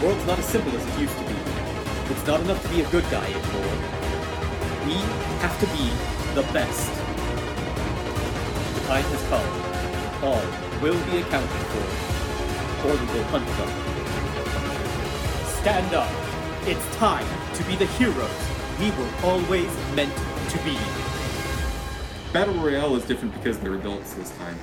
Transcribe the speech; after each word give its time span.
The 0.00 0.06
world's 0.06 0.26
not 0.26 0.38
as 0.38 0.46
simple 0.46 0.74
as 0.74 0.86
it 0.86 0.98
used 0.98 1.18
to 1.18 1.24
be. 1.24 1.34
It's 2.08 2.26
not 2.26 2.40
enough 2.40 2.62
to 2.62 2.68
be 2.70 2.80
a 2.80 2.88
good 2.88 3.04
guy 3.10 3.22
anymore. 3.22 3.76
We 4.86 4.94
have 5.44 5.54
to 5.60 5.66
be 5.76 5.92
the 6.34 6.40
best. 6.54 6.90
The 8.76 8.80
time 8.86 9.04
has 9.04 9.22
come. 9.28 10.24
All 10.24 10.40
will 10.80 10.98
be 11.04 11.18
accounted 11.18 11.50
for, 11.50 12.88
or 12.88 12.92
we 12.96 13.06
will 13.12 13.24
hunt 13.24 13.46
them. 13.46 13.68
Stand 15.60 15.94
up. 15.94 16.10
It's 16.66 16.96
time 16.96 17.26
to 17.56 17.64
be 17.64 17.76
the 17.76 17.84
heroes 17.84 18.30
we 18.80 18.90
were 18.92 19.10
always 19.22 19.70
meant 19.94 20.16
to 20.48 20.58
be. 20.64 20.78
Battle 22.32 22.54
Royale 22.54 22.96
is 22.96 23.04
different 23.04 23.34
because 23.34 23.58
they're 23.58 23.74
adults 23.74 24.14
this 24.14 24.30
time. 24.38 24.58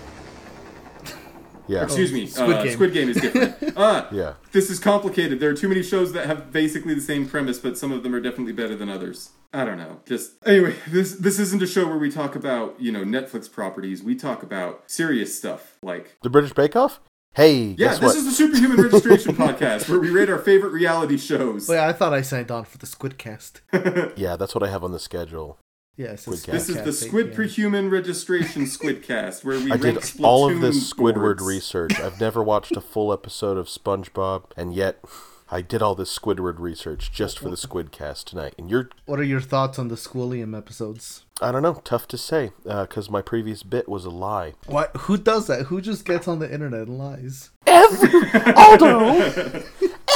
Yeah. 1.67 1.83
Excuse 1.83 2.11
me, 2.13 2.27
Squid 2.27 2.55
uh, 2.57 2.63
Game. 2.63 2.73
Squid 2.73 2.93
Game 2.93 3.09
is 3.09 3.17
different. 3.21 3.73
Ah, 3.75 4.07
Yeah. 4.11 4.33
This 4.51 4.69
is 4.69 4.79
complicated. 4.79 5.39
There 5.39 5.49
are 5.49 5.55
too 5.55 5.67
many 5.69 5.83
shows 5.83 6.13
that 6.13 6.25
have 6.25 6.51
basically 6.51 6.93
the 6.93 7.01
same 7.01 7.27
premise, 7.27 7.59
but 7.59 7.77
some 7.77 7.91
of 7.91 8.03
them 8.03 8.15
are 8.15 8.21
definitely 8.21 8.53
better 8.53 8.75
than 8.75 8.89
others. 8.89 9.31
I 9.53 9.63
don't 9.65 9.77
know. 9.77 10.01
Just 10.05 10.33
anyway, 10.45 10.75
this 10.87 11.13
this 11.15 11.39
isn't 11.39 11.61
a 11.61 11.67
show 11.67 11.87
where 11.87 11.97
we 11.97 12.11
talk 12.11 12.35
about 12.35 12.79
you 12.79 12.91
know 12.91 13.03
Netflix 13.03 13.51
properties. 13.51 14.03
We 14.03 14.15
talk 14.15 14.43
about 14.43 14.83
serious 14.87 15.37
stuff 15.37 15.77
like 15.81 16.17
The 16.21 16.29
British 16.29 16.53
Bake 16.53 16.75
Off? 16.75 16.99
Hey, 17.33 17.75
yeah. 17.77 17.89
guess 17.89 17.99
This 17.99 18.07
what? 18.07 18.15
is 18.15 18.25
the 18.25 18.31
Superhuman 18.31 18.81
Registration 18.81 19.35
podcast 19.35 19.87
where 19.89 19.99
we 19.99 20.09
rate 20.09 20.27
our 20.29 20.39
favorite 20.39 20.71
reality 20.71 21.17
shows. 21.17 21.67
Wait, 21.69 21.77
I 21.77 21.93
thought 21.93 22.11
I 22.11 22.21
signed 22.21 22.49
on 22.49 22.65
for 22.65 22.77
the 22.79 22.87
Squidcast. 22.87 23.61
Yeah, 24.17 24.35
that's 24.37 24.55
what 24.55 24.63
I 24.63 24.69
have 24.69 24.83
on 24.83 24.91
the 24.91 24.99
schedule. 24.99 25.59
Yes, 25.97 26.27
Squidcast. 26.27 26.45
This 26.45 26.69
is 26.69 26.81
the 26.83 26.93
Squid 26.93 27.29
yeah. 27.29 27.33
Prehuman 27.33 27.91
Registration 27.91 28.63
Squidcast, 28.63 29.43
where 29.43 29.59
we 29.59 29.71
I 29.71 29.77
did 29.77 29.95
rank 29.95 30.11
all 30.21 30.49
of 30.49 30.61
this 30.61 30.93
Squidward 30.93 31.37
boards. 31.37 31.43
research. 31.43 31.99
I've 31.99 32.21
never 32.21 32.43
watched 32.43 32.73
a 32.77 32.81
full 32.81 33.11
episode 33.11 33.57
of 33.57 33.65
SpongeBob, 33.65 34.43
and 34.55 34.75
yet 34.75 35.03
I 35.49 35.61
did 35.61 35.81
all 35.81 35.95
this 35.95 36.15
Squidward 36.15 36.59
research 36.59 37.11
just 37.11 37.39
for 37.39 37.49
the 37.49 37.55
Squidcast 37.55 38.25
tonight. 38.25 38.53
And 38.59 38.69
you're, 38.69 38.89
What 39.05 39.19
are 39.19 39.23
your 39.23 39.41
thoughts 39.41 39.79
on 39.79 39.87
the 39.87 39.95
Squilliam 39.95 40.55
episodes? 40.55 41.23
I 41.41 41.51
don't 41.51 41.63
know, 41.63 41.81
tough 41.83 42.07
to 42.09 42.17
say, 42.17 42.51
uh, 42.67 42.83
because 42.83 43.09
my 43.09 43.23
previous 43.23 43.63
bit 43.63 43.89
was 43.89 44.05
a 44.05 44.11
lie. 44.11 44.53
What? 44.67 44.95
Who 44.97 45.17
does 45.17 45.47
that? 45.47 45.67
Who 45.67 45.81
just 45.81 46.05
gets 46.05 46.27
on 46.27 46.37
the 46.37 46.51
internet 46.51 46.81
and 46.87 46.97
lies? 46.99 47.49
Every 47.65 48.09
Aldo, 48.55 49.63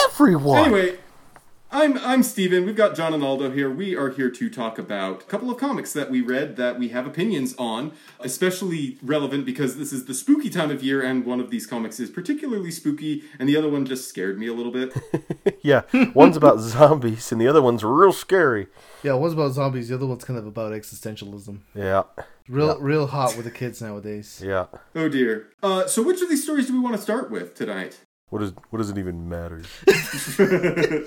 everyone. 0.09 0.66
Anyway, 0.66 0.97
I'm 1.73 1.97
I'm 2.00 2.22
Steven. 2.22 2.66
We've 2.66 2.75
got 2.75 2.95
John 2.97 3.14
and 3.14 3.23
Aldo 3.23 3.52
here. 3.52 3.72
We 3.72 3.95
are 3.95 4.09
here 4.09 4.30
to 4.30 4.50
talk 4.50 4.77
about 4.77 5.22
a 5.22 5.25
couple 5.25 5.50
of 5.50 5.58
comics 5.58 5.94
that 5.94 6.11
we 6.11 6.19
read 6.19 6.58
that 6.58 6.78
we 6.78 6.89
have 6.89 7.08
opinions 7.08 7.55
on, 7.58 7.94
especially 8.19 8.97
relevant 9.02 9.45
because 9.45 9.78
this 9.78 9.94
is 9.94 10.03
the 10.03 10.13
spooky 10.13 10.50
time 10.50 10.69
of 10.69 10.83
year 10.83 11.02
and 11.02 11.25
one 11.25 11.39
of 11.39 11.50
these 11.50 11.66
comics 11.66 11.97
is 11.97 12.09
particularly 12.09 12.72
spooky 12.72 13.23
and 13.39 13.47
the 13.47 13.55
other 13.55 13.69
one 13.69 13.86
just 13.86 14.09
scared 14.09 14.38
me 14.38 14.47
a 14.47 14.53
little 14.53 14.72
bit. 14.73 14.94
yeah, 15.63 15.83
one's 16.13 16.36
about 16.36 16.59
zombies, 16.59 17.31
and 17.31 17.39
the 17.39 17.47
other 17.47 17.61
one's 17.61 17.85
real 17.85 18.11
scary. 18.11 18.67
Yeah, 19.02 19.13
one's 19.13 19.33
about 19.33 19.53
zombies. 19.53 19.88
The 19.88 19.95
other 19.95 20.08
one's 20.08 20.25
kind 20.25 20.38
of 20.38 20.45
about 20.45 20.73
existentialism. 20.73 21.61
Yeah, 21.73 22.03
Real, 22.50 22.78
real 22.81 23.08
hot 23.08 23.38
with 23.38 23.45
the 23.45 23.52
kids 23.52 23.81
nowadays. 23.81 24.44
yeah. 24.45 24.66
oh 24.94 25.08
dear. 25.08 25.47
Uh, 25.63 25.88
so 25.88 26.03
which 26.03 26.22
of 26.22 26.28
these 26.28 26.44
stories 26.44 26.67
do 26.67 26.73
we 26.73 26.80
want 26.80 26.97
to 26.97 27.02
start 27.02 27.31
with 27.31 27.56
tonight? 27.56 28.02
What 28.28 28.39
does 28.39 28.52
what 28.72 28.80
does 28.80 28.89
it 28.89 28.97
even 28.97 29.30
matter? 29.30 29.61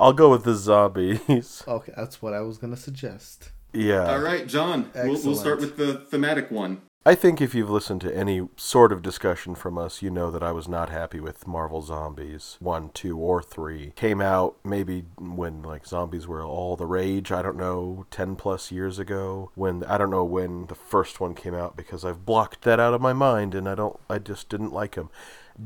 I'll 0.00 0.12
go 0.14 0.30
with 0.30 0.44
the 0.44 0.54
zombies. 0.54 1.64
Okay, 1.68 1.92
that's 1.96 2.22
what 2.22 2.32
I 2.32 2.40
was 2.40 2.58
gonna 2.58 2.76
suggest. 2.76 3.52
Yeah. 3.72 4.10
All 4.10 4.20
right, 4.20 4.46
John. 4.46 4.90
We'll, 4.94 5.22
we'll 5.22 5.36
start 5.36 5.60
with 5.60 5.76
the 5.76 5.94
thematic 5.94 6.50
one. 6.50 6.82
I 7.06 7.14
think 7.14 7.40
if 7.40 7.54
you've 7.54 7.70
listened 7.70 8.02
to 8.02 8.14
any 8.14 8.46
sort 8.56 8.92
of 8.92 9.00
discussion 9.00 9.54
from 9.54 9.78
us, 9.78 10.02
you 10.02 10.10
know 10.10 10.30
that 10.30 10.42
I 10.42 10.52
was 10.52 10.68
not 10.68 10.90
happy 10.90 11.18
with 11.18 11.46
Marvel 11.46 11.80
Zombies 11.80 12.58
1, 12.60 12.90
2, 12.90 13.16
or 13.16 13.42
3. 13.42 13.92
Came 13.96 14.20
out 14.20 14.56
maybe 14.64 15.04
when 15.18 15.62
like 15.62 15.86
zombies 15.86 16.26
were 16.26 16.44
all 16.44 16.76
the 16.76 16.84
rage, 16.84 17.32
I 17.32 17.40
don't 17.40 17.56
know, 17.56 18.04
10 18.10 18.36
plus 18.36 18.70
years 18.70 18.98
ago. 18.98 19.50
When 19.54 19.82
I 19.84 19.96
don't 19.96 20.10
know 20.10 20.24
when 20.24 20.66
the 20.66 20.74
first 20.74 21.20
one 21.20 21.34
came 21.34 21.54
out 21.54 21.74
because 21.74 22.04
I've 22.04 22.26
blocked 22.26 22.62
that 22.62 22.78
out 22.78 22.92
of 22.92 23.00
my 23.00 23.14
mind 23.14 23.54
and 23.54 23.66
I 23.66 23.74
don't 23.74 23.98
I 24.10 24.18
just 24.18 24.50
didn't 24.50 24.72
like 24.72 24.94
them. 24.94 25.08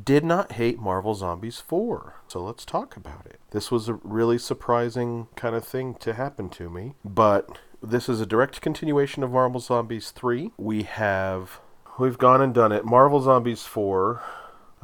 Did 0.03 0.25
not 0.25 0.53
hate 0.53 0.81
Marvel 0.81 1.15
Zombies 1.15 1.61
4. 1.61 2.15
So 2.27 2.41
let's 2.43 2.65
talk 2.65 2.97
about 2.97 3.27
it. 3.27 3.39
This 3.51 3.71
was 3.71 3.89
a 3.89 3.95
really 4.03 4.39
surprising 4.39 5.29
kind 5.37 5.55
of 5.55 5.65
thing 5.65 5.95
to 5.97 6.15
happen 6.15 6.49
to 6.51 6.69
me, 6.69 6.95
but 7.05 7.59
this 7.83 8.09
is 8.09 8.21
a 8.21 8.27
direct 8.27 8.61
continuation 8.61 9.23
of 9.23 9.31
Marvel 9.31 9.61
Zombies 9.61 10.11
3. 10.11 10.53
We 10.57 10.83
have 10.83 11.61
we've 11.99 12.19
gone 12.19 12.41
and 12.41 12.53
done 12.53 12.73
it. 12.73 12.85
Marvel 12.85 13.21
Zombies 13.21 13.65
4 13.65 14.23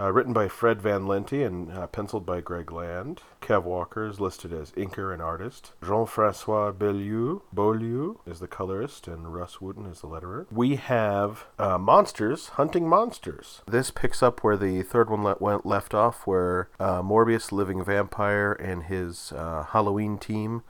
uh, 0.00 0.10
written 0.12 0.32
by 0.32 0.48
Fred 0.48 0.80
Van 0.80 1.06
Lente 1.06 1.44
and 1.46 1.70
uh, 1.70 1.86
penciled 1.86 2.24
by 2.24 2.40
Greg 2.40 2.72
Land. 2.72 3.20
Kev 3.42 3.64
Walker 3.64 4.06
is 4.06 4.18
listed 4.18 4.52
as 4.52 4.72
inker 4.72 5.12
and 5.12 5.20
artist. 5.20 5.72
Jean-Francois 5.84 6.72
Beaulieu, 6.72 7.40
Beaulieu 7.52 8.18
is 8.26 8.40
the 8.40 8.48
colorist, 8.48 9.06
and 9.06 9.34
Rus 9.34 9.56
Wooton 9.56 9.90
is 9.90 10.00
the 10.00 10.08
letterer. 10.08 10.46
We 10.50 10.76
have 10.76 11.44
uh, 11.58 11.78
monsters 11.78 12.48
hunting 12.50 12.88
monsters. 12.88 13.62
This 13.66 13.90
picks 13.90 14.22
up 14.22 14.42
where 14.42 14.56
the 14.56 14.82
third 14.82 15.10
one 15.10 15.22
le- 15.22 15.36
went 15.38 15.66
left 15.66 15.94
off, 15.94 16.26
where 16.26 16.68
uh, 16.78 17.02
Morbius, 17.02 17.52
living 17.52 17.84
vampire, 17.84 18.52
and 18.52 18.84
his 18.84 19.32
uh, 19.32 19.64
Halloween 19.70 20.18
team 20.18 20.62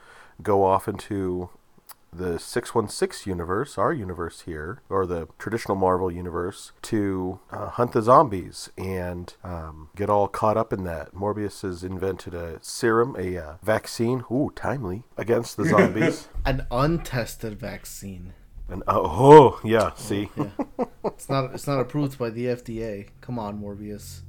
go 0.43 0.65
off 0.65 0.89
into 0.89 1.51
the 2.13 2.39
616 2.39 3.31
universe, 3.31 3.79
our 3.79 3.93
universe 3.93 4.41
here, 4.43 4.83
or 4.89 5.07
the 5.07 5.29
traditional 5.39 5.77
Marvel 5.77 6.11
universe, 6.11 6.73
to 6.83 7.41
uh, 7.51 7.69
hunt 7.71 7.93
the 7.93 8.03
zombies 8.03 8.71
and 8.77 9.35
um, 9.45 9.91
get 9.97 10.11
all 10.11 10.27
caught 10.29 10.57
up 10.57 10.73
in 10.73 10.85
that. 10.85 11.15
Morbius 11.15 11.63
has 11.63 11.85
invented 11.85 12.35
a 12.35 12.59
serum, 12.63 13.15
a 13.19 13.37
uh, 13.39 13.55
vaccine, 13.63 14.25
ooh, 14.31 14.53
timely, 14.57 15.05
against 15.17 15.57
the 15.57 15.65
zombies. 15.65 16.29
An 16.45 16.67
untested 16.71 17.59
vaccine. 17.61 18.33
and 18.69 18.83
oh, 18.89 19.61
yeah, 19.65 19.93
see, 19.95 20.31
It's 21.05 21.29
not. 21.29 21.55
It's 21.55 21.67
not 21.67 21.81
approved 21.81 22.19
by 22.19 22.31
the 22.31 22.47
FDA. 22.47 23.09
Come 23.21 23.39
on, 23.39 23.61
Morbius. 23.61 24.21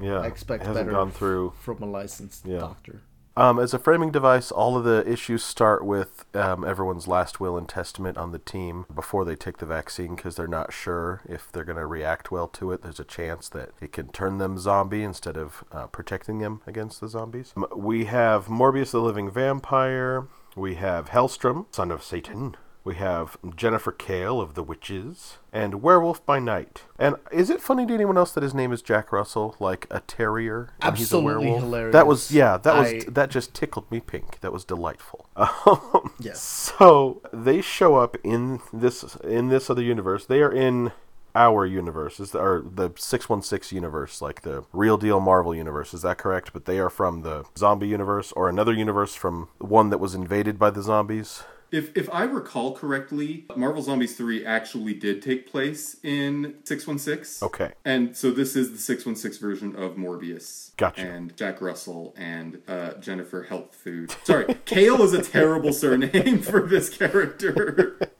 yeah, 0.00 0.20
I 0.20 0.26
expect 0.26 0.62
it 0.62 0.66
hasn't 0.68 0.86
better 0.86 0.96
gone 0.96 1.10
through. 1.10 1.52
from 1.60 1.82
a 1.82 1.86
licensed 1.86 2.44
Yeah. 2.46 2.58
doctor. 2.58 3.02
Um, 3.38 3.58
as 3.58 3.74
a 3.74 3.78
framing 3.78 4.10
device, 4.10 4.50
all 4.50 4.78
of 4.78 4.84
the 4.84 5.06
issues 5.06 5.44
start 5.44 5.84
with 5.84 6.24
um, 6.34 6.64
everyone's 6.64 7.06
last 7.06 7.38
will 7.38 7.58
and 7.58 7.68
testament 7.68 8.16
on 8.16 8.32
the 8.32 8.38
team 8.38 8.86
before 8.94 9.26
they 9.26 9.36
take 9.36 9.58
the 9.58 9.66
vaccine 9.66 10.16
because 10.16 10.36
they're 10.36 10.48
not 10.48 10.72
sure 10.72 11.20
if 11.28 11.52
they're 11.52 11.64
going 11.64 11.76
to 11.76 11.86
react 11.86 12.30
well 12.30 12.48
to 12.48 12.72
it. 12.72 12.80
There's 12.80 12.98
a 12.98 13.04
chance 13.04 13.50
that 13.50 13.72
it 13.78 13.92
can 13.92 14.08
turn 14.08 14.38
them 14.38 14.56
zombie 14.56 15.02
instead 15.02 15.36
of 15.36 15.64
uh, 15.70 15.86
protecting 15.88 16.38
them 16.38 16.62
against 16.66 17.02
the 17.02 17.08
zombies. 17.08 17.52
Um, 17.56 17.66
we 17.76 18.06
have 18.06 18.46
Morbius 18.46 18.92
the 18.92 19.02
Living 19.02 19.30
Vampire. 19.30 20.28
We 20.56 20.76
have 20.76 21.10
Hellstrom, 21.10 21.66
son 21.74 21.90
of 21.90 22.02
Satan. 22.02 22.56
We 22.86 22.94
have 22.94 23.36
Jennifer 23.56 23.90
Kale 23.90 24.40
of 24.40 24.54
The 24.54 24.62
Witches 24.62 25.38
and 25.52 25.82
Werewolf 25.82 26.24
by 26.24 26.38
Night. 26.38 26.82
And 27.00 27.16
is 27.32 27.50
it 27.50 27.60
funny 27.60 27.84
to 27.84 27.92
anyone 27.92 28.16
else 28.16 28.30
that 28.30 28.44
his 28.44 28.54
name 28.54 28.70
is 28.72 28.80
Jack 28.80 29.10
Russell, 29.10 29.56
like 29.58 29.88
a 29.90 29.98
terrier? 29.98 30.70
a 30.80 30.86
Absolutely 30.86 31.46
werewolf? 31.46 31.62
hilarious. 31.64 31.92
That 31.94 32.06
was 32.06 32.30
yeah, 32.30 32.56
that 32.58 32.76
was 32.76 32.86
I- 32.92 33.10
that 33.10 33.30
just 33.30 33.54
tickled 33.54 33.90
me 33.90 33.98
pink. 33.98 34.38
That 34.40 34.52
was 34.52 34.64
delightful. 34.64 35.26
Um, 35.36 36.12
Yes. 36.20 36.40
So 36.40 37.20
they 37.32 37.60
show 37.60 37.96
up 37.96 38.16
in 38.22 38.60
this 38.72 39.16
in 39.24 39.48
this 39.48 39.68
other 39.68 39.82
universe. 39.82 40.24
They 40.24 40.40
are 40.40 40.52
in 40.52 40.92
our 41.34 41.66
universe, 41.66 42.20
is 42.20 42.30
the, 42.30 42.38
or 42.38 42.62
the 42.64 42.92
six 42.96 43.28
one 43.28 43.42
six 43.42 43.72
universe, 43.72 44.22
like 44.22 44.42
the 44.42 44.64
real 44.72 44.96
deal 44.96 45.18
Marvel 45.18 45.56
universe. 45.56 45.92
Is 45.92 46.02
that 46.02 46.18
correct? 46.18 46.52
But 46.52 46.66
they 46.66 46.78
are 46.78 46.88
from 46.88 47.22
the 47.22 47.46
zombie 47.58 47.88
universe 47.88 48.30
or 48.32 48.48
another 48.48 48.72
universe 48.72 49.16
from 49.16 49.48
one 49.58 49.90
that 49.90 49.98
was 49.98 50.14
invaded 50.14 50.56
by 50.56 50.70
the 50.70 50.82
zombies. 50.82 51.42
If 51.70 51.96
if 51.96 52.08
I 52.12 52.24
recall 52.24 52.72
correctly, 52.72 53.46
Marvel 53.56 53.82
Zombies 53.82 54.16
3 54.16 54.44
actually 54.44 54.94
did 54.94 55.22
take 55.22 55.50
place 55.50 55.96
in 56.02 56.54
616. 56.64 57.46
Okay. 57.46 57.72
And 57.84 58.16
so 58.16 58.30
this 58.30 58.56
is 58.56 58.72
the 58.72 58.78
616 58.78 59.40
version 59.40 59.76
of 59.76 59.96
Morbius. 59.96 60.76
Gotcha. 60.76 61.02
And 61.02 61.36
Jack 61.36 61.60
Russell 61.60 62.14
and 62.16 62.62
uh, 62.68 62.94
Jennifer 62.94 63.44
Health 63.44 63.74
Food. 63.74 64.14
Sorry, 64.24 64.54
Kale 64.64 65.02
is 65.02 65.12
a 65.12 65.22
terrible 65.22 65.72
surname 65.72 66.40
for 66.40 66.62
this 66.62 66.88
character. 66.88 67.98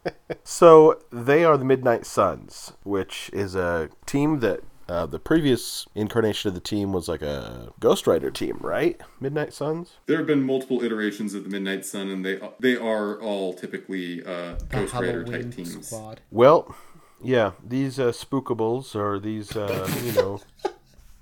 So 0.43 1.01
they 1.11 1.45
are 1.45 1.57
the 1.57 1.65
Midnight 1.65 2.07
Suns, 2.07 2.73
which 2.85 3.31
is 3.33 3.55
a 3.55 3.91
team 4.07 4.41
that 4.41 4.61
uh, 4.89 5.07
the 5.07 5.19
previous 5.19 5.87
incarnation 5.95 6.49
of 6.49 6.55
the 6.55 6.61
team 6.61 6.93
was 6.93 7.09
like 7.09 7.23
a 7.23 7.73
Ghost 7.81 8.07
Rider 8.07 8.31
team, 8.31 8.59
right? 8.61 9.01
Midnight 9.21 9.53
Suns. 9.53 9.95
there 10.07 10.19
have 10.19 10.27
been 10.27 10.43
multiple 10.45 10.83
iterations 10.83 11.35
of 11.35 11.45
the 11.45 11.51
Midnight 11.51 11.85
Sun, 11.85 12.09
and 12.09 12.25
they 12.25 12.39
they 12.61 12.77
are 12.77 13.21
all 13.21 13.53
typically 13.55 14.23
uh, 14.25 14.55
The 14.55 14.67
Ghost 14.71 14.95
Rider 14.95 15.25
type 15.25 15.51
teams. 15.55 15.87
squad. 15.89 16.21
Well, 16.31 16.75
yeah, 17.23 17.53
these 17.67 17.99
uh, 17.99 18.13
spookables 18.13 18.95
or 18.95 19.19
these, 19.19 19.57
uh, 19.57 19.89
you 20.05 20.13
know, 20.13 20.41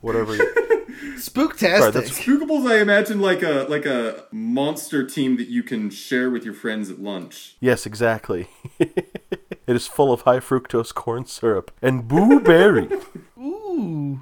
whatever. 0.01 0.37
Spooktastic. 1.17 1.79
Sorry, 1.79 1.91
that's- 1.93 2.19
Spookables, 2.21 2.71
I 2.71 2.81
imagine 2.81 3.21
like 3.21 3.43
a 3.43 3.67
like 3.69 3.87
a 3.87 4.25
monster 4.33 5.05
team 5.07 5.37
that 5.39 5.49
you 5.49 5.63
can 5.63 5.91
share 5.91 6.31
with 6.31 6.45
your 6.45 6.55
friends 6.55 6.91
at 6.91 7.01
lunch. 7.01 7.57
Yes, 7.61 7.87
exactly. 7.87 8.49
it 9.67 9.77
is 9.77 9.87
full 9.87 10.13
of 10.13 10.23
high 10.23 10.41
fructose 10.41 10.95
corn 10.95 11.27
syrup 11.27 11.71
and 11.83 12.09
boo 12.09 12.41
berry. 12.41 12.89
Ooh. 13.39 14.21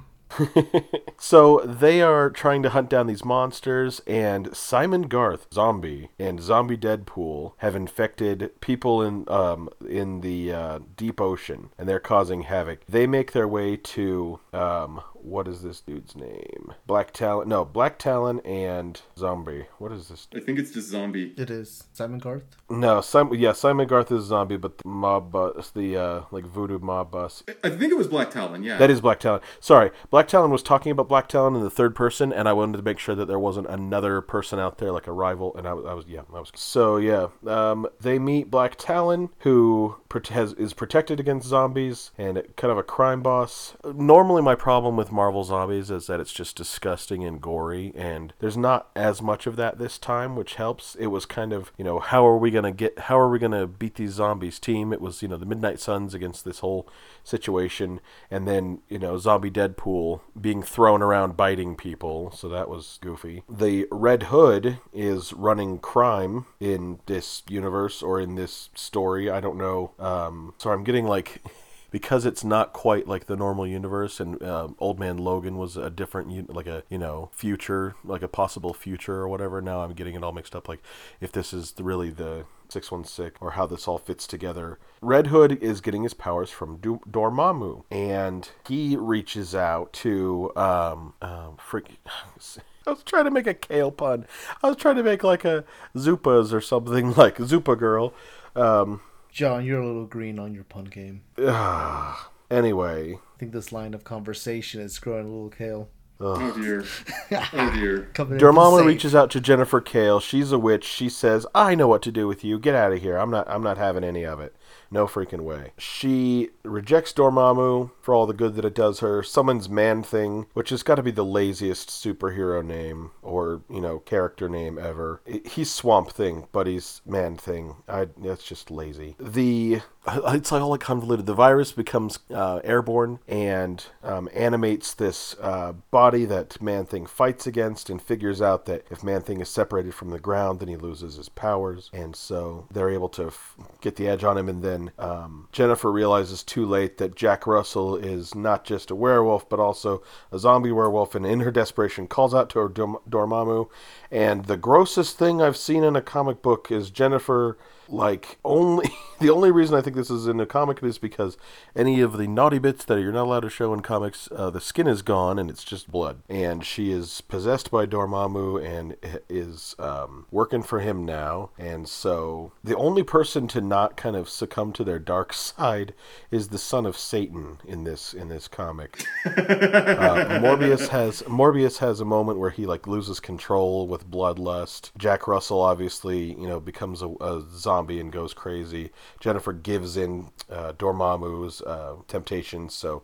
So 1.17 1.59
they 1.59 2.01
are 2.01 2.29
trying 2.29 2.63
to 2.63 2.69
hunt 2.71 2.89
down 2.89 3.07
these 3.07 3.23
monsters, 3.23 4.01
and 4.05 4.53
Simon 4.53 5.03
Garth, 5.03 5.47
zombie, 5.53 6.09
and 6.19 6.41
Zombie 6.41 6.75
Deadpool 6.75 7.53
have 7.59 7.77
infected 7.77 8.51
people 8.59 9.01
in 9.01 9.23
um, 9.29 9.69
in 9.87 10.19
the 10.19 10.51
uh, 10.51 10.79
deep 10.97 11.21
ocean, 11.21 11.69
and 11.77 11.87
they're 11.87 11.99
causing 11.99 12.41
havoc. 12.41 12.81
They 12.87 13.07
make 13.07 13.31
their 13.31 13.47
way 13.47 13.77
to 13.77 14.41
um, 14.51 15.01
what 15.23 15.47
is 15.47 15.61
this 15.61 15.81
dude's 15.81 16.15
name? 16.15 16.73
Black 16.85 17.11
Talon? 17.11 17.47
No, 17.49 17.63
Black 17.65 17.97
Talon 17.97 18.39
and 18.41 19.01
Zombie. 19.17 19.65
What 19.79 19.91
is 19.91 20.09
this? 20.09 20.27
I 20.35 20.39
think 20.39 20.59
it's 20.59 20.71
just 20.71 20.89
zombie. 20.89 21.33
It 21.37 21.49
is 21.49 21.85
Simon 21.93 22.19
Garth. 22.19 22.43
No, 22.69 23.01
Simon. 23.01 23.39
Yeah, 23.39 23.53
Simon 23.53 23.87
Garth 23.87 24.11
is 24.11 24.25
zombie, 24.25 24.57
but 24.57 24.77
the 24.79 24.87
mob 24.87 25.31
bus, 25.31 25.69
the 25.71 25.97
uh, 25.97 26.21
like 26.31 26.45
voodoo 26.45 26.79
mob 26.79 27.11
bus. 27.11 27.43
I 27.63 27.69
think 27.69 27.91
it 27.91 27.97
was 27.97 28.07
Black 28.07 28.31
Talon. 28.31 28.63
Yeah. 28.63 28.77
That 28.77 28.89
is 28.89 29.01
Black 29.01 29.19
Talon. 29.19 29.41
Sorry, 29.59 29.91
Black 30.09 30.27
Talon 30.27 30.51
was 30.51 30.63
talking 30.63 30.91
about 30.91 31.07
Black 31.07 31.27
Talon 31.27 31.55
in 31.55 31.63
the 31.63 31.69
third 31.69 31.95
person, 31.95 32.33
and 32.33 32.47
I 32.49 32.53
wanted 32.53 32.77
to 32.77 32.83
make 32.83 32.99
sure 32.99 33.15
that 33.15 33.25
there 33.27 33.39
wasn't 33.39 33.67
another 33.67 34.21
person 34.21 34.59
out 34.59 34.77
there 34.77 34.91
like 34.91 35.07
a 35.07 35.11
rival. 35.13 35.55
And 35.55 35.67
I, 35.67 35.73
was- 35.73 35.85
I 35.85 35.93
was, 35.93 36.05
yeah, 36.07 36.21
I 36.33 36.39
was. 36.39 36.51
So 36.55 36.97
yeah, 36.97 37.27
um, 37.47 37.87
they 38.01 38.19
meet 38.19 38.51
Black 38.51 38.75
Talon, 38.77 39.29
who 39.39 39.95
has, 40.29 40.53
is 40.53 40.73
protected 40.73 41.19
against 41.19 41.47
zombies 41.47 42.11
and 42.17 42.41
kind 42.55 42.71
of 42.71 42.77
a 42.77 42.83
crime 42.83 43.21
boss. 43.21 43.75
Normally, 43.85 44.41
my 44.41 44.55
problem 44.55 44.95
with 44.97 45.11
Marvel 45.13 45.43
Zombies 45.43 45.91
is 45.91 46.07
that 46.07 46.19
it's 46.19 46.33
just 46.33 46.57
disgusting 46.57 47.23
and 47.23 47.39
gory, 47.39 47.93
and 47.95 48.33
there's 48.39 48.57
not 48.57 48.89
as 48.95 49.21
much 49.21 49.47
of 49.47 49.55
that 49.55 49.77
this 49.77 49.97
time, 49.97 50.35
which 50.35 50.55
helps. 50.55 50.95
It 50.95 51.07
was 51.07 51.25
kind 51.25 51.53
of, 51.53 51.71
you 51.77 51.83
know, 51.83 51.99
how 51.99 52.25
are 52.27 52.37
we 52.37 52.51
gonna 52.51 52.71
get, 52.71 52.97
how 52.99 53.19
are 53.19 53.29
we 53.29 53.39
gonna 53.39 53.67
beat 53.67 53.95
these 53.95 54.13
zombies 54.13 54.59
team? 54.59 54.91
It 54.91 55.01
was, 55.01 55.21
you 55.21 55.27
know, 55.27 55.37
the 55.37 55.45
Midnight 55.45 55.79
Suns 55.79 56.13
against 56.13 56.43
this 56.43 56.59
whole 56.59 56.87
situation, 57.23 57.99
and 58.29 58.47
then 58.47 58.79
you 58.89 58.99
know 58.99 59.17
zombie 59.17 59.51
Deadpool 59.51 60.21
being 60.39 60.63
thrown 60.63 61.01
around 61.01 61.37
biting 61.37 61.75
people, 61.75 62.31
so 62.31 62.49
that 62.49 62.69
was 62.69 62.99
goofy. 63.01 63.43
The 63.49 63.87
Red 63.91 64.23
Hood 64.23 64.79
is 64.91 65.33
running 65.33 65.79
crime 65.79 66.45
in 66.59 66.99
this 67.05 67.43
universe 67.47 68.01
or 68.01 68.19
in 68.19 68.35
this 68.35 68.69
story. 68.75 69.29
I 69.29 69.39
don't 69.39 69.57
know. 69.57 69.91
Um, 69.99 70.53
so 70.57 70.71
I'm 70.71 70.83
getting 70.83 71.05
like. 71.05 71.41
Because 71.93 72.25
it's 72.25 72.43
not 72.43 72.73
quite 72.73 73.07
like 73.07 73.27
the 73.27 73.35
normal 73.35 73.67
universe, 73.67 74.19
and 74.19 74.41
um 74.41 74.75
Old 74.79 74.99
Man 74.99 75.17
Logan 75.17 75.57
was 75.57 75.77
a 75.77 75.91
different, 75.91 76.51
like 76.53 76.65
a 76.65 76.81
you 76.89 76.97
know 76.97 77.29
future, 77.31 77.93
like 78.03 78.23
a 78.23 78.27
possible 78.27 78.73
future 78.73 79.17
or 79.17 79.29
whatever. 79.29 79.61
Now 79.61 79.81
I'm 79.83 79.93
getting 79.93 80.15
it 80.15 80.23
all 80.23 80.31
mixed 80.31 80.55
up. 80.55 80.67
Like 80.67 80.81
if 81.21 81.31
this 81.31 81.53
is 81.53 81.73
really 81.79 82.09
the 82.09 82.45
616 82.73 83.37
or 83.39 83.51
how 83.51 83.67
this 83.67 83.87
all 83.87 83.97
fits 83.99 84.25
together. 84.25 84.79
Red 85.01 85.27
Hood 85.27 85.61
is 85.61 85.79
getting 85.81 86.03
his 86.03 86.13
powers 86.13 86.49
from 86.49 86.77
du- 86.77 87.01
Dormammu 87.09 87.83
and 87.91 88.49
he 88.67 88.97
reaches 88.97 89.53
out 89.53 89.93
to 89.93 90.51
um 90.55 91.13
um 91.21 91.57
freak 91.57 91.99
I 92.85 92.89
was 92.89 93.03
trying 93.03 93.25
to 93.25 93.31
make 93.31 93.47
a 93.47 93.53
kale 93.53 93.91
pun. 93.91 94.25
I 94.61 94.67
was 94.67 94.77
trying 94.77 94.97
to 94.97 95.03
make 95.03 95.23
like 95.23 95.45
a 95.45 95.63
Zupas 95.95 96.51
or 96.51 96.59
something 96.59 97.13
like 97.23 97.37
Zupa 97.37 97.77
girl. 97.77 98.13
Um 98.55 99.01
John, 99.33 99.65
you're 99.65 99.81
a 99.81 99.85
little 99.85 100.05
green 100.05 100.37
on 100.37 100.53
your 100.53 100.63
pun 100.63 100.85
game. 100.85 101.23
anyway, 102.51 103.13
I 103.13 103.39
think 103.39 103.51
this 103.51 103.71
line 103.71 103.95
of 103.95 104.03
conversation 104.03 104.79
is 104.79 104.99
growing 104.99 105.25
a 105.25 105.29
little 105.29 105.49
kale. 105.49 105.89
Oh 106.19 106.53
dear. 106.55 106.85
Oh 107.31 107.71
dear. 107.73 108.03
Coming 108.13 108.37
Dormammu 108.37 108.85
reaches 108.85 109.15
out 109.15 109.31
to 109.31 109.41
Jennifer 109.41 109.81
Kale. 109.81 110.19
She's 110.19 110.51
a 110.51 110.59
witch. 110.59 110.85
She 110.85 111.09
says, 111.09 111.47
"I 111.55 111.73
know 111.73 111.87
what 111.87 112.03
to 112.03 112.11
do 112.11 112.27
with 112.27 112.43
you. 112.43 112.59
Get 112.59 112.75
out 112.75 112.93
of 112.93 113.01
here. 113.01 113.17
I'm 113.17 113.31
not. 113.31 113.49
I'm 113.49 113.63
not 113.63 113.79
having 113.79 114.03
any 114.03 114.23
of 114.23 114.39
it. 114.39 114.55
No 114.91 115.07
freaking 115.07 115.41
way." 115.41 115.71
She 115.77 116.49
rejects 116.63 117.13
Dormammu 117.13 117.91
for 118.01 118.13
all 118.13 118.25
the 118.25 118.33
good 118.33 118.55
that 118.55 118.65
it 118.65 118.75
does 118.75 118.99
her. 118.99 119.23
Summons 119.23 119.69
Man 119.69 120.03
Thing, 120.03 120.47
which 120.53 120.69
has 120.69 120.83
got 120.83 120.95
to 120.95 121.03
be 121.03 121.11
the 121.11 121.25
laziest 121.25 121.89
superhero 121.89 122.63
name 122.65 123.11
or 123.21 123.61
you 123.69 123.81
know 123.81 123.99
character 123.99 124.49
name 124.49 124.77
ever. 124.77 125.21
He's 125.45 125.71
Swamp 125.71 126.11
Thing, 126.11 126.47
but 126.51 126.67
he's 126.67 127.01
Man 127.05 127.37
Thing. 127.37 127.75
I. 127.87 128.07
That's 128.17 128.43
just 128.43 128.71
lazy. 128.71 129.15
The 129.19 129.81
it's 130.07 130.51
like 130.51 130.61
all 130.61 130.69
like 130.69 130.81
convoluted. 130.81 131.25
The 131.25 131.33
virus 131.33 131.71
becomes 131.71 132.19
uh, 132.33 132.59
airborne 132.63 133.19
and 133.27 133.83
um, 134.03 134.29
animates 134.33 134.93
this 134.93 135.35
uh, 135.41 135.73
body 135.91 136.25
that 136.25 136.61
Man 136.61 136.85
Thing 136.85 137.05
fights 137.05 137.47
against, 137.47 137.89
and 137.89 138.01
figures 138.01 138.41
out 138.41 138.65
that 138.65 138.85
if 138.89 139.03
Man 139.03 139.21
Thing 139.21 139.39
is 139.41 139.49
separated 139.49 139.93
from 139.93 140.09
the 140.09 140.19
ground, 140.19 140.59
then 140.59 140.67
he 140.67 140.75
loses 140.75 141.15
his 141.15 141.29
powers, 141.29 141.89
and 141.93 142.15
so 142.15 142.67
they're 142.71 142.89
able 142.89 143.09
to 143.09 143.27
f- 143.27 143.55
get 143.81 143.95
the 143.95 144.07
edge 144.07 144.23
on 144.23 144.37
him. 144.37 144.49
And 144.49 144.62
then 144.63 144.91
um, 144.97 145.47
Jennifer 145.51 145.91
realizes 145.91 146.43
too 146.43 146.65
late 146.65 146.97
that 146.97 147.15
Jack 147.15 147.45
Russell 147.45 147.95
is 147.95 148.33
not 148.33 148.63
just 148.63 148.89
a 148.89 148.95
werewolf, 148.95 149.47
but 149.49 149.59
also 149.59 150.01
a 150.31 150.39
zombie 150.39 150.71
werewolf, 150.71 151.13
and 151.15 151.25
in 151.25 151.41
her 151.41 151.51
desperation, 151.51 152.07
calls 152.07 152.33
out 152.33 152.49
to 152.51 152.59
her 152.59 152.69
Dorm- 152.69 152.97
Dormammu. 153.09 153.69
And 154.09 154.45
the 154.45 154.57
grossest 154.57 155.17
thing 155.17 155.41
I've 155.41 155.57
seen 155.57 155.83
in 155.83 155.95
a 155.95 156.01
comic 156.01 156.41
book 156.41 156.71
is 156.71 156.89
Jennifer 156.89 157.57
like 157.93 158.39
only 158.43 158.89
the 159.19 159.29
only 159.29 159.51
reason 159.51 159.77
I 159.77 159.81
think 159.81 159.95
this 159.95 160.09
is 160.09 160.27
in 160.27 160.39
a 160.39 160.45
comic 160.45 160.83
is 160.83 160.97
because 160.97 161.37
any 161.75 162.01
of 162.01 162.17
the 162.17 162.27
naughty 162.27 162.59
bits 162.59 162.83
that 162.85 162.99
you're 162.99 163.13
not 163.13 163.23
allowed 163.23 163.41
to 163.41 163.49
show 163.49 163.73
in 163.73 163.81
comics, 163.81 164.27
uh, 164.35 164.49
the 164.49 164.59
skin 164.59 164.87
is 164.87 165.01
gone 165.01 165.39
and 165.39 165.49
it's 165.49 165.63
just 165.63 165.89
blood. 165.89 166.21
And 166.27 166.65
she 166.65 166.91
is 166.91 167.21
possessed 167.21 167.71
by 167.71 167.85
Dormammu 167.85 168.63
and 168.65 168.97
is 169.29 169.75
um, 169.79 170.25
working 170.31 170.63
for 170.63 170.79
him 170.79 171.05
now. 171.05 171.51
And 171.57 171.87
so 171.87 172.51
the 172.63 172.75
only 172.75 173.03
person 173.03 173.47
to 173.49 173.61
not 173.61 173.95
kind 173.95 174.15
of 174.15 174.27
succumb 174.27 174.73
to 174.73 174.83
their 174.83 174.99
dark 174.99 175.31
side 175.33 175.93
is 176.31 176.49
the 176.49 176.57
son 176.57 176.85
of 176.85 176.97
Satan 176.97 177.59
in 177.65 177.83
this 177.83 178.13
in 178.13 178.29
this 178.29 178.47
comic. 178.47 179.05
Uh, 179.53 180.39
Morbius 180.39 180.89
has 180.89 181.21
Morbius 181.23 181.77
has 181.77 181.99
a 181.99 182.05
moment 182.05 182.39
where 182.39 182.49
he 182.49 182.65
like 182.65 182.87
loses 182.87 183.19
control 183.19 183.87
with 183.87 184.09
bloodlust. 184.09 184.91
Jack 184.97 185.27
Russell 185.27 185.61
obviously 185.61 186.33
you 186.33 186.47
know 186.47 186.59
becomes 186.59 187.01
a, 187.01 187.07
a 187.07 187.43
zombie 187.55 187.82
and 187.91 188.11
goes 188.11 188.33
crazy. 188.33 188.91
Jennifer 189.19 189.53
gives 189.53 189.97
in 189.97 190.31
uh, 190.49 190.73
Dormammu's 190.73 191.61
uh, 191.61 191.95
temptations, 192.07 192.73
so. 192.73 193.03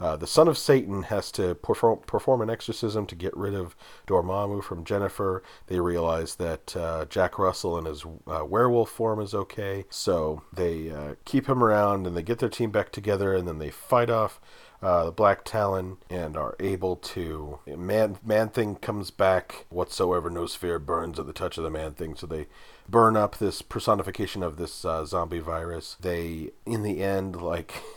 Uh, 0.00 0.16
the 0.16 0.26
son 0.26 0.48
of 0.48 0.56
Satan 0.56 1.04
has 1.04 1.30
to 1.32 1.54
perform, 1.56 2.00
perform 2.06 2.40
an 2.40 2.50
exorcism 2.50 3.06
to 3.06 3.14
get 3.14 3.36
rid 3.36 3.54
of 3.54 3.76
Dormammu 4.06 4.64
from 4.64 4.84
Jennifer. 4.84 5.42
They 5.66 5.78
realize 5.78 6.36
that 6.36 6.74
uh, 6.74 7.04
Jack 7.04 7.38
Russell 7.38 7.76
in 7.78 7.84
his 7.84 8.04
uh, 8.26 8.44
werewolf 8.44 8.90
form 8.90 9.20
is 9.20 9.34
okay, 9.34 9.84
so 9.90 10.42
they 10.52 10.90
uh, 10.90 11.14
keep 11.24 11.48
him 11.48 11.62
around 11.62 12.06
and 12.06 12.16
they 12.16 12.22
get 12.22 12.38
their 12.38 12.48
team 12.48 12.70
back 12.70 12.90
together, 12.92 13.34
and 13.34 13.46
then 13.46 13.58
they 13.58 13.70
fight 13.70 14.08
off 14.08 14.40
uh, 14.82 15.04
the 15.04 15.12
Black 15.12 15.44
Talon 15.44 15.98
and 16.08 16.36
are 16.36 16.56
able 16.58 16.96
to. 16.96 17.58
Man, 17.66 18.18
Man 18.24 18.48
Thing 18.48 18.76
comes 18.76 19.10
back. 19.10 19.66
Whatsoever 19.68 20.30
no 20.30 20.46
sphere 20.46 20.78
burns 20.78 21.18
at 21.18 21.26
the 21.26 21.32
touch 21.32 21.58
of 21.58 21.64
the 21.64 21.70
Man 21.70 21.92
Thing. 21.92 22.14
So 22.14 22.26
they 22.26 22.46
burn 22.88 23.16
up 23.16 23.36
this 23.36 23.60
personification 23.60 24.42
of 24.42 24.56
this 24.56 24.84
uh, 24.84 25.04
zombie 25.04 25.40
virus. 25.40 25.96
They, 26.00 26.50
in 26.64 26.82
the 26.82 27.02
end, 27.02 27.36
like. 27.36 27.74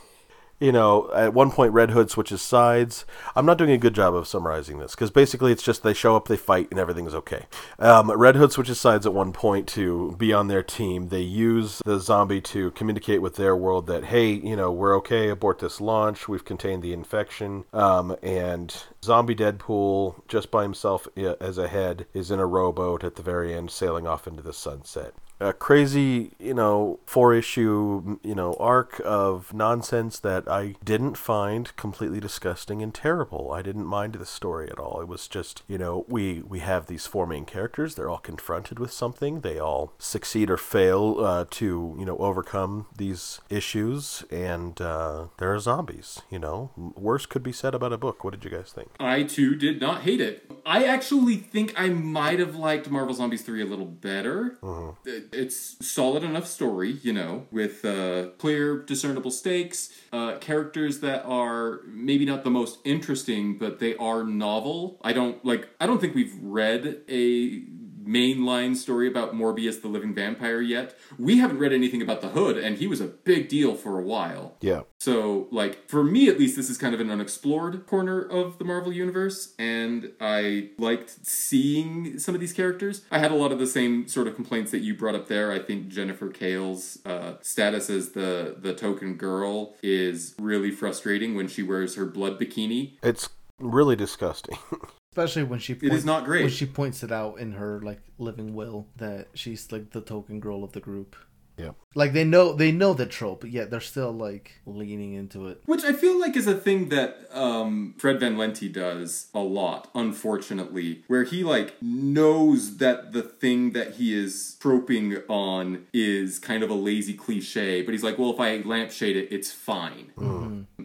You 0.59 0.71
know, 0.71 1.11
at 1.13 1.33
one 1.33 1.51
point, 1.51 1.73
Red 1.73 1.91
Hood 1.91 2.09
switches 2.09 2.41
sides. 2.41 3.05
I'm 3.35 3.45
not 3.45 3.57
doing 3.57 3.71
a 3.71 3.77
good 3.77 3.95
job 3.95 4.15
of 4.15 4.27
summarizing 4.27 4.77
this 4.77 4.95
because 4.95 5.11
basically 5.11 5.51
it's 5.51 5.63
just 5.63 5.83
they 5.83 5.93
show 5.93 6.15
up, 6.15 6.27
they 6.27 6.37
fight, 6.37 6.69
and 6.71 6.79
everything's 6.79 7.13
okay. 7.15 7.47
Um, 7.79 8.09
Red 8.11 8.35
Hood 8.35 8.51
switches 8.51 8.79
sides 8.79 9.05
at 9.05 9.13
one 9.13 9.33
point 9.33 9.67
to 9.69 10.15
be 10.17 10.31
on 10.31 10.47
their 10.47 10.63
team. 10.63 11.09
They 11.09 11.21
use 11.21 11.81
the 11.85 11.99
zombie 11.99 12.39
to 12.41 12.71
communicate 12.71 13.21
with 13.21 13.35
their 13.35 13.55
world 13.55 13.87
that, 13.87 14.05
hey, 14.05 14.31
you 14.31 14.55
know, 14.55 14.71
we're 14.71 14.95
okay, 14.97 15.29
abort 15.29 15.59
this 15.59 15.81
launch, 15.81 16.27
we've 16.27 16.45
contained 16.45 16.81
the 16.81 16.93
infection. 16.93 17.65
Um, 17.73 18.15
and 18.23 18.73
Zombie 19.03 19.35
Deadpool, 19.35 20.21
just 20.27 20.49
by 20.49 20.63
himself 20.63 21.07
as 21.17 21.57
a 21.57 21.67
head, 21.67 22.05
is 22.13 22.31
in 22.31 22.39
a 22.39 22.45
rowboat 22.45 23.03
at 23.03 23.15
the 23.15 23.23
very 23.23 23.53
end, 23.53 23.71
sailing 23.71 24.07
off 24.07 24.27
into 24.27 24.41
the 24.41 24.53
sunset 24.53 25.13
a 25.39 25.51
crazy, 25.51 26.31
you 26.39 26.53
know, 26.53 26.99
four 27.05 27.33
issue, 27.33 28.17
you 28.23 28.35
know, 28.35 28.53
arc 28.59 29.01
of 29.03 29.53
nonsense 29.53 30.19
that 30.19 30.47
I 30.47 30.75
didn't 30.83 31.17
find 31.17 31.75
completely 31.75 32.19
disgusting 32.19 32.81
and 32.81 32.93
terrible. 32.93 33.51
I 33.51 33.61
didn't 33.61 33.85
mind 33.85 34.13
the 34.13 34.25
story 34.25 34.69
at 34.69 34.79
all. 34.79 35.01
It 35.01 35.07
was 35.07 35.27
just, 35.27 35.63
you 35.67 35.77
know, 35.77 36.05
we 36.07 36.41
we 36.41 36.59
have 36.59 36.87
these 36.87 37.07
four 37.07 37.25
main 37.27 37.45
characters. 37.45 37.95
They're 37.95 38.09
all 38.09 38.19
confronted 38.19 38.79
with 38.79 38.91
something. 38.91 39.41
They 39.41 39.59
all 39.59 39.93
succeed 39.97 40.49
or 40.49 40.57
fail 40.57 41.17
uh, 41.19 41.45
to, 41.51 41.95
you 41.99 42.05
know, 42.05 42.17
overcome 42.17 42.85
these 42.95 43.41
issues, 43.49 44.23
and 44.31 44.79
uh, 44.79 45.27
there 45.39 45.53
are 45.53 45.59
zombies. 45.59 46.21
You 46.29 46.39
know, 46.39 46.71
worse 46.95 47.25
could 47.25 47.43
be 47.43 47.51
said 47.51 47.75
about 47.75 47.91
a 47.91 47.97
book. 47.97 48.23
What 48.23 48.31
did 48.31 48.45
you 48.45 48.51
guys 48.51 48.71
think? 48.71 48.91
I 48.99 49.23
too 49.23 49.55
did 49.55 49.81
not 49.81 50.01
hate 50.03 50.21
it. 50.21 50.49
I 50.65 50.85
actually 50.85 51.35
think 51.35 51.73
I 51.75 51.89
might 51.89 52.39
have 52.39 52.55
liked 52.55 52.89
Marvel 52.89 53.13
Zombies 53.13 53.41
3 53.41 53.61
a 53.61 53.65
little 53.65 53.85
better. 53.85 54.57
It- 55.05 55.22
It's 55.31 55.77
solid 55.85 56.23
enough 56.23 56.47
story, 56.47 56.97
you 57.01 57.13
know, 57.13 57.47
with 57.51 57.85
uh, 57.85 58.29
clear, 58.37 58.77
discernible 58.81 59.31
stakes, 59.31 59.89
uh, 60.11 60.37
characters 60.37 60.99
that 60.99 61.23
are 61.25 61.81
maybe 61.87 62.25
not 62.25 62.43
the 62.43 62.49
most 62.49 62.79
interesting, 62.83 63.57
but 63.57 63.79
they 63.79 63.95
are 63.97 64.23
novel. 64.23 64.99
I 65.03 65.13
don't 65.13 65.43
like. 65.45 65.69
I 65.79 65.85
don't 65.85 66.01
think 66.01 66.15
we've 66.15 66.35
read 66.41 67.01
a 67.07 67.63
mainline 68.05 68.75
story 68.75 69.07
about 69.07 69.33
Morbius 69.33 69.81
the 69.81 69.87
living 69.87 70.13
vampire 70.13 70.61
yet. 70.61 70.97
We 71.17 71.37
haven't 71.37 71.59
read 71.59 71.73
anything 71.73 72.01
about 72.01 72.21
the 72.21 72.29
Hood, 72.29 72.57
and 72.57 72.77
he 72.77 72.87
was 72.87 73.01
a 73.01 73.07
big 73.07 73.49
deal 73.49 73.75
for 73.75 73.99
a 73.99 74.03
while. 74.03 74.55
Yeah. 74.61 74.81
So, 74.99 75.47
like, 75.51 75.89
for 75.89 76.03
me 76.03 76.29
at 76.29 76.39
least, 76.39 76.55
this 76.55 76.69
is 76.69 76.77
kind 76.77 76.93
of 76.93 77.01
an 77.01 77.09
unexplored 77.09 77.85
corner 77.87 78.21
of 78.21 78.57
the 78.57 78.65
Marvel 78.65 78.93
Universe, 78.93 79.53
and 79.59 80.11
I 80.21 80.69
liked 80.77 81.25
seeing 81.25 82.19
some 82.19 82.35
of 82.35 82.41
these 82.41 82.53
characters. 82.53 83.03
I 83.11 83.19
had 83.19 83.31
a 83.31 83.35
lot 83.35 83.51
of 83.51 83.59
the 83.59 83.67
same 83.67 84.07
sort 84.07 84.27
of 84.27 84.35
complaints 84.35 84.71
that 84.71 84.79
you 84.79 84.95
brought 84.95 85.15
up 85.15 85.27
there. 85.27 85.51
I 85.51 85.59
think 85.59 85.89
Jennifer 85.89 86.29
Kale's 86.29 86.99
uh, 87.05 87.33
status 87.41 87.89
as 87.89 88.11
the, 88.11 88.55
the 88.57 88.73
token 88.73 89.15
girl 89.15 89.75
is 89.83 90.35
really 90.39 90.71
frustrating 90.71 91.35
when 91.35 91.47
she 91.47 91.63
wears 91.63 91.95
her 91.95 92.05
blood 92.05 92.39
bikini. 92.39 92.93
It's 93.03 93.29
really 93.59 93.95
disgusting. 93.95 94.57
Especially 95.13 95.43
when 95.43 95.59
she 95.59 95.73
It 95.73 95.93
is 95.93 96.03
not 96.05 96.25
great. 96.25 96.41
when 96.41 96.51
she 96.51 96.65
points 96.65 97.03
it 97.03 97.11
out 97.11 97.37
in 97.37 97.51
her 97.51 97.79
like 97.81 98.01
living 98.17 98.55
will 98.55 98.87
that 98.95 99.27
she's 99.35 99.71
like 99.71 99.91
the 99.91 100.01
token 100.01 100.39
girl 100.39 100.63
of 100.63 100.71
the 100.71 100.79
group. 100.79 101.15
Yeah. 101.57 101.71
Like 101.95 102.13
they 102.13 102.23
know 102.23 102.53
they 102.53 102.71
know 102.71 102.93
the 102.93 103.05
trope, 103.05 103.45
yet 103.47 103.69
they're 103.69 103.79
still 103.79 104.11
like 104.11 104.61
leaning 104.65 105.13
into 105.13 105.47
it. 105.47 105.61
Which 105.65 105.83
I 105.83 105.93
feel 105.93 106.19
like 106.19 106.35
is 106.35 106.47
a 106.47 106.55
thing 106.55 106.89
that 106.89 107.27
um, 107.31 107.93
Fred 107.97 108.19
Van 108.19 108.35
Lente 108.35 108.71
does 108.71 109.27
a 109.33 109.39
lot, 109.39 109.89
unfortunately, 109.93 111.03
where 111.07 111.23
he 111.23 111.43
like 111.43 111.75
knows 111.81 112.77
that 112.77 113.11
the 113.11 113.21
thing 113.21 113.73
that 113.73 113.95
he 113.95 114.13
is 114.13 114.57
troping 114.59 115.17
on 115.27 115.85
is 115.93 116.39
kind 116.39 116.63
of 116.63 116.69
a 116.69 116.75
lazy 116.75 117.13
cliche, 117.13 117.83
but 117.83 117.91
he's 117.91 118.03
like, 118.03 118.17
well, 118.17 118.31
if 118.31 118.39
I 118.39 118.57
lampshade 118.57 119.15
it, 119.15 119.27
it's 119.31 119.51
fine. 119.51 120.11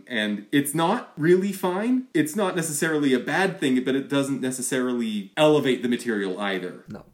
And 0.06 0.46
it's 0.52 0.74
not 0.74 1.12
really 1.16 1.52
fine. 1.52 2.06
It's 2.14 2.34
not 2.34 2.56
necessarily 2.56 3.12
a 3.12 3.20
bad 3.20 3.60
thing, 3.60 3.84
but 3.84 3.94
it 3.94 4.08
doesn't 4.08 4.40
necessarily 4.40 5.32
elevate 5.36 5.82
the 5.82 5.88
material 5.88 6.40
either. 6.40 6.84
No. 6.88 7.04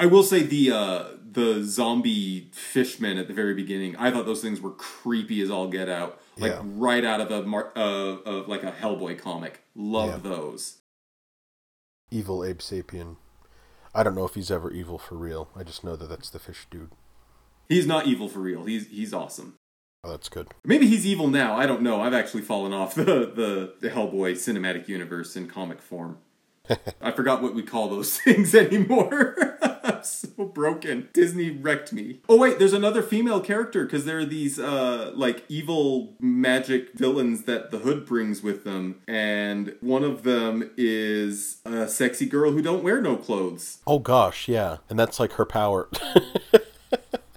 I 0.00 0.06
will 0.06 0.22
say 0.22 0.42
the 0.42 0.70
uh, 0.70 1.04
the 1.38 1.62
zombie 1.64 2.48
fishmen 2.52 3.16
at 3.18 3.28
the 3.28 3.34
very 3.34 3.54
beginning. 3.54 3.94
I 3.96 4.10
thought 4.10 4.26
those 4.26 4.42
things 4.42 4.60
were 4.60 4.72
creepy 4.72 5.40
as 5.40 5.50
all 5.50 5.68
get 5.68 5.88
out, 5.88 6.20
like 6.36 6.52
Yeah. 6.52 6.62
right 6.64 7.04
out 7.04 7.20
of 7.20 7.30
a 7.30 7.42
mar- 7.44 7.72
uh, 7.76 8.16
of 8.24 8.48
like 8.48 8.62
a 8.64 8.72
Hellboy 8.72 9.18
comic. 9.18 9.62
Love 9.76 10.10
Yeah. 10.24 10.30
those. 10.30 10.78
Evil 12.10 12.44
Abe 12.44 12.58
Sapien. 12.58 13.16
I 13.94 14.02
don't 14.02 14.14
know 14.14 14.24
if 14.24 14.34
he's 14.34 14.50
ever 14.50 14.70
evil 14.72 14.98
for 14.98 15.16
real. 15.16 15.48
I 15.56 15.62
just 15.62 15.84
know 15.84 15.96
that 15.96 16.08
that's 16.08 16.30
the 16.30 16.38
fish 16.38 16.66
dude. 16.70 16.90
He's 17.68 17.86
not 17.86 18.06
evil 18.06 18.28
for 18.28 18.40
real. 18.40 18.64
He's 18.64 18.88
he's 18.88 19.12
awesome. 19.12 19.54
Oh, 20.04 20.10
that's 20.10 20.28
good. 20.28 20.48
Maybe 20.64 20.86
he's 20.86 21.04
evil 21.06 21.28
now. 21.28 21.56
I 21.56 21.66
don't 21.66 21.82
know. 21.82 22.00
I've 22.00 22.14
actually 22.14 22.42
fallen 22.42 22.72
off 22.72 22.94
the 22.94 23.04
the, 23.04 23.74
the 23.80 23.90
Hellboy 23.90 24.32
cinematic 24.32 24.88
universe 24.88 25.36
in 25.36 25.48
comic 25.48 25.80
form. 25.82 26.18
I 27.00 27.10
forgot 27.12 27.42
what 27.42 27.54
we 27.54 27.62
call 27.62 27.88
those 27.88 28.18
things 28.20 28.54
anymore. 28.54 29.57
I'm 29.98 30.04
so 30.38 30.44
broken. 30.44 31.08
Disney 31.12 31.50
wrecked 31.50 31.92
me. 31.92 32.20
Oh 32.28 32.36
wait, 32.38 32.58
there's 32.58 32.72
another 32.72 33.02
female 33.02 33.40
character 33.40 33.84
because 33.84 34.04
there 34.04 34.18
are 34.18 34.24
these 34.24 34.58
uh 34.58 35.12
like 35.14 35.44
evil 35.48 36.14
magic 36.20 36.94
villains 36.94 37.44
that 37.44 37.70
the 37.70 37.78
Hood 37.78 38.06
brings 38.06 38.42
with 38.42 38.64
them, 38.64 39.00
and 39.06 39.74
one 39.80 40.04
of 40.04 40.22
them 40.22 40.70
is 40.76 41.58
a 41.64 41.86
sexy 41.88 42.26
girl 42.26 42.52
who 42.52 42.62
don't 42.62 42.82
wear 42.82 43.00
no 43.00 43.16
clothes. 43.16 43.78
Oh 43.86 43.98
gosh, 43.98 44.48
yeah. 44.48 44.78
And 44.88 44.98
that's 44.98 45.18
like 45.20 45.32
her 45.34 45.44
power. 45.46 45.88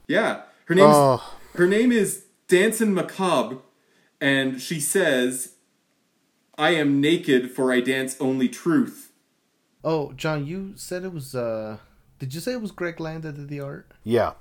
Yeah, 0.07 0.41
her 0.65 0.75
name's 0.75 0.93
Oh. 0.93 1.37
her 1.55 1.67
name 1.67 1.91
is 1.91 2.25
Dancin' 2.49 2.93
Macabre, 2.93 3.59
and 4.19 4.61
she 4.61 4.79
says, 4.81 5.53
"I 6.57 6.71
am 6.71 6.99
naked, 6.99 7.51
for 7.51 7.71
I 7.71 7.79
dance 7.79 8.17
only 8.19 8.49
truth." 8.49 9.13
Oh, 9.85 10.11
John, 10.13 10.45
you 10.45 10.73
said 10.75 11.05
it 11.05 11.13
was 11.13 11.33
uh 11.33 11.77
did 12.21 12.35
you 12.35 12.39
say 12.39 12.53
it 12.53 12.61
was 12.61 12.71
Greg 12.71 12.99
Land 12.99 13.23
that 13.23 13.35
did 13.35 13.49
the 13.49 13.59
art? 13.59 13.91
yeah. 14.03 14.33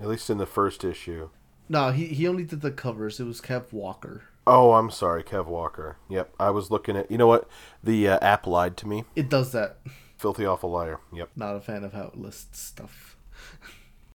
At 0.00 0.08
least 0.08 0.28
in 0.28 0.38
the 0.38 0.44
first 0.46 0.82
issue. 0.82 1.30
No, 1.68 1.92
he 1.92 2.06
he 2.08 2.26
only 2.26 2.42
did 2.42 2.60
the 2.62 2.72
covers. 2.72 3.20
It 3.20 3.24
was 3.24 3.40
Kev 3.40 3.72
Walker. 3.72 4.24
Oh, 4.44 4.72
I'm 4.72 4.90
sorry, 4.90 5.22
Kev 5.22 5.46
Walker. 5.46 5.98
Yep, 6.10 6.34
I 6.40 6.50
was 6.50 6.68
looking 6.72 6.96
at. 6.96 7.08
You 7.08 7.16
know 7.16 7.28
what? 7.28 7.48
The 7.82 8.08
uh, 8.08 8.18
app 8.20 8.48
lied 8.48 8.76
to 8.78 8.88
me. 8.88 9.04
It 9.14 9.30
does 9.30 9.52
that. 9.52 9.78
Filthy 10.18 10.44
awful 10.44 10.72
liar. 10.72 10.98
Yep. 11.12 11.30
Not 11.36 11.54
a 11.54 11.60
fan 11.60 11.84
of 11.84 11.92
how 11.92 12.06
it 12.08 12.16
lists 12.16 12.58
stuff. 12.60 13.16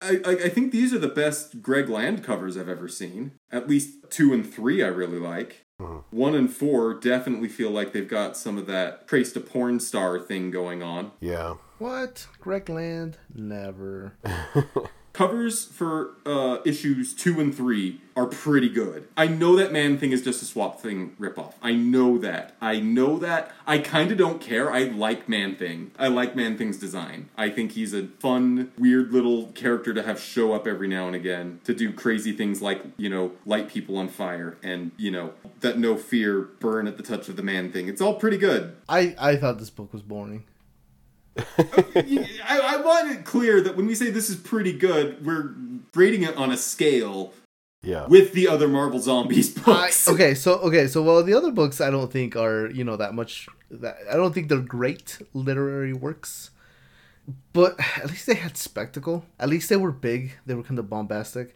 I, 0.01 0.21
I 0.25 0.31
I 0.45 0.49
think 0.49 0.71
these 0.71 0.95
are 0.95 0.99
the 1.01 1.09
best 1.09 1.61
Greg 1.61 1.89
Land 1.89 2.23
covers 2.23 2.57
I've 2.57 2.69
ever 2.69 2.87
seen. 2.87 3.33
At 3.51 3.69
least 3.69 4.11
two 4.11 4.33
and 4.33 4.49
three 4.49 4.81
I 4.83 4.87
really 4.87 5.19
like. 5.19 5.64
Mm-hmm. 5.81 6.17
One 6.17 6.35
and 6.35 6.53
four 6.53 6.95
definitely 6.95 7.49
feel 7.49 7.71
like 7.71 7.93
they've 7.93 8.09
got 8.09 8.37
some 8.37 8.59
of 8.59 8.67
that 8.67 9.09
trace 9.09 9.33
to 9.33 9.41
porn 9.41 9.81
star 9.81 10.19
thing 10.21 10.51
going 10.51 10.83
on. 10.83 11.13
Yeah. 11.21 11.55
What? 11.79 12.29
Greg 12.41 12.69
Land? 12.69 13.19
Never. 13.35 14.15
Covers 15.15 15.65
for 15.65 16.11
uh, 16.27 16.59
issues 16.65 17.15
two 17.15 17.41
and 17.41 17.55
three 17.55 18.01
are 18.17 18.27
pretty 18.27 18.69
good. 18.69 19.07
I 19.17 19.29
know 19.29 19.55
that 19.55 19.71
Man 19.71 19.97
Thing 19.97 20.11
is 20.11 20.23
just 20.23 20.43
a 20.43 20.45
Swap 20.45 20.81
Thing 20.81 21.15
ripoff. 21.21 21.53
I 21.63 21.73
know 21.73 22.19
that. 22.19 22.57
I 22.61 22.81
know 22.81 23.19
that. 23.21 23.53
I 23.65 23.79
kind 23.79 24.11
of 24.11 24.19
don't 24.19 24.41
care. 24.41 24.73
I 24.73 24.81
like 24.85 25.29
Man 25.29 25.55
Thing. 25.55 25.93
I 26.01 26.09
like 26.09 26.35
Man 26.35 26.59
Thing's 26.59 26.79
design. 26.79 27.29
I 27.37 27.49
think 27.49 27.73
he's 27.73 27.95
a 27.95 28.09
fun, 28.19 28.73
weird 28.77 29.13
little 29.13 29.53
character 29.53 29.95
to 29.95 30.03
have 30.03 30.19
show 30.19 30.53
up 30.53 30.67
every 30.67 30.89
now 30.89 31.07
and 31.07 31.15
again 31.15 31.61
to 31.63 31.73
do 31.73 31.93
crazy 31.93 32.33
things 32.33 32.61
like, 32.61 32.83
you 32.97 33.09
know, 33.09 33.33
light 33.47 33.69
people 33.69 33.97
on 33.97 34.09
fire 34.09 34.59
and, 34.65 34.91
you 34.97 35.13
know, 35.13 35.33
that 35.61 35.79
no 35.79 35.97
fear 35.97 36.41
burn 36.59 36.89
at 36.89 36.97
the 36.97 37.05
touch 37.05 37.29
of 37.29 37.37
the 37.37 37.43
Man 37.45 37.71
Thing. 37.71 37.89
It's 37.89 38.01
all 38.01 38.15
pretty 38.15 38.37
good. 38.37 38.75
I 38.89 39.15
I 39.17 39.37
thought 39.37 39.61
this 39.61 39.71
book 39.71 39.93
was 39.93 40.03
boring. 40.03 40.43
I, 41.59 42.61
I 42.63 42.77
want 42.85 43.11
it 43.11 43.25
clear 43.25 43.61
that 43.61 43.77
when 43.77 43.87
we 43.87 43.95
say 43.95 44.11
this 44.11 44.31
is 44.31 44.37
pretty 44.37 44.73
good, 44.73 45.25
we're 45.25 45.55
rating 45.95 46.23
it 46.23 46.37
on 46.37 46.51
a 46.53 46.57
scale 46.57 47.33
Yeah. 47.83 48.07
with 48.07 48.33
the 48.33 48.49
other 48.49 48.69
Marvel 48.69 49.01
Zombies 49.01 49.57
I, 49.59 49.61
books. 49.63 50.09
okay, 50.13 50.35
so 50.35 50.55
okay, 50.59 50.87
so 50.87 51.03
well, 51.03 51.23
the 51.23 51.35
other 51.35 51.51
books 51.51 51.81
I 51.81 51.91
don't 51.91 52.11
think 52.13 52.37
are 52.37 52.71
you 52.71 52.85
know 52.85 52.97
that 52.97 53.15
much. 53.15 53.49
That 53.71 53.97
I 54.11 54.15
don't 54.15 54.33
think 54.33 54.49
they're 54.49 54.59
great 54.61 55.19
literary 55.33 55.93
works, 55.93 56.51
but 57.53 57.79
at 57.97 58.09
least 58.11 58.27
they 58.27 58.35
had 58.35 58.57
spectacle. 58.57 59.25
At 59.41 59.49
least 59.49 59.69
they 59.69 59.77
were 59.77 59.93
big. 59.93 60.33
They 60.47 60.55
were 60.55 60.63
kind 60.63 60.79
of 60.79 60.89
bombastic. 60.89 61.55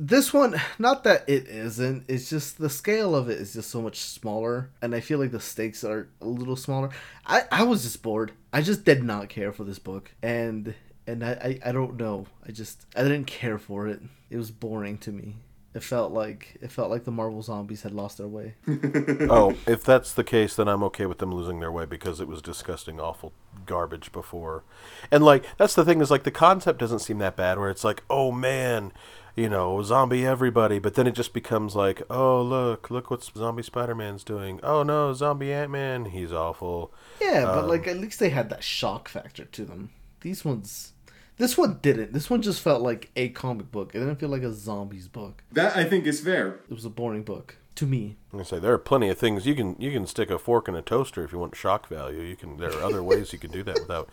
This 0.00 0.32
one, 0.32 0.60
not 0.78 1.02
that 1.04 1.28
it 1.28 1.48
isn't. 1.48 2.04
It's 2.06 2.30
just 2.30 2.58
the 2.58 2.70
scale 2.70 3.16
of 3.16 3.28
it 3.28 3.40
is 3.40 3.54
just 3.54 3.68
so 3.68 3.82
much 3.82 3.98
smaller, 3.98 4.70
and 4.80 4.94
I 4.94 5.00
feel 5.00 5.18
like 5.18 5.32
the 5.32 5.40
stakes 5.40 5.82
are 5.82 6.08
a 6.20 6.26
little 6.26 6.54
smaller. 6.54 6.90
I 7.26 7.42
I 7.50 7.64
was 7.64 7.82
just 7.82 8.00
bored. 8.00 8.30
I 8.52 8.62
just 8.62 8.84
did 8.84 9.02
not 9.02 9.28
care 9.28 9.50
for 9.50 9.64
this 9.64 9.80
book, 9.80 10.12
and 10.22 10.74
and 11.08 11.24
I 11.24 11.32
I, 11.32 11.70
I 11.70 11.72
don't 11.72 11.96
know. 11.96 12.26
I 12.46 12.52
just 12.52 12.86
I 12.94 13.02
didn't 13.02 13.24
care 13.24 13.58
for 13.58 13.88
it. 13.88 14.00
It 14.30 14.36
was 14.36 14.52
boring 14.52 14.98
to 14.98 15.10
me. 15.10 15.34
It 15.74 15.82
felt 15.82 16.12
like 16.12 16.56
it 16.60 16.70
felt 16.70 16.90
like 16.90 17.02
the 17.02 17.10
Marvel 17.10 17.42
zombies 17.42 17.82
had 17.82 17.92
lost 17.92 18.18
their 18.18 18.28
way. 18.28 18.54
oh, 18.68 19.56
if 19.66 19.82
that's 19.82 20.12
the 20.12 20.24
case, 20.24 20.54
then 20.54 20.68
I'm 20.68 20.84
okay 20.84 21.06
with 21.06 21.18
them 21.18 21.34
losing 21.34 21.58
their 21.58 21.72
way 21.72 21.86
because 21.86 22.20
it 22.20 22.28
was 22.28 22.40
disgusting, 22.40 23.00
awful 23.00 23.32
garbage 23.68 24.10
before. 24.10 24.64
And 25.12 25.24
like 25.24 25.44
that's 25.56 25.76
the 25.76 25.84
thing 25.84 26.00
is 26.00 26.10
like 26.10 26.24
the 26.24 26.32
concept 26.32 26.80
doesn't 26.80 26.98
seem 26.98 27.18
that 27.18 27.36
bad 27.36 27.58
where 27.58 27.70
it's 27.70 27.84
like, 27.84 28.02
oh 28.10 28.32
man, 28.32 28.92
you 29.36 29.48
know, 29.48 29.80
zombie 29.84 30.26
everybody, 30.26 30.80
but 30.80 30.94
then 30.94 31.06
it 31.06 31.14
just 31.14 31.32
becomes 31.32 31.76
like, 31.76 32.02
oh 32.10 32.42
look, 32.42 32.90
look 32.90 33.08
what 33.08 33.22
zombie 33.22 33.62
Spider-Man's 33.62 34.24
doing. 34.24 34.58
Oh 34.64 34.82
no, 34.82 35.12
zombie 35.14 35.52
Ant-Man, 35.52 36.06
he's 36.06 36.32
awful. 36.32 36.92
Yeah, 37.20 37.44
but 37.44 37.64
Um, 37.64 37.68
like 37.68 37.86
at 37.86 37.98
least 37.98 38.18
they 38.18 38.30
had 38.30 38.50
that 38.50 38.64
shock 38.64 39.08
factor 39.08 39.44
to 39.44 39.64
them. 39.64 39.90
These 40.22 40.44
ones, 40.44 40.94
this 41.36 41.56
one 41.56 41.78
didn't. 41.80 42.12
This 42.12 42.28
one 42.28 42.42
just 42.42 42.60
felt 42.60 42.82
like 42.82 43.12
a 43.14 43.28
comic 43.28 43.70
book. 43.70 43.94
It 43.94 44.00
didn't 44.00 44.16
feel 44.16 44.28
like 44.28 44.42
a 44.42 44.52
zombies 44.52 45.06
book. 45.06 45.44
That 45.52 45.76
I 45.76 45.84
think 45.84 46.06
is 46.06 46.20
fair. 46.20 46.58
It 46.68 46.74
was 46.74 46.84
a 46.84 46.90
boring 46.90 47.22
book 47.22 47.54
to 47.78 47.86
me. 47.86 48.16
Gonna 48.32 48.44
say 48.44 48.58
there 48.58 48.72
are 48.72 48.78
plenty 48.78 49.08
of 49.08 49.18
things 49.18 49.46
you 49.46 49.54
can 49.54 49.76
you 49.78 49.92
can 49.92 50.04
stick 50.06 50.30
a 50.30 50.38
fork 50.38 50.66
in 50.66 50.74
a 50.74 50.82
toaster 50.82 51.22
if 51.22 51.32
you 51.32 51.38
want 51.38 51.56
shock 51.56 51.88
value. 51.88 52.20
You 52.20 52.34
can 52.34 52.56
there 52.56 52.72
are 52.72 52.82
other 52.82 53.04
ways 53.04 53.32
you 53.32 53.38
can 53.38 53.52
do 53.52 53.62
that 53.62 53.78
without, 53.80 54.08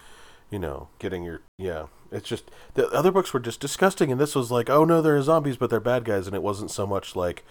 you 0.52 0.60
know, 0.60 0.90
getting 1.00 1.24
your 1.24 1.42
yeah. 1.58 1.88
It's 2.12 2.30
just 2.30 2.52
the 2.76 2.88
other 2.90 3.12
books 3.12 3.34
were 3.34 3.40
just 3.40 3.60
disgusting, 3.60 4.12
and 4.12 4.22
this 4.22 4.36
was 4.36 4.52
like, 4.52 4.70
oh 4.70 4.86
no, 4.86 5.02
they're 5.02 5.22
zombies, 5.24 5.58
but 5.58 5.72
they're 5.72 5.80
bad 5.80 6.06
guys, 6.06 6.28
and 6.28 6.36
it 6.36 6.44
wasn't 6.44 6.70
so 6.70 6.86
much 6.86 7.16
like 7.16 7.44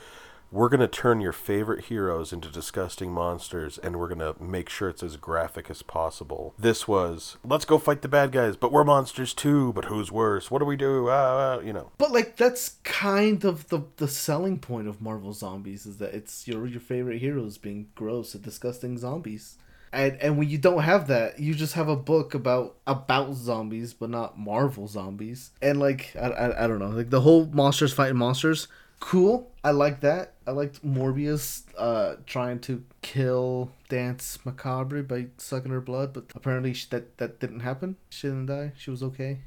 we're 0.51 0.69
gonna 0.69 0.89
turn 0.89 1.21
your 1.21 1.33
favorite 1.33 1.87
heroes 1.87 2.33
into 2.33 2.49
disgusting 2.49 3.11
monsters, 3.13 3.79
and 3.79 3.99
we're 3.99 4.09
gonna 4.09 4.35
make 4.41 4.69
sure 4.69 4.89
it's 4.89 5.03
as 5.03 5.17
graphic 5.17 5.71
as 5.71 5.83
possible. 5.83 6.55
This 6.59 6.87
was 6.87 7.37
let's 7.45 7.65
go 7.65 7.79
fight 7.79 8.03
the 8.03 8.09
bad 8.09 8.33
guys, 8.33 8.57
but 8.57 8.73
we're 8.73 8.85
monsters 8.85 9.35
too. 9.35 9.73
But 9.73 9.87
who's 9.87 10.13
worse? 10.13 10.51
What 10.51 10.61
do 10.61 10.65
we 10.65 10.77
do? 10.77 11.09
Ah, 11.09 11.57
ah, 11.57 11.61
you 11.61 11.73
know. 11.73 11.91
But 11.99 12.13
like 12.13 12.37
that's 12.37 12.77
kind 12.85 13.45
of 13.45 13.69
the 13.69 13.83
the 13.97 14.09
selling 14.09 14.59
point 14.59 14.89
of 14.89 15.03
Marvel 15.03 15.33
Zombies 15.33 15.87
is 15.87 15.99
that 15.99 16.15
it's 16.15 16.47
your 16.47 16.67
your 16.67 16.81
favorite 16.81 17.19
heroes 17.19 17.59
being 17.59 17.89
gross 17.95 18.35
and 18.35 18.43
disgusting 18.43 18.97
zombies. 18.99 19.57
And 19.93 20.21
and 20.21 20.37
when 20.37 20.49
you 20.49 20.59
don't 20.59 20.83
have 20.83 21.07
that, 21.07 21.39
you 21.39 21.55
just 21.55 21.75
have 21.75 21.89
a 21.89 21.97
book 21.97 22.35
about 22.35 22.77
about 22.87 23.35
zombies, 23.35 23.95
but 23.95 24.11
not 24.11 24.37
Marvel 24.37 24.89
zombies. 24.89 25.51
And 25.63 25.79
like 25.79 26.15
I 26.21 26.27
I, 26.27 26.65
I 26.65 26.67
don't 26.67 26.81
know, 26.81 26.89
like 26.89 27.11
the 27.11 27.21
whole 27.21 27.47
monsters 27.47 27.93
fighting 27.93 28.17
monsters, 28.17 28.67
cool. 29.05 29.51
I 29.63 29.71
like 29.71 30.01
that. 30.01 30.33
I 30.47 30.53
liked 30.53 30.85
Morbius 30.85 31.65
uh, 31.77 32.17
trying 32.27 32.59
to 32.61 32.83
kill 33.03 33.71
Danse 33.91 34.39
Macabre 34.45 35.03
by 35.03 35.27
sucking 35.37 35.71
her 35.71 35.81
blood, 35.83 36.15
but 36.15 36.25
apparently 36.35 36.73
she, 36.73 36.87
that 36.91 37.19
that 37.19 37.39
didn't 37.39 37.61
happen. 37.61 37.97
She 38.09 38.29
didn't 38.29 38.47
die. 38.47 38.73
She 38.79 38.91
was 38.91 39.03
okay, 39.03 39.41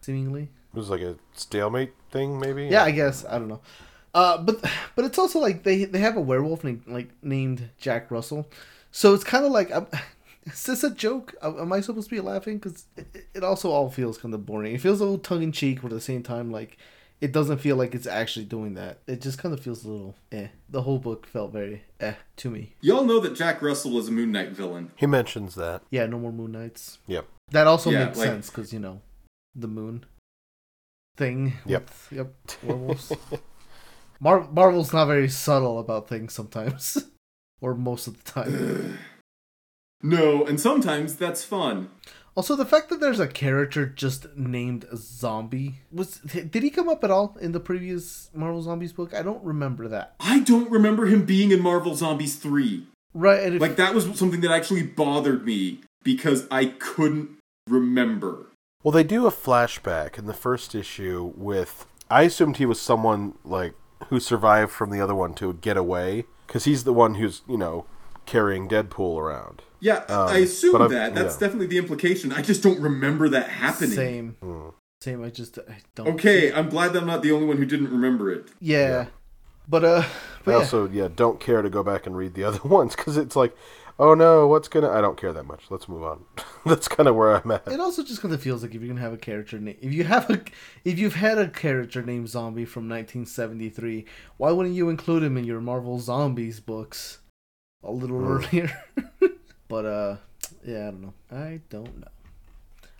seemingly. 0.00 0.44
It 0.44 0.76
was 0.76 0.88
like 0.88 1.02
a 1.02 1.16
stalemate 1.34 1.92
thing, 2.10 2.40
maybe. 2.40 2.66
Yeah, 2.66 2.84
I 2.84 2.90
guess 2.90 3.24
I 3.26 3.38
don't 3.38 3.48
know. 3.48 3.60
Uh, 4.14 4.38
but 4.38 4.64
but 4.96 5.04
it's 5.04 5.18
also 5.18 5.38
like 5.38 5.62
they 5.62 5.84
they 5.84 6.00
have 6.00 6.16
a 6.16 6.20
werewolf 6.20 6.64
named 6.64 6.84
like 6.86 7.10
named 7.22 7.68
Jack 7.78 8.10
Russell, 8.10 8.48
so 8.90 9.12
it's 9.12 9.24
kind 9.24 9.44
of 9.44 9.52
like 9.52 9.70
I'm, 9.70 9.86
is 10.44 10.64
this 10.64 10.84
a 10.84 10.90
joke? 10.90 11.34
Am 11.42 11.70
I 11.70 11.80
supposed 11.82 12.08
to 12.08 12.14
be 12.14 12.20
laughing? 12.20 12.58
Because 12.58 12.86
it, 12.96 13.26
it 13.34 13.44
also 13.44 13.70
all 13.70 13.90
feels 13.90 14.16
kind 14.16 14.32
of 14.32 14.46
boring. 14.46 14.74
It 14.74 14.80
feels 14.80 15.00
a 15.00 15.04
little 15.04 15.18
tongue 15.18 15.42
in 15.42 15.52
cheek, 15.52 15.82
but 15.82 15.92
at 15.92 15.94
the 15.94 16.00
same 16.00 16.22
time, 16.22 16.50
like 16.50 16.78
it 17.22 17.32
doesn't 17.32 17.58
feel 17.58 17.76
like 17.76 17.94
it's 17.94 18.06
actually 18.06 18.44
doing 18.44 18.74
that. 18.74 18.98
It 19.06 19.20
just 19.22 19.38
kind 19.38 19.54
of 19.54 19.60
feels 19.60 19.84
a 19.84 19.88
little 19.90 20.14
eh. 20.32 20.48
The 20.68 20.82
whole 20.82 20.98
book 20.98 21.24
felt 21.26 21.52
very 21.52 21.84
eh 22.00 22.14
to 22.36 22.50
me. 22.50 22.74
Y'all 22.82 23.04
know 23.04 23.20
that 23.20 23.34
Jack 23.34 23.62
Russell 23.62 23.96
is 23.98 24.08
a 24.08 24.12
Moon 24.12 24.32
Knight 24.32 24.50
villain. 24.50 24.90
He 24.96 25.06
mentions 25.06 25.54
that. 25.54 25.82
Yeah, 25.90 26.06
no 26.06 26.18
more 26.18 26.32
Moon 26.32 26.52
Knights. 26.52 26.98
Yep. 27.06 27.26
That 27.52 27.66
also 27.66 27.90
Yeah, 27.90 28.06
makes 28.06 28.18
like- 28.18 28.26
sense 28.28 28.50
because 28.50 28.72
you 28.72 28.80
know 28.80 29.00
the 29.54 29.68
moon 29.68 30.04
thing. 31.16 31.54
Yep. 31.64 31.82
with- 31.82 32.08
yep. 32.10 32.34
Werewolves. 32.64 33.12
Mar- 34.20 34.48
Marvel's 34.52 34.92
not 34.92 35.06
very 35.06 35.28
subtle 35.28 35.78
about 35.78 36.08
things 36.08 36.32
sometimes, 36.32 37.06
or 37.60 37.74
most 37.74 38.06
of 38.06 38.22
the 38.22 38.30
time. 38.30 38.98
No, 40.04 40.44
and 40.44 40.58
sometimes 40.60 41.14
that's 41.14 41.44
fun. 41.44 41.88
Also, 42.34 42.56
the 42.56 42.64
fact 42.64 42.88
that 42.88 43.00
there's 43.00 43.20
a 43.20 43.26
character 43.26 43.84
just 43.84 44.34
named 44.36 44.86
Zombie 44.94 45.80
was 45.90 46.18
did 46.18 46.62
he 46.62 46.70
come 46.70 46.88
up 46.88 47.04
at 47.04 47.10
all 47.10 47.36
in 47.40 47.52
the 47.52 47.60
previous 47.60 48.30
Marvel 48.32 48.62
Zombies 48.62 48.92
book? 48.92 49.12
I 49.12 49.22
don't 49.22 49.44
remember 49.44 49.86
that. 49.88 50.14
I 50.18 50.40
don't 50.40 50.70
remember 50.70 51.06
him 51.06 51.26
being 51.26 51.50
in 51.50 51.60
Marvel 51.60 51.94
Zombies 51.94 52.36
3. 52.36 52.86
Right, 53.14 53.42
and 53.42 53.56
if, 53.56 53.60
Like, 53.60 53.76
that 53.76 53.94
was 53.94 54.04
something 54.18 54.40
that 54.40 54.50
actually 54.50 54.82
bothered 54.82 55.44
me 55.44 55.80
because 56.02 56.46
I 56.50 56.66
couldn't 56.66 57.30
remember. 57.68 58.46
Well, 58.82 58.92
they 58.92 59.04
do 59.04 59.26
a 59.26 59.30
flashback 59.30 60.18
in 60.18 60.26
the 60.26 60.34
first 60.34 60.74
issue 60.74 61.32
with. 61.36 61.86
I 62.10 62.22
assumed 62.22 62.56
he 62.56 62.66
was 62.66 62.80
someone 62.80 63.34
like 63.44 63.74
who 64.08 64.18
survived 64.18 64.72
from 64.72 64.90
the 64.90 65.00
other 65.00 65.14
one 65.14 65.34
to 65.34 65.52
get 65.54 65.76
away 65.76 66.24
because 66.46 66.64
he's 66.64 66.84
the 66.84 66.92
one 66.92 67.14
who's 67.14 67.42
you 67.48 67.56
know 67.56 67.86
carrying 68.26 68.68
Deadpool 68.68 69.18
around. 69.18 69.62
Yeah, 69.80 70.04
Um, 70.08 70.28
I 70.28 70.38
assume 70.38 70.72
but 70.72 70.82
I've- 70.82 70.94
that. 70.94 71.14
That's 71.14 71.34
yeah. 71.34 71.40
definitely 71.40 71.66
the 71.66 71.78
implication. 71.78 72.32
I 72.32 72.42
just 72.42 72.62
don't 72.62 72.80
remember 72.80 73.28
that 73.30 73.48
happening. 73.48 73.90
same, 73.90 74.36
Hmm. 74.40 74.68
same. 75.00 75.24
I 75.24 75.30
just 75.30 75.58
I 75.58 75.78
don't. 75.96 76.08
Okay, 76.08 76.52
I'm 76.52 76.68
glad 76.68 76.92
that 76.92 77.00
I'm 77.02 77.06
not 77.08 77.22
the 77.22 77.32
only 77.32 77.46
one 77.46 77.56
who 77.56 77.66
didn't 77.66 77.90
remember 77.90 78.30
it. 78.30 78.48
Yeah, 78.60 79.06
but 79.68 79.84
uh, 79.84 80.02
I 80.04 80.06
but 80.44 80.50
yeah. 80.52 80.56
also 80.58 80.88
yeah 80.88 81.08
don't 81.14 81.40
care 81.40 81.62
to 81.62 81.68
go 81.70 81.82
back 81.82 82.06
and 82.06 82.16
read 82.16 82.34
the 82.34 82.44
other 82.48 82.60
ones 82.68 82.94
because 82.94 83.16
it's 83.16 83.34
like, 83.34 83.56
oh 83.98 84.14
no, 84.14 84.46
what's 84.46 84.68
gonna? 84.68 84.88
I 84.88 85.00
don't 85.00 85.16
care 85.20 85.32
that 85.32 85.46
much. 85.46 85.64
Let's 85.68 85.88
move 85.88 86.04
on. 86.04 86.24
That's 86.64 86.86
kind 86.86 87.08
of 87.08 87.16
where 87.16 87.34
I'm 87.36 87.50
at. 87.50 87.66
It 87.66 87.80
also 87.80 88.04
just 88.04 88.22
kind 88.22 88.32
of 88.32 88.40
feels 88.40 88.62
like 88.62 88.76
if 88.76 88.80
you're 88.80 88.88
gonna 88.88 89.00
have 89.00 89.12
a 89.12 89.16
character 89.18 89.58
name, 89.58 89.78
if 89.80 89.92
you 89.92 90.04
have 90.04 90.30
a, 90.30 90.40
if 90.84 90.96
you've 90.96 91.16
had 91.16 91.38
a 91.38 91.48
character 91.48 92.02
named 92.02 92.28
Zombie 92.28 92.66
from 92.66 92.88
1973, 92.88 94.04
why 94.36 94.52
wouldn't 94.52 94.76
you 94.76 94.88
include 94.90 95.24
him 95.24 95.36
in 95.36 95.42
your 95.44 95.60
Marvel 95.60 95.98
Zombies 95.98 96.60
books 96.60 97.18
a 97.82 97.90
little 97.90 98.18
Hmm. 98.18 98.32
earlier? 98.32 98.70
but 99.68 99.84
uh, 99.84 100.16
yeah, 100.64 100.88
I 100.88 100.90
don't 100.90 101.02
know. 101.02 101.14
I 101.30 101.60
don't 101.70 101.98
know. 102.00 102.08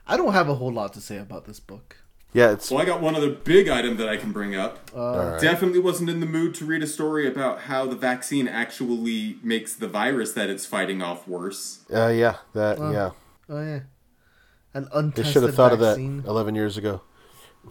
I 0.06 0.16
don't 0.16 0.32
have 0.32 0.48
a 0.48 0.54
whole 0.54 0.72
lot 0.72 0.92
to 0.94 1.00
say 1.00 1.18
about 1.18 1.44
this 1.46 1.60
book. 1.60 1.96
Yeah, 2.34 2.52
it's 2.52 2.70
Well, 2.70 2.80
I 2.80 2.86
got 2.86 3.02
one 3.02 3.14
other 3.14 3.28
big 3.30 3.68
item 3.68 3.98
that 3.98 4.08
I 4.08 4.16
can 4.16 4.32
bring 4.32 4.56
up. 4.56 4.90
Uh, 4.96 4.98
all 5.00 5.30
right. 5.32 5.40
Definitely 5.40 5.80
wasn't 5.80 6.08
in 6.08 6.20
the 6.20 6.26
mood 6.26 6.54
to 6.56 6.64
read 6.64 6.82
a 6.82 6.86
story 6.86 7.28
about 7.28 7.60
how 7.62 7.84
the 7.86 7.94
vaccine 7.94 8.48
actually 8.48 9.36
makes 9.42 9.74
the 9.74 9.86
virus 9.86 10.32
that 10.32 10.48
it's 10.48 10.64
fighting 10.64 11.02
off 11.02 11.28
worse. 11.28 11.80
uh, 11.92 12.06
yeah 12.08 12.36
that 12.54 12.78
Well, 12.78 12.92
yeah. 12.92 13.10
Oh 13.50 13.62
yeah, 13.62 13.80
an 14.72 14.88
untested 14.94 15.24
They 15.26 15.30
should 15.30 15.42
have 15.42 15.54
thought 15.54 15.78
vaccine. 15.78 16.20
of 16.20 16.24
that 16.24 16.30
11 16.30 16.54
years 16.54 16.78
ago. 16.78 17.02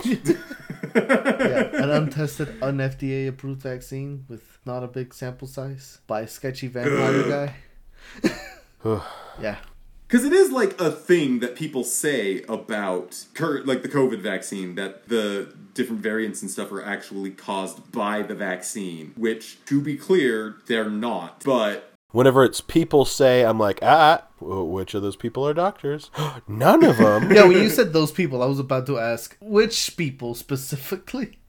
Yeah, 0.06 0.34
an 0.96 1.90
untested, 1.90 2.62
un 2.62 2.78
FDA 2.78 3.28
approved 3.28 3.62
vaccine 3.62 4.26
with 4.28 4.60
not 4.66 4.84
a 4.84 4.88
big 4.88 5.14
sample 5.14 5.48
size 5.48 6.00
by 6.08 6.22
a 6.22 6.28
sketchy 6.28 6.68
vampire 6.68 7.54
guy. 8.84 8.96
yeah. 9.42 9.58
Because 10.08 10.26
it 10.26 10.34
is 10.34 10.52
like 10.52 10.80
a 10.80 10.92
thing 10.92 11.40
that 11.40 11.56
people 11.56 11.86
say 11.86 12.44
about 12.50 13.26
cur- 13.34 13.64
like 13.64 13.82
the 13.82 13.88
COVID 13.88 14.20
vaccine 14.20 14.76
that 14.76 15.08
the 15.08 15.54
different 15.74 16.02
variants 16.02 16.42
and 16.42 16.52
stuff 16.52 16.70
are 16.72 16.84
actually 16.84 17.32
caused 17.32 17.92
by 17.94 18.22
the 18.22 18.36
vaccine, 18.36 19.14
which, 19.16 19.64
to 19.66 19.80
be 19.80 19.96
clear, 19.96 20.58
they're 20.68 20.90
not. 20.90 21.44
But 21.46 21.91
Whenever 22.12 22.44
it's 22.44 22.62
people 22.62 23.06
say, 23.06 23.44
I'm 23.44 23.58
like, 23.60 23.80
ah, 23.82 24.26
which 24.40 24.94
of 24.94 25.02
those 25.02 25.16
people 25.16 25.48
are 25.48 25.54
doctors? 25.54 26.12
None 26.48 26.84
of 26.84 26.98
them. 26.98 27.32
Yeah, 27.32 27.44
when 27.44 27.52
you 27.64 27.70
said 27.70 27.94
those 27.94 28.12
people, 28.12 28.44
I 28.44 28.48
was 28.48 28.60
about 28.60 28.86
to 28.88 29.00
ask 29.00 29.38
which 29.40 29.96
people 29.98 30.36
specifically. 30.36 31.40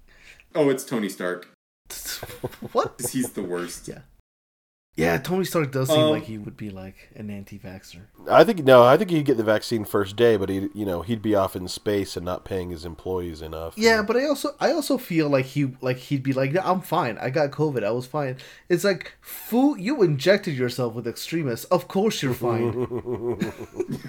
oh, 0.55 0.69
it's 0.71 0.85
Tony 0.85 1.09
Stark. 1.09 1.49
what? 2.73 3.01
He's 3.11 3.33
the 3.33 3.43
worst. 3.43 3.89
Yeah. 3.89 4.01
Yeah, 4.95 5.17
Tony 5.17 5.45
Stark 5.47 5.73
does 5.73 5.89
seem 5.89 5.99
Um, 5.99 6.11
like 6.11 6.25
he 6.25 6.37
would 6.37 6.57
be 6.57 6.69
like 6.69 7.09
an 7.17 7.31
anti-vaxxer. 7.31 8.03
I 8.31 8.45
think 8.45 8.63
no. 8.63 8.83
I 8.83 8.99
think 8.99 9.09
he'd 9.11 9.25
get 9.25 9.39
the 9.39 9.43
vaccine 9.43 9.87
first 9.87 10.17
day, 10.17 10.37
but 10.37 10.51
he, 10.51 10.69
you 10.75 10.85
know, 10.85 11.01
he'd 11.01 11.23
be 11.23 11.35
off 11.35 11.57
in 11.57 11.67
space 11.67 12.15
and 12.15 12.27
not 12.27 12.45
paying 12.45 12.69
his 12.69 12.85
employees 12.85 13.41
enough. 13.41 13.73
Yeah, 13.79 14.03
but 14.03 14.19
I 14.19 14.27
also 14.27 14.51
I 14.61 14.71
also 14.73 14.99
feel 14.99 15.31
like 15.31 15.47
he 15.47 15.73
like 15.81 15.97
he'd 15.97 16.23
be 16.23 16.35
like, 16.35 16.55
I'm 16.63 16.83
fine. 16.83 17.17
I 17.17 17.31
got 17.31 17.53
COVID. 17.53 17.83
I 17.83 17.91
was 17.91 18.07
fine. 18.07 18.37
It's 18.69 18.85
like, 18.85 19.15
fool, 19.23 19.79
you 19.79 20.03
injected 20.03 20.55
yourself 20.59 20.93
with 20.93 21.07
Extremis. 21.07 21.65
Of 21.65 21.89
course 21.89 22.23
you're 22.23 22.35
fine. 22.35 22.73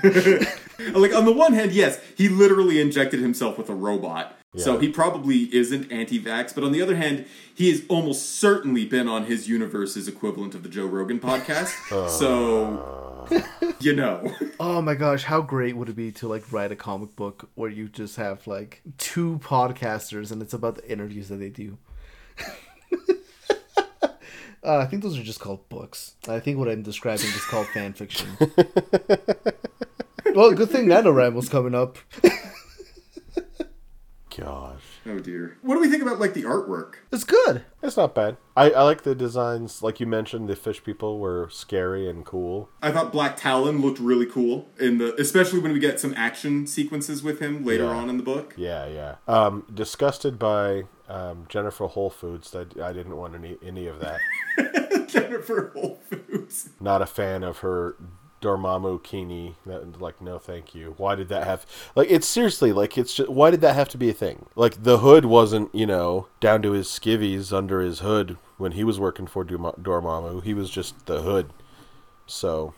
Like 0.93 1.13
on 1.15 1.23
the 1.25 1.31
one 1.31 1.53
hand, 1.53 1.71
yes, 1.71 1.99
he 2.17 2.27
literally 2.27 2.81
injected 2.81 3.21
himself 3.21 3.57
with 3.57 3.69
a 3.69 3.75
robot. 3.75 4.35
So 4.55 4.77
he 4.77 4.87
probably 4.89 5.53
isn't 5.53 5.91
anti-vax, 5.91 6.53
but 6.53 6.63
on 6.63 6.71
the 6.71 6.81
other 6.81 6.95
hand, 6.95 7.25
he 7.55 7.71
has 7.71 7.83
almost 7.89 8.39
certainly 8.39 8.85
been 8.85 9.07
on 9.07 9.25
his 9.25 9.49
universe's 9.49 10.07
equivalent 10.07 10.53
of 10.53 10.61
the 10.61 10.69
Joe 10.69 10.85
Rogan 10.85 11.19
podcast. 11.19 11.73
so 12.09 13.27
you 13.79 13.95
know. 13.95 14.31
oh 14.59 14.81
my 14.81 14.95
gosh, 14.95 15.23
how 15.23 15.41
great 15.41 15.75
would 15.75 15.89
it 15.89 15.95
be 15.95 16.11
to 16.13 16.27
like 16.27 16.51
write 16.51 16.71
a 16.71 16.75
comic 16.75 17.15
book 17.15 17.49
where 17.55 17.69
you 17.69 17.89
just 17.89 18.15
have 18.17 18.45
like 18.47 18.81
two 18.97 19.39
podcasters 19.43 20.31
and 20.31 20.41
it's 20.41 20.53
about 20.53 20.75
the 20.75 20.91
interviews 20.91 21.29
that 21.29 21.37
they 21.37 21.49
do. 21.49 21.77
Uh, 24.65 24.77
I 24.77 24.85
think 24.85 25.03
those 25.03 25.19
are 25.19 25.23
just 25.23 25.41
called 25.41 25.67
books. 25.67 26.15
I 26.25 26.39
think 26.39 26.57
what 26.57 26.69
I'm 26.69 26.83
describing 26.83 27.25
is 27.25 27.43
called 27.43 27.67
fan 27.67 27.91
fiction. 27.91 28.29
well, 30.33 30.53
good 30.53 30.69
thing 30.69 30.85
NaNoWriMo's 30.85 31.49
coming 31.49 31.75
up. 31.75 31.97
Gosh, 34.35 34.81
Oh 35.05 35.19
dear. 35.19 35.57
What 35.61 35.75
do 35.75 35.81
we 35.81 35.89
think 35.89 36.01
about 36.01 36.19
like 36.19 36.33
the 36.33 36.43
artwork? 36.43 36.95
It's 37.11 37.23
good. 37.23 37.63
it's 37.83 37.97
not 37.97 38.15
bad. 38.15 38.37
I, 38.57 38.71
I 38.71 38.81
like 38.83 39.03
the 39.03 39.13
designs, 39.13 39.81
like 39.83 39.99
you 39.99 40.07
mentioned. 40.07 40.47
The 40.49 40.55
fish 40.55 40.83
people 40.83 41.19
were 41.19 41.49
scary 41.51 42.09
and 42.09 42.25
cool. 42.25 42.69
I 42.81 42.91
thought 42.91 43.11
Black 43.11 43.37
Talon 43.37 43.81
looked 43.81 43.99
really 43.99 44.25
cool 44.25 44.67
in 44.79 44.97
the 44.97 45.13
especially 45.21 45.59
when 45.59 45.71
we 45.73 45.79
get 45.79 45.99
some 45.99 46.13
action 46.17 46.65
sequences 46.67 47.21
with 47.21 47.39
him 47.39 47.63
later 47.63 47.83
Yeah. 47.85 47.89
on 47.91 48.09
in 48.09 48.17
the 48.17 48.23
book. 48.23 48.53
Yeah, 48.57 48.87
yeah. 48.87 49.15
Um, 49.27 49.65
disgusted 49.73 50.39
by 50.39 50.85
um, 51.07 51.45
Jennifer 51.49 51.85
Whole 51.87 52.09
Foods. 52.09 52.55
I, 52.55 52.61
I 52.83 52.93
didn't 52.93 53.15
want 53.15 53.35
any 53.35 53.57
any 53.63 53.87
of 53.87 53.99
that. 53.99 54.19
Jennifer 55.07 55.71
Whole 55.75 55.99
Foods. 56.09 56.69
Not 56.79 57.01
a 57.01 57.05
fan 57.05 57.43
of 57.43 57.59
her 57.59 57.95
Dormammu 58.43 59.01
Kini. 59.01 59.55
That, 59.65 60.01
like, 60.01 60.21
no, 60.21 60.37
thank 60.37 60.75
you. 60.75 60.93
Why 60.97 61.15
did 61.15 61.29
that 61.29 61.47
have? 61.47 61.65
Like, 61.95 62.11
it's 62.11 62.27
seriously 62.27 62.73
like 62.73 62.97
it's 62.97 63.15
just. 63.15 63.29
Why 63.29 63.49
did 63.49 63.61
that 63.61 63.75
have 63.75 63.89
to 63.89 63.97
be 63.97 64.09
a 64.09 64.13
thing? 64.13 64.45
Like, 64.55 64.83
the 64.83 64.99
hood 64.99 65.25
wasn't 65.25 65.73
you 65.73 65.85
know 65.85 66.27
down 66.39 66.61
to 66.63 66.73
his 66.73 66.87
skivvies 66.87 67.53
under 67.53 67.79
his 67.81 67.99
hood 67.99 68.37
when 68.57 68.73
he 68.73 68.83
was 68.83 68.99
working 68.99 69.25
for 69.25 69.45
Dorma- 69.45 69.79
Dormammu. 69.79 70.43
He 70.43 70.53
was 70.53 70.69
just 70.69 71.05
the 71.05 71.21
hood. 71.21 71.51
So 72.27 72.73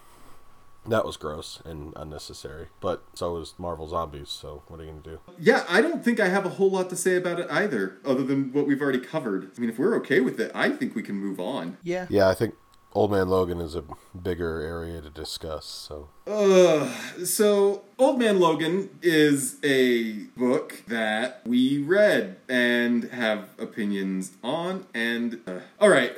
that 0.88 1.06
was 1.06 1.18
gross 1.18 1.62
and 1.66 1.94
unnecessary. 1.96 2.68
But 2.80 3.04
so 3.14 3.34
was 3.34 3.56
Marvel 3.58 3.88
Zombies. 3.88 4.30
So 4.30 4.64
what 4.68 4.80
are 4.80 4.84
you 4.84 4.92
gonna 4.92 5.02
do? 5.02 5.20
Yeah, 5.40 5.66
I 5.68 5.82
don't 5.82 6.04
think 6.04 6.20
I 6.20 6.28
have 6.28 6.46
a 6.46 6.50
whole 6.50 6.70
lot 6.70 6.90
to 6.92 6.96
say 6.96 7.16
about 7.16 7.40
it 7.40 7.48
either, 7.50 7.98
other 8.06 8.24
than 8.24 8.54
what 8.54 8.68
we've 8.68 8.82
already 8.82 9.00
covered. 9.00 9.52
I 9.58 9.60
mean, 9.60 9.70
if 9.70 9.80
we're 9.80 9.96
okay 9.98 10.20
with 10.20 10.40
it, 10.40 10.52
I 10.54 10.70
think 10.70 10.96
we 10.96 11.02
can 11.02 11.16
move 11.16 11.40
on. 11.40 11.78
Yeah. 11.84 12.06
Yeah, 12.10 12.30
I 12.30 12.34
think 12.34 12.56
Old 12.96 13.12
Man 13.12 13.28
Logan 13.28 13.60
is 13.60 13.76
a 13.76 13.84
bigger 14.18 14.62
area 14.62 15.02
to 15.02 15.10
discuss. 15.10 15.66
So 15.66 16.08
Uh, 16.26 16.90
so 17.26 17.82
Old 18.00 18.18
Man 18.18 18.40
Logan 18.40 18.90
is 19.02 19.58
a 19.64 20.14
book 20.38 20.82
that 20.88 21.42
we 21.46 21.78
read 21.80 22.38
and 22.48 23.04
have 23.12 23.50
opinions 23.60 24.32
on. 24.42 24.86
And 24.94 25.42
uh, 25.46 25.60
all 25.78 25.90
right, 25.90 26.18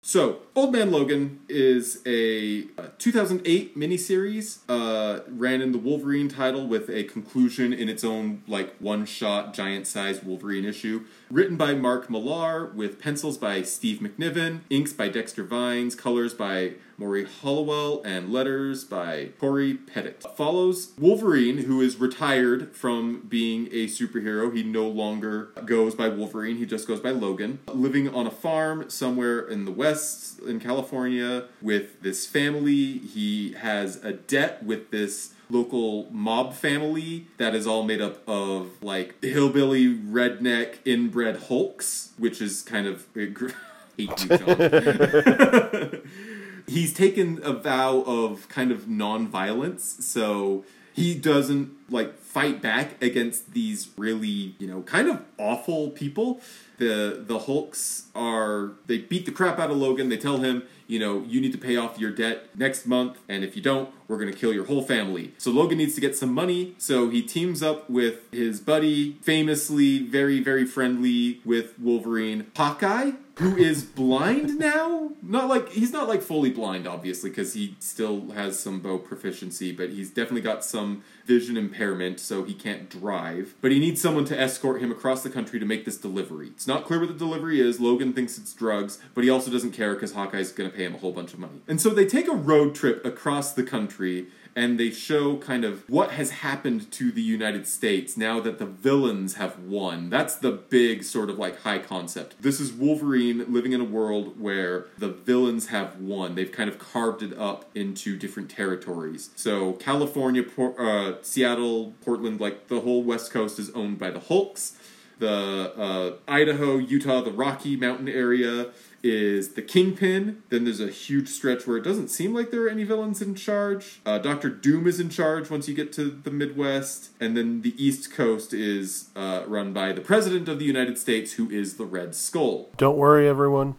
so 0.00 0.42
Old 0.54 0.72
Man 0.72 0.92
Logan 0.92 1.40
is 1.48 2.00
a 2.06 2.68
uh, 2.78 2.90
2008 2.98 3.76
miniseries. 3.76 4.58
Uh, 4.68 5.22
ran 5.28 5.60
in 5.60 5.72
the 5.72 5.78
Wolverine 5.78 6.28
title 6.28 6.68
with 6.68 6.88
a 6.88 7.02
conclusion 7.02 7.72
in 7.72 7.88
its 7.88 8.04
own 8.04 8.42
like 8.46 8.76
one-shot, 8.78 9.54
giant-sized 9.54 10.22
Wolverine 10.22 10.64
issue. 10.64 11.04
Written 11.30 11.56
by 11.56 11.74
Mark 11.74 12.10
Millar, 12.10 12.72
with 12.74 12.98
pencils 12.98 13.38
by 13.38 13.62
Steve 13.62 14.00
McNiven, 14.00 14.62
inks 14.68 14.92
by 14.92 15.08
Dexter 15.08 15.44
Vines, 15.44 15.94
colors 15.94 16.34
by 16.34 16.72
Morry 16.98 17.24
Hollowell, 17.24 18.02
and 18.04 18.32
letters 18.32 18.82
by 18.82 19.28
Cory 19.38 19.74
Petit. 19.74 20.14
Follows 20.36 20.90
Wolverine, 20.98 21.58
who 21.58 21.80
is 21.80 21.98
retired 21.98 22.74
from 22.74 23.20
being 23.28 23.68
a 23.68 23.86
superhero. 23.86 24.52
He 24.52 24.64
no 24.64 24.88
longer 24.88 25.50
goes 25.64 25.94
by 25.94 26.08
Wolverine, 26.08 26.56
he 26.56 26.66
just 26.66 26.88
goes 26.88 26.98
by 26.98 27.10
Logan. 27.10 27.60
Living 27.68 28.12
on 28.12 28.26
a 28.26 28.32
farm 28.32 28.90
somewhere 28.90 29.38
in 29.38 29.66
the 29.66 29.70
West, 29.70 30.40
in 30.40 30.58
California, 30.58 31.44
with 31.62 32.02
this 32.02 32.26
family. 32.26 32.98
He 32.98 33.52
has 33.52 34.02
a 34.02 34.14
debt 34.14 34.64
with 34.64 34.90
this 34.90 35.34
local 35.50 36.06
mob 36.10 36.54
family 36.54 37.26
that 37.36 37.54
is 37.54 37.66
all 37.66 37.82
made 37.82 38.00
up 38.00 38.26
of 38.28 38.70
like 38.82 39.22
hillbilly 39.22 39.94
redneck 39.94 40.78
inbred 40.84 41.36
hulks 41.44 42.10
which 42.18 42.40
is 42.40 42.62
kind 42.62 42.86
of 42.86 43.06
hate 43.96 44.24
you 44.24 46.02
he's 46.66 46.92
taken 46.92 47.40
a 47.42 47.52
vow 47.52 48.02
of 48.06 48.48
kind 48.48 48.70
of 48.70 48.88
non-violence 48.88 49.96
so 50.00 50.64
he 50.92 51.14
doesn't 51.14 51.79
like 51.90 52.18
fight 52.18 52.62
back 52.62 53.02
against 53.02 53.52
these 53.52 53.90
really 53.96 54.54
you 54.58 54.66
know 54.66 54.82
kind 54.82 55.08
of 55.08 55.22
awful 55.38 55.90
people. 55.90 56.40
The 56.78 57.22
the 57.26 57.40
hulks 57.40 58.06
are 58.14 58.72
they 58.86 58.98
beat 58.98 59.26
the 59.26 59.32
crap 59.32 59.58
out 59.58 59.70
of 59.70 59.76
logan. 59.76 60.08
They 60.08 60.16
tell 60.16 60.38
him 60.38 60.62
you 60.90 60.98
know 60.98 61.22
you 61.26 61.40
need 61.40 61.52
to 61.52 61.58
pay 61.58 61.76
off 61.76 61.98
your 61.98 62.10
debt 62.10 62.48
next 62.56 62.84
month 62.86 63.18
and 63.28 63.44
if 63.44 63.54
you 63.54 63.62
don't 63.62 63.90
we're 64.08 64.18
going 64.18 64.32
to 64.32 64.36
kill 64.36 64.52
your 64.52 64.64
whole 64.64 64.82
family. 64.82 65.32
So 65.38 65.50
logan 65.52 65.78
needs 65.78 65.94
to 65.94 66.00
get 66.00 66.16
some 66.16 66.34
money 66.34 66.74
so 66.78 67.10
he 67.10 67.22
teams 67.22 67.62
up 67.62 67.88
with 67.88 68.30
his 68.32 68.60
buddy 68.60 69.18
famously 69.22 70.00
very 70.00 70.40
very 70.40 70.64
friendly 70.64 71.40
with 71.44 71.78
wolverine 71.78 72.46
hawkeye 72.56 73.12
who 73.36 73.56
is 73.56 73.84
blind 73.84 74.58
now. 74.58 75.12
Not 75.22 75.48
like 75.48 75.70
he's 75.70 75.92
not 75.92 76.08
like 76.08 76.22
fully 76.22 76.50
blind 76.50 76.88
obviously 76.88 77.30
because 77.30 77.54
he 77.54 77.76
still 77.78 78.30
has 78.30 78.58
some 78.58 78.80
bow 78.80 78.98
proficiency 78.98 79.70
but 79.70 79.90
he's 79.90 80.10
definitely 80.10 80.42
got 80.42 80.64
some 80.64 81.04
vision 81.30 81.56
impairment 81.56 82.18
so 82.18 82.42
he 82.42 82.52
can't 82.52 82.90
drive 82.90 83.54
but 83.60 83.70
he 83.70 83.78
needs 83.78 84.00
someone 84.00 84.24
to 84.24 84.36
escort 84.36 84.82
him 84.82 84.90
across 84.90 85.22
the 85.22 85.30
country 85.30 85.60
to 85.60 85.64
make 85.64 85.84
this 85.84 85.96
delivery. 85.96 86.48
It's 86.48 86.66
not 86.66 86.84
clear 86.84 86.98
what 86.98 87.08
the 87.08 87.14
delivery 87.14 87.60
is. 87.60 87.78
Logan 87.78 88.12
thinks 88.12 88.36
it's 88.36 88.52
drugs 88.52 88.98
but 89.14 89.22
he 89.22 89.30
also 89.30 89.48
doesn't 89.48 89.70
care 89.70 89.94
because 89.94 90.12
hawkeye's 90.12 90.50
going 90.50 90.68
to 90.68 90.76
pay 90.76 90.84
him 90.84 90.96
a 90.96 90.98
whole 90.98 91.12
bunch 91.12 91.32
of 91.32 91.38
money. 91.38 91.60
And 91.68 91.80
so 91.80 91.90
they 91.90 92.04
take 92.04 92.26
a 92.26 92.34
road 92.34 92.74
trip 92.74 93.04
across 93.04 93.52
the 93.52 93.62
country 93.62 94.26
and 94.54 94.78
they 94.78 94.90
show 94.90 95.36
kind 95.36 95.64
of 95.64 95.88
what 95.88 96.12
has 96.12 96.30
happened 96.30 96.90
to 96.92 97.12
the 97.12 97.22
United 97.22 97.66
States 97.66 98.16
now 98.16 98.40
that 98.40 98.58
the 98.58 98.66
villains 98.66 99.34
have 99.34 99.58
won. 99.60 100.10
That's 100.10 100.34
the 100.34 100.52
big 100.52 101.04
sort 101.04 101.30
of 101.30 101.38
like 101.38 101.62
high 101.62 101.78
concept. 101.78 102.40
This 102.40 102.60
is 102.60 102.72
Wolverine 102.72 103.52
living 103.52 103.72
in 103.72 103.80
a 103.80 103.84
world 103.84 104.40
where 104.40 104.86
the 104.98 105.08
villains 105.08 105.68
have 105.68 105.98
won. 106.00 106.34
They've 106.34 106.50
kind 106.50 106.68
of 106.68 106.78
carved 106.78 107.22
it 107.22 107.36
up 107.38 107.70
into 107.74 108.16
different 108.16 108.50
territories. 108.50 109.30
So 109.36 109.74
California, 109.74 110.42
Por- 110.42 110.80
uh, 110.80 111.14
Seattle, 111.22 111.94
Portland, 112.04 112.40
like 112.40 112.68
the 112.68 112.80
whole 112.80 113.02
West 113.02 113.32
Coast 113.32 113.58
is 113.58 113.70
owned 113.70 113.98
by 113.98 114.10
the 114.10 114.20
Hulks. 114.20 114.76
The 115.18 115.74
uh, 115.76 116.16
Idaho, 116.26 116.78
Utah, 116.78 117.20
the 117.20 117.30
Rocky 117.30 117.76
Mountain 117.76 118.08
area 118.08 118.68
is 119.02 119.54
the 119.54 119.62
Kingpin. 119.62 120.42
Then 120.48 120.64
there's 120.64 120.80
a 120.80 120.88
huge 120.88 121.28
stretch 121.28 121.66
where 121.66 121.76
it 121.76 121.84
doesn't 121.84 122.08
seem 122.08 122.34
like 122.34 122.50
there 122.50 122.64
are 122.64 122.68
any 122.68 122.84
villains 122.84 123.22
in 123.22 123.34
charge. 123.34 124.00
Uh, 124.04 124.18
Doctor 124.18 124.48
Doom 124.48 124.86
is 124.86 125.00
in 125.00 125.08
charge 125.08 125.50
once 125.50 125.68
you 125.68 125.74
get 125.74 125.92
to 125.94 126.10
the 126.10 126.30
Midwest, 126.30 127.10
and 127.20 127.36
then 127.36 127.62
the 127.62 127.74
East 127.82 128.12
Coast 128.12 128.52
is 128.52 129.10
uh, 129.16 129.42
run 129.46 129.72
by 129.72 129.92
the 129.92 130.00
President 130.00 130.48
of 130.48 130.58
the 130.58 130.64
United 130.64 130.98
States, 130.98 131.32
who 131.34 131.50
is 131.50 131.76
the 131.76 131.84
Red 131.84 132.14
Skull. 132.14 132.70
Don't 132.76 132.96
worry, 132.96 133.28
everyone. 133.28 133.76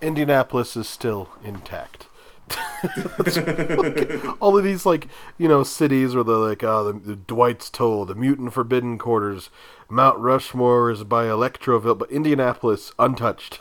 Indianapolis 0.00 0.76
is 0.76 0.88
still 0.88 1.30
intact. 1.42 2.06
all 4.40 4.56
of 4.56 4.64
these 4.64 4.86
like 4.86 5.06
you 5.36 5.46
know 5.46 5.62
cities 5.62 6.14
where 6.14 6.24
they're 6.24 6.36
like 6.36 6.64
oh 6.64 6.84
the, 6.84 6.98
the 6.98 7.16
Dwight's 7.16 7.68
Toll, 7.68 8.06
the 8.06 8.14
Mutant 8.14 8.54
Forbidden 8.54 8.96
Quarters, 8.96 9.50
Mount 9.90 10.18
Rushmore 10.18 10.90
is 10.90 11.04
by 11.04 11.24
Electroville, 11.24 11.98
but 11.98 12.10
Indianapolis 12.10 12.92
untouched. 12.98 13.58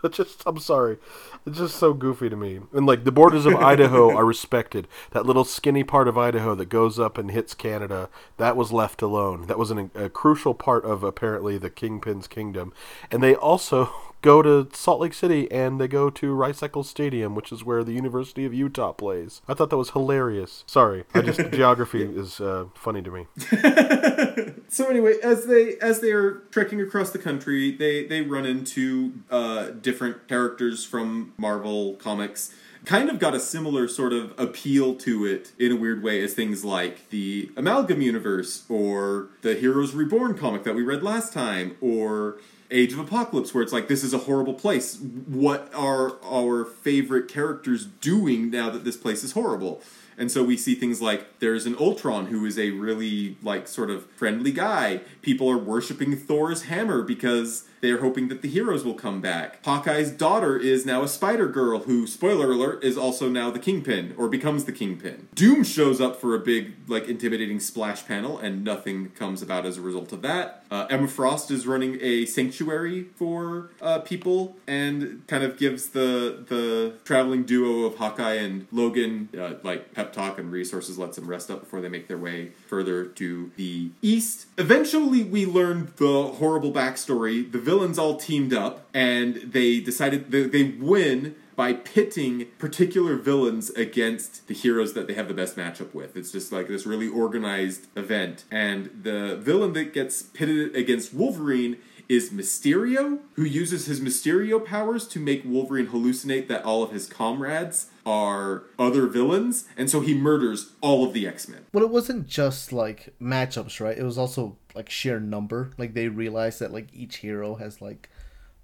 Just 0.12 0.42
I'm 0.46 0.58
sorry, 0.58 0.98
it's 1.44 1.58
just 1.58 1.76
so 1.76 1.92
goofy 1.92 2.28
to 2.28 2.36
me. 2.36 2.60
And 2.72 2.86
like 2.86 3.04
the 3.04 3.12
borders 3.12 3.46
of 3.46 3.56
Idaho 3.56 4.16
are 4.16 4.24
respected. 4.24 4.86
That 5.10 5.26
little 5.26 5.44
skinny 5.44 5.82
part 5.82 6.06
of 6.06 6.16
Idaho 6.16 6.54
that 6.54 6.68
goes 6.68 6.98
up 7.00 7.18
and 7.18 7.30
hits 7.30 7.52
Canada 7.54 8.08
that 8.36 8.56
was 8.56 8.70
left 8.70 9.02
alone. 9.02 9.46
That 9.46 9.58
was 9.58 9.70
an, 9.70 9.90
a 9.94 10.08
crucial 10.08 10.54
part 10.54 10.84
of 10.84 11.02
apparently 11.02 11.58
the 11.58 11.70
Kingpin's 11.70 12.28
kingdom, 12.28 12.72
and 13.10 13.22
they 13.22 13.34
also 13.34 14.07
go 14.22 14.42
to 14.42 14.68
Salt 14.72 15.00
Lake 15.00 15.14
City 15.14 15.50
and 15.50 15.80
they 15.80 15.88
go 15.88 16.10
to 16.10 16.32
Rice-Eccles 16.32 16.88
Stadium, 16.88 17.34
which 17.34 17.52
is 17.52 17.64
where 17.64 17.84
the 17.84 17.92
University 17.92 18.44
of 18.44 18.54
Utah 18.54 18.92
plays. 18.92 19.42
I 19.48 19.54
thought 19.54 19.70
that 19.70 19.76
was 19.76 19.90
hilarious. 19.90 20.64
Sorry, 20.66 21.04
I 21.14 21.22
just 21.22 21.40
geography 21.52 22.02
is 22.02 22.40
uh, 22.40 22.66
funny 22.74 23.02
to 23.02 23.10
me. 23.10 23.26
So 24.68 24.88
anyway, 24.88 25.14
as 25.22 25.46
they 25.46 25.76
as 25.78 26.00
they 26.00 26.12
are 26.12 26.42
trekking 26.50 26.80
across 26.80 27.10
the 27.10 27.18
country, 27.18 27.70
they 27.70 28.04
they 28.06 28.20
run 28.20 28.44
into 28.44 29.14
uh, 29.30 29.70
different 29.70 30.28
characters 30.28 30.84
from 30.84 31.32
Marvel 31.38 31.94
comics. 31.94 32.54
Kind 32.84 33.08
of 33.08 33.18
got 33.18 33.34
a 33.34 33.40
similar 33.40 33.88
sort 33.88 34.12
of 34.12 34.38
appeal 34.38 34.94
to 34.96 35.24
it 35.24 35.52
in 35.58 35.72
a 35.72 35.76
weird 35.76 36.02
way 36.02 36.22
as 36.22 36.34
things 36.34 36.64
like 36.64 37.08
the 37.10 37.50
Amalgam 37.56 38.00
Universe 38.00 38.64
or 38.68 39.30
the 39.42 39.54
Heroes 39.54 39.94
Reborn 39.94 40.36
comic 40.38 40.64
that 40.64 40.74
we 40.74 40.82
read 40.82 41.02
last 41.02 41.32
time, 41.32 41.76
or 41.80 42.36
Age 42.70 42.92
of 42.92 42.98
Apocalypse, 42.98 43.54
where 43.54 43.62
it's 43.62 43.72
like 43.72 43.88
this 43.88 44.04
is 44.04 44.12
a 44.12 44.18
horrible 44.18 44.54
place. 44.54 44.98
What 44.98 45.72
are 45.74 46.16
our 46.22 46.64
favorite 46.64 47.28
characters 47.28 47.86
doing 47.86 48.50
now 48.50 48.68
that 48.70 48.84
this 48.84 48.96
place 48.96 49.24
is 49.24 49.32
horrible? 49.32 49.80
And 50.18 50.32
so 50.32 50.42
we 50.42 50.56
see 50.56 50.74
things 50.74 51.00
like 51.00 51.38
there's 51.38 51.64
an 51.64 51.76
Ultron 51.78 52.26
who 52.26 52.44
is 52.44 52.58
a 52.58 52.72
really 52.72 53.36
like 53.40 53.68
sort 53.68 53.88
of 53.88 54.04
friendly 54.10 54.50
guy. 54.50 55.00
People 55.22 55.48
are 55.48 55.56
worshiping 55.56 56.16
Thor's 56.16 56.64
hammer 56.64 57.02
because 57.02 57.64
they're 57.80 58.00
hoping 58.00 58.28
that 58.28 58.42
the 58.42 58.48
heroes 58.48 58.84
will 58.84 58.94
come 58.94 59.20
back. 59.20 59.62
Hawkeye's 59.64 60.10
daughter 60.10 60.56
is 60.58 60.84
now 60.84 61.02
a 61.02 61.08
Spider 61.08 61.48
Girl 61.48 61.80
who, 61.80 62.06
spoiler 62.06 62.50
alert, 62.52 62.82
is 62.82 62.96
also 62.96 63.28
now 63.28 63.50
the 63.50 63.58
Kingpin 63.58 64.14
or 64.16 64.28
becomes 64.28 64.64
the 64.64 64.72
Kingpin. 64.72 65.28
Doom 65.34 65.64
shows 65.64 66.00
up 66.00 66.20
for 66.20 66.34
a 66.34 66.38
big 66.38 66.74
like 66.88 67.08
intimidating 67.08 67.60
splash 67.60 68.06
panel 68.06 68.38
and 68.38 68.64
nothing 68.64 69.10
comes 69.10 69.42
about 69.42 69.66
as 69.66 69.78
a 69.78 69.80
result 69.80 70.12
of 70.12 70.22
that. 70.22 70.64
Uh, 70.70 70.86
Emma 70.90 71.08
Frost 71.08 71.50
is 71.50 71.66
running 71.66 71.98
a 72.00 72.26
sanctuary 72.26 73.04
for 73.16 73.70
uh, 73.80 74.00
people 74.00 74.56
and 74.66 75.26
kind 75.26 75.42
of 75.42 75.56
gives 75.58 75.90
the 75.90 76.44
the 76.48 76.94
traveling 77.04 77.44
duo 77.44 77.86
of 77.86 77.96
Hawkeye 77.96 78.34
and 78.34 78.66
Logan 78.70 79.28
uh, 79.38 79.54
like 79.62 79.94
pep 79.94 80.12
talk 80.12 80.38
and 80.38 80.52
resources, 80.52 80.98
lets 80.98 81.16
them 81.16 81.26
rest 81.26 81.50
up 81.50 81.60
before 81.60 81.80
they 81.80 81.88
make 81.88 82.08
their 82.08 82.18
way 82.18 82.52
further 82.68 83.04
to 83.04 83.50
the 83.56 83.90
east. 84.02 84.46
Eventually, 84.56 85.24
we 85.24 85.46
learn 85.46 85.92
the 85.96 86.24
horrible 86.24 86.72
backstory. 86.72 87.50
The 87.50 87.58
villains 87.58 87.98
all 87.98 88.16
teamed 88.16 88.52
up 88.52 88.88
and 88.94 89.36
they 89.36 89.80
decided 89.80 90.30
they, 90.30 90.42
they 90.42 90.64
win 90.64 91.34
by 91.58 91.72
pitting 91.72 92.46
particular 92.58 93.16
villains 93.16 93.70
against 93.70 94.46
the 94.46 94.54
heroes 94.54 94.92
that 94.92 95.08
they 95.08 95.14
have 95.14 95.26
the 95.26 95.34
best 95.34 95.56
matchup 95.56 95.92
with. 95.92 96.16
It's 96.16 96.30
just 96.30 96.52
like 96.52 96.68
this 96.68 96.86
really 96.86 97.08
organized 97.08 97.88
event. 97.96 98.44
And 98.48 99.00
the 99.02 99.36
villain 99.36 99.72
that 99.72 99.92
gets 99.92 100.22
pitted 100.22 100.76
against 100.76 101.12
Wolverine 101.12 101.78
is 102.08 102.30
Mysterio, 102.30 103.20
who 103.34 103.44
uses 103.44 103.86
his 103.86 104.00
Mysterio 104.00 104.64
powers 104.64 105.06
to 105.08 105.20
make 105.20 105.44
Wolverine 105.44 105.88
hallucinate 105.88 106.48
that 106.48 106.64
all 106.64 106.82
of 106.82 106.90
his 106.90 107.06
comrades 107.06 107.86
are 108.06 108.64
other 108.78 109.06
villains, 109.06 109.66
and 109.76 109.90
so 109.90 110.00
he 110.00 110.14
murders 110.14 110.72
all 110.80 111.04
of 111.04 111.12
the 111.12 111.26
X 111.28 111.48
Men. 111.48 111.66
But 111.72 111.82
it 111.82 111.90
wasn't 111.90 112.26
just 112.26 112.72
like 112.72 113.14
matchups, 113.20 113.80
right? 113.80 113.98
It 113.98 114.04
was 114.04 114.16
also 114.16 114.56
like 114.74 114.88
sheer 114.88 115.20
number. 115.20 115.70
Like 115.76 115.94
they 115.94 116.08
realized 116.08 116.60
that 116.60 116.72
like 116.72 116.88
each 116.94 117.16
hero 117.16 117.56
has 117.56 117.82
like 117.82 118.08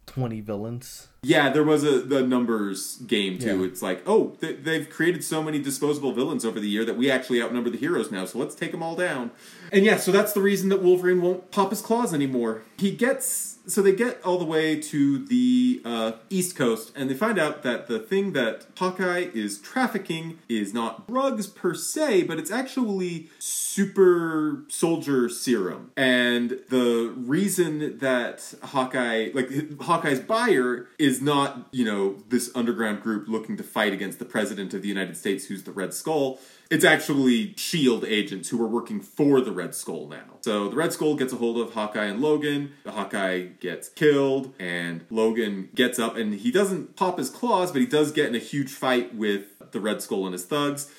twenty 0.07 0.41
villains. 0.41 1.09
Yeah, 1.23 1.51
there 1.51 1.65
was 1.65 1.85
a 1.85 2.01
the 2.01 2.23
numbers 2.23 2.97
game 3.07 3.39
too. 3.39 3.61
Yeah. 3.61 3.67
It's 3.67 3.83
like, 3.83 4.03
oh, 4.07 4.37
they, 4.41 4.55
they've 4.55 4.89
created 4.89 5.25
so 5.25 5.43
many 5.43 5.59
disposable 5.59 6.13
villains 6.13 6.45
over 6.45 6.61
the 6.61 6.69
year 6.69 6.85
that 6.85 6.97
we 6.97 7.11
actually 7.11 7.43
outnumber 7.43 7.71
the 7.71 7.79
heroes 7.79 8.11
now. 8.11 8.25
So 8.25 8.39
let's 8.39 8.55
take 8.55 8.73
them 8.73 8.83
all 8.83 8.97
down. 8.97 9.31
And 9.73 9.85
yeah, 9.85 9.97
so 9.97 10.13
that's 10.13 10.33
the 10.33 10.43
reason 10.43 10.69
that 10.69 10.83
Wolverine 10.83 11.23
won't 11.23 11.51
pop 11.51 11.71
his 11.71 11.81
claws 11.81 12.13
anymore. 12.13 12.63
He 12.79 12.91
gets 12.91 13.54
so 13.67 13.81
they 13.81 13.93
get 13.93 14.23
all 14.23 14.39
the 14.39 14.45
way 14.45 14.79
to 14.79 15.25
the 15.25 15.81
uh, 15.85 16.13
East 16.29 16.57
Coast, 16.57 16.93
and 16.95 17.09
they 17.09 17.15
find 17.15 17.39
out 17.39 17.63
that 17.63 17.87
the 17.87 17.99
thing 17.99 18.35
that 18.35 18.67
Hawkeye 18.77 19.29
is 19.33 19.59
trafficking 19.59 20.39
is 20.49 20.75
not 20.75 21.09
drugs 21.09 21.47
per 21.47 21.75
se, 21.75 22.25
but 22.25 22.39
it's 22.39 22.51
actually 22.51 23.31
super 23.39 24.65
soldier 24.69 25.31
serum. 25.31 25.93
And 25.97 26.61
the 26.69 27.15
reason 27.17 27.99
that 27.99 28.55
Hawkeye, 28.63 29.31
like 29.33 29.51
Hawkeye's 29.81 30.21
buyer, 30.21 30.89
is 30.99 31.15
is 31.15 31.23
not, 31.23 31.69
you 31.71 31.85
know, 31.85 32.17
this 32.29 32.51
underground 32.55 33.01
group 33.01 33.29
looking 33.29 33.57
to 33.57 33.63
fight 33.63 33.93
against 33.93 34.19
the 34.19 34.25
president 34.25 34.75
of 34.75 34.83
the 34.83 34.89
United 34.89 35.17
States, 35.17 35.47
who's 35.47 35.63
the 35.63 35.71
Red 35.71 35.95
Skull. 35.95 36.41
It's 36.71 36.85
actually 36.85 37.55
SHIELD 37.57 38.05
agents 38.05 38.49
who 38.49 38.63
are 38.63 38.67
working 38.67 39.01
for 39.01 39.41
the 39.41 39.53
Red 39.53 39.75
Skull 39.75 40.09
now. 40.09 40.39
So 40.41 40.69
the 40.69 40.77
Red 40.77 40.93
Skull 40.93 41.15
gets 41.15 41.33
a 41.33 41.37
hold 41.37 41.59
of 41.59 41.75
Hawkeye 41.75 42.07
and 42.07 42.21
Logan. 42.21 42.73
The 42.85 42.93
Hawkeye 42.93 43.49
gets 43.61 43.89
killed, 43.89 44.55
and 44.59 45.05
Logan 45.11 45.69
gets 45.75 45.99
up, 45.99 46.17
and 46.17 46.35
he 46.35 46.51
doesn't 46.51 46.97
pop 46.97 47.19
his 47.19 47.31
claws, 47.31 47.71
but 47.71 47.81
he 47.81 47.87
does 47.87 48.13
get 48.13 48.29
in 48.29 48.35
a 48.35 48.39
huge 48.39 48.71
fight 48.71 49.15
with 49.15 49.73
the 49.73 49.81
Red 49.81 50.03
Skull 50.03 50.25
and 50.25 50.33
his 50.33 50.45
thugs 50.45 50.91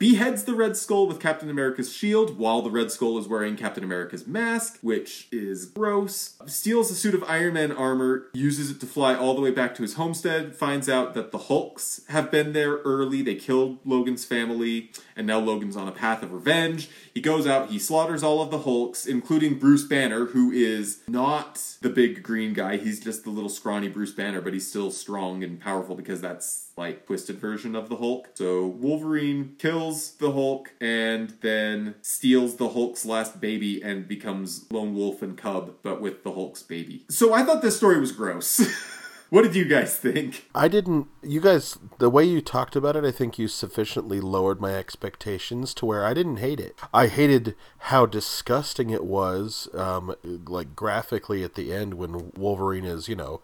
beheads 0.00 0.44
the 0.44 0.54
Red 0.54 0.78
Skull 0.78 1.06
with 1.06 1.20
Captain 1.20 1.50
America's 1.50 1.92
shield 1.92 2.38
while 2.38 2.62
the 2.62 2.70
Red 2.70 2.90
Skull 2.90 3.18
is 3.18 3.28
wearing 3.28 3.54
Captain 3.54 3.84
America's 3.84 4.26
mask, 4.26 4.78
which 4.80 5.28
is 5.30 5.66
gross. 5.66 6.36
Steals 6.46 6.90
a 6.90 6.94
suit 6.94 7.14
of 7.14 7.22
Iron 7.24 7.52
Man 7.52 7.70
armor, 7.70 8.24
uses 8.32 8.70
it 8.70 8.80
to 8.80 8.86
fly 8.86 9.14
all 9.14 9.34
the 9.34 9.42
way 9.42 9.50
back 9.50 9.74
to 9.74 9.82
his 9.82 9.94
homestead, 9.94 10.56
finds 10.56 10.88
out 10.88 11.12
that 11.12 11.32
the 11.32 11.38
Hulks 11.38 12.00
have 12.08 12.30
been 12.30 12.54
there 12.54 12.76
early. 12.78 13.20
They 13.20 13.34
killed 13.34 13.78
Logan's 13.84 14.24
family, 14.24 14.90
and 15.14 15.26
now 15.26 15.38
Logan's 15.38 15.76
on 15.76 15.86
a 15.86 15.92
path 15.92 16.22
of 16.22 16.32
revenge. 16.32 16.88
He 17.12 17.20
goes 17.20 17.46
out, 17.46 17.68
he 17.68 17.78
slaughters 17.78 18.22
all 18.22 18.40
of 18.40 18.50
the 18.50 18.60
Hulks, 18.60 19.04
including 19.04 19.58
Bruce 19.58 19.84
Banner, 19.84 20.26
who 20.26 20.50
is 20.50 21.00
not 21.08 21.62
the 21.82 21.90
big 21.90 22.22
green 22.22 22.54
guy. 22.54 22.78
He's 22.78 23.00
just 23.00 23.24
the 23.24 23.30
little 23.30 23.50
scrawny 23.50 23.88
Bruce 23.88 24.12
Banner, 24.12 24.40
but 24.40 24.54
he's 24.54 24.66
still 24.66 24.90
strong 24.90 25.44
and 25.44 25.60
powerful 25.60 25.94
because 25.94 26.22
that's 26.22 26.69
like 26.80 27.04
twisted 27.04 27.38
version 27.38 27.76
of 27.76 27.90
the 27.90 27.96
Hulk. 27.96 28.30
So 28.34 28.66
Wolverine 28.66 29.54
kills 29.58 30.12
the 30.12 30.32
Hulk 30.32 30.72
and 30.80 31.34
then 31.42 31.94
steals 32.00 32.56
the 32.56 32.70
Hulk's 32.70 33.04
last 33.04 33.38
baby 33.38 33.82
and 33.82 34.08
becomes 34.08 34.66
Lone 34.72 34.94
Wolf 34.94 35.20
and 35.20 35.36
Cub, 35.36 35.74
but 35.82 36.00
with 36.00 36.24
the 36.24 36.32
Hulk's 36.32 36.62
baby. 36.62 37.04
So 37.10 37.34
I 37.34 37.42
thought 37.42 37.60
this 37.60 37.76
story 37.76 38.00
was 38.00 38.12
gross. 38.12 38.60
What 39.30 39.42
did 39.42 39.54
you 39.54 39.64
guys 39.64 39.96
think? 39.96 40.48
I 40.56 40.66
didn't. 40.66 41.06
You 41.22 41.40
guys, 41.40 41.78
the 41.98 42.10
way 42.10 42.24
you 42.24 42.40
talked 42.40 42.74
about 42.74 42.96
it, 42.96 43.04
I 43.04 43.12
think 43.12 43.38
you 43.38 43.46
sufficiently 43.46 44.20
lowered 44.20 44.60
my 44.60 44.74
expectations 44.74 45.72
to 45.74 45.86
where 45.86 46.04
I 46.04 46.14
didn't 46.14 46.38
hate 46.38 46.58
it. 46.58 46.74
I 46.92 47.06
hated 47.06 47.54
how 47.78 48.06
disgusting 48.06 48.90
it 48.90 49.04
was, 49.04 49.68
um, 49.72 50.16
like 50.24 50.74
graphically 50.74 51.44
at 51.44 51.54
the 51.54 51.72
end 51.72 51.94
when 51.94 52.32
Wolverine 52.36 52.84
is, 52.84 53.08
you 53.08 53.14
know, 53.14 53.40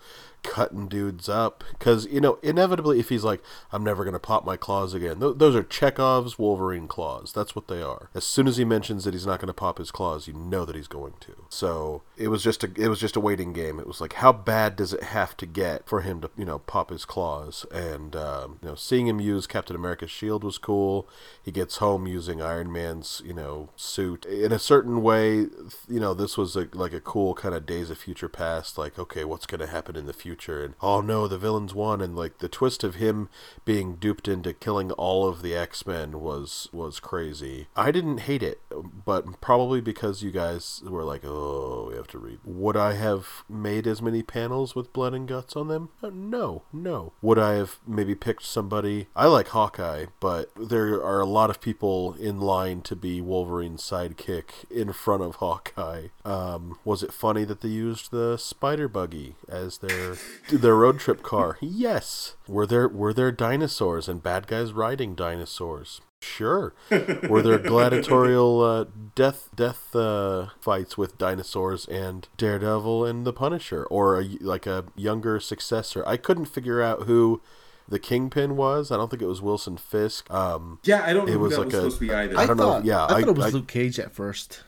cutting 0.47 0.89
dudes 0.89 1.29
up. 1.29 1.65
Because 1.79 2.07
you 2.07 2.21
know 2.21 2.39
inevitably 2.43 2.99
if 2.99 3.09
he's 3.09 3.25
like 3.25 3.43
i'm 3.73 3.85
never 3.85 4.05
going 4.05 4.15
to 4.15 4.19
pop 4.19 4.45
my 4.45 4.57
claws 4.57 4.95
again 4.95 5.21
th- 5.21 5.37
those 5.37 5.55
are 5.55 5.63
chekhov's 5.63 6.39
wolverine 6.39 6.89
claws. 6.89 7.33
That's 7.33 7.55
what 7.55 7.69
they 7.69 7.83
are. 7.83 8.09
As 8.15 8.25
soon 8.25 8.47
as 8.47 8.57
he 8.57 8.65
mentions 8.65 9.05
that 9.05 9.15
he's 9.15 9.27
not 9.27 9.41
going 9.41 9.49
to 9.49 9.53
pop 9.53 9.79
his 9.79 9.91
claws 9.91 10.27
you 10.27 10.33
know 10.33 10.65
that 10.65 10.77
he's 10.77 10.89
going 10.89 11.15
to. 11.21 11.45
So 11.49 12.03
it 12.17 12.29
was 12.29 12.43
just 12.43 12.65
a 12.65 12.71
it 12.77 12.89
was 12.89 13.01
just 13.01 13.17
a 13.17 13.21
waiting 13.21 13.53
game. 13.53 13.79
It 13.79 13.87
was 13.87 14.01
like 14.01 14.15
how 14.15 14.33
bad 14.33 14.77
does 14.77 14.93
it 14.93 15.03
have 15.03 15.37
to 15.39 15.47
get 15.47 15.87
for 15.89 16.01
him 16.01 16.21
to 16.23 16.31
you 16.37 16.45
know 16.45 16.61
pop 16.61 16.91
his 16.91 17.05
claws? 17.05 17.67
And 17.71 18.15
um, 18.17 18.59
you 18.63 18.69
know 18.69 18.75
seeing 18.75 19.07
him 19.07 19.21
use 19.21 19.47
captain 19.47 19.77
america's 19.77 20.11
shield 20.11 20.45
was 20.45 20.59
cool. 20.59 21.09
He 21.43 21.51
gets 21.51 21.79
home 21.79 22.07
using 22.07 22.41
iron 22.41 22.73
man's 22.73 23.21
you 23.25 23.35
know 23.35 23.71
suit. 23.77 24.25
In 24.27 24.53
a 24.53 24.59
certain 24.59 25.03
way 25.03 25.47
you 25.89 26.01
know 26.01 26.15
this 26.15 26.39
was 26.39 26.57
a, 26.57 26.69
like 26.73 26.93
a 26.93 27.01
cool 27.01 27.35
kind 27.35 27.55
of 27.55 27.67
days 27.67 27.91
of 27.91 27.99
future 27.99 28.29
past 28.29 28.79
like 28.79 28.99
okay 28.99 29.25
what's 29.25 29.47
going 29.47 29.61
to 29.61 29.67
happen 29.67 29.97
in 29.97 30.07
the 30.07 30.13
future 30.13 30.36
future 30.37 30.63
and 30.63 30.75
oh 30.83 31.01
no 31.01 31.27
the 31.27 31.39
villains 31.39 31.75
won 31.75 32.03
and 32.03 32.15
like 32.15 32.39
the 32.39 32.49
twist 32.49 32.85
of 32.85 32.97
him 32.97 33.29
being 33.65 33.97
duped 33.97 34.29
into 34.29 34.53
killing 34.53 34.91
all 34.93 35.27
of 35.27 35.41
the 35.41 35.55
x-men 35.55 36.21
was 36.21 36.69
was 36.73 37.01
crazy. 37.01 37.69
I 37.75 37.91
didn't 37.91 38.19
hate 38.19 38.43
it 38.43 38.61
but 39.05 39.41
probably 39.41 39.81
because 39.81 40.23
you 40.23 40.31
guys 40.31 40.83
were 40.85 41.05
like 41.05 41.23
oh 41.25 41.89
we 41.91 41.97
have 41.97 42.07
to 42.09 42.19
read 42.19 42.39
would 42.45 42.77
i 42.77 42.93
have 42.93 43.45
made 43.49 43.87
as 43.87 44.03
many 44.03 44.23
panels 44.23 44.75
with 44.75 44.93
blood 44.93 45.15
and 45.15 45.27
guts 45.27 45.57
on 45.57 45.69
them? 45.69 45.89
Uh, 46.03 46.11
no 46.13 46.63
no. 46.71 47.15
Would 47.23 47.39
i 47.39 47.55
have 47.55 47.79
maybe 47.87 48.15
picked 48.15 48.45
somebody? 48.45 49.07
I 49.17 49.27
like 49.27 49.49
hawkeye 49.49 50.07
but 50.21 50.51
there 50.55 51.03
are 51.03 51.21
a 51.21 51.27
lot 51.27 51.49
of 51.49 51.63
people 51.63 52.15
in 52.21 52.41
line 52.41 52.83
to 52.83 52.95
be 52.95 53.23
wolverine's 53.23 53.83
sidekick 53.83 54.71
in 54.71 54.93
front 54.93 55.23
of 55.23 55.37
hawkeye. 55.37 56.09
Um, 56.27 56.79
was 56.85 57.03
it 57.03 57.13
funny 57.13 57.45
that 57.45 57.63
they 57.63 57.69
used 57.69 58.11
the 58.11 58.37
spider 58.37 58.89
buggy 58.89 59.37
as 59.49 59.79
their 59.79 60.17
their 60.51 60.77
road 60.77 60.99
trip 60.99 61.23
car. 61.23 61.59
Yes. 61.61 62.37
Were 62.47 62.67
there 62.67 62.89
were 62.89 63.13
there 63.13 63.33
dinosaurs 63.33 64.09
and 64.09 64.23
bad 64.23 64.47
guys 64.47 64.73
riding 64.73 65.15
dinosaurs? 65.15 66.01
Sure. 66.23 66.75
Were 66.91 67.43
there 67.43 67.59
gladiatorial 67.59 68.63
uh, 68.63 68.85
death 69.15 69.49
death 69.55 69.95
uh, 69.95 70.49
fights 70.61 70.97
with 70.97 71.19
dinosaurs 71.19 71.87
and 71.87 72.27
Daredevil 72.37 73.05
and 73.05 73.27
the 73.27 73.33
Punisher, 73.33 73.85
or 73.85 74.21
a, 74.21 74.25
like 74.41 74.67
a 74.67 74.87
younger 74.97 75.39
successor? 75.39 76.03
I 76.07 76.17
couldn't 76.17 76.47
figure 76.47 76.83
out 76.83 77.03
who 77.03 77.43
the 77.89 77.99
Kingpin 77.99 78.57
was. 78.57 78.91
I 78.91 78.97
don't 78.97 79.11
think 79.11 79.23
it 79.23 79.27
was 79.27 79.43
Wilson 79.43 79.77
Fisk. 79.77 80.31
Um, 80.33 80.81
yeah, 80.85 81.05
I 81.05 81.13
don't 81.13 81.27
know 81.27 81.35
it 81.35 81.41
was 81.41 81.59
like 81.59 81.69
a, 81.69 81.71
supposed 81.73 81.99
to 81.99 82.07
be 82.07 82.13
either. 82.13 82.37
I, 82.37 82.43
I 82.43 82.47
don't 82.47 82.57
thought, 82.57 82.85
know. 82.85 82.91
Yeah, 82.91 83.05
I 83.05 83.21
thought 83.21 83.29
it 83.29 83.37
was 83.37 83.47
I, 83.47 83.51
Luke 83.51 83.69
Cage 83.69 83.99
at 83.99 84.13
first. 84.13 84.65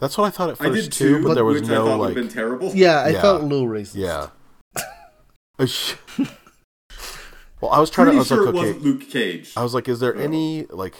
That's 0.00 0.18
what 0.18 0.26
I 0.26 0.30
thought 0.30 0.50
at 0.50 0.58
first 0.58 0.70
I 0.70 0.74
did 0.74 0.92
too, 0.92 1.22
but, 1.22 1.28
but 1.28 1.34
there 1.34 1.44
was 1.44 1.62
no 1.62 1.96
like. 1.96 2.14
Been 2.14 2.28
terrible. 2.28 2.72
Yeah, 2.74 3.00
I 3.00 3.10
yeah. 3.10 3.20
felt 3.20 3.42
a 3.42 3.46
little 3.46 3.66
racist. 3.66 3.96
Yeah, 3.96 4.28
well, 7.60 7.70
I 7.70 7.78
was 7.78 7.90
trying 7.90 8.06
Pretty 8.06 8.10
to. 8.10 8.16
I 8.16 8.18
was 8.18 8.28
sure 8.28 8.46
like, 8.46 8.54
it 8.54 8.58
okay. 8.58 8.66
wasn't 8.66 8.82
Luke 8.82 9.10
Cage. 9.10 9.52
I 9.56 9.62
was 9.62 9.74
like, 9.74 9.88
is 9.88 10.00
there 10.00 10.16
any 10.16 10.66
like 10.66 10.94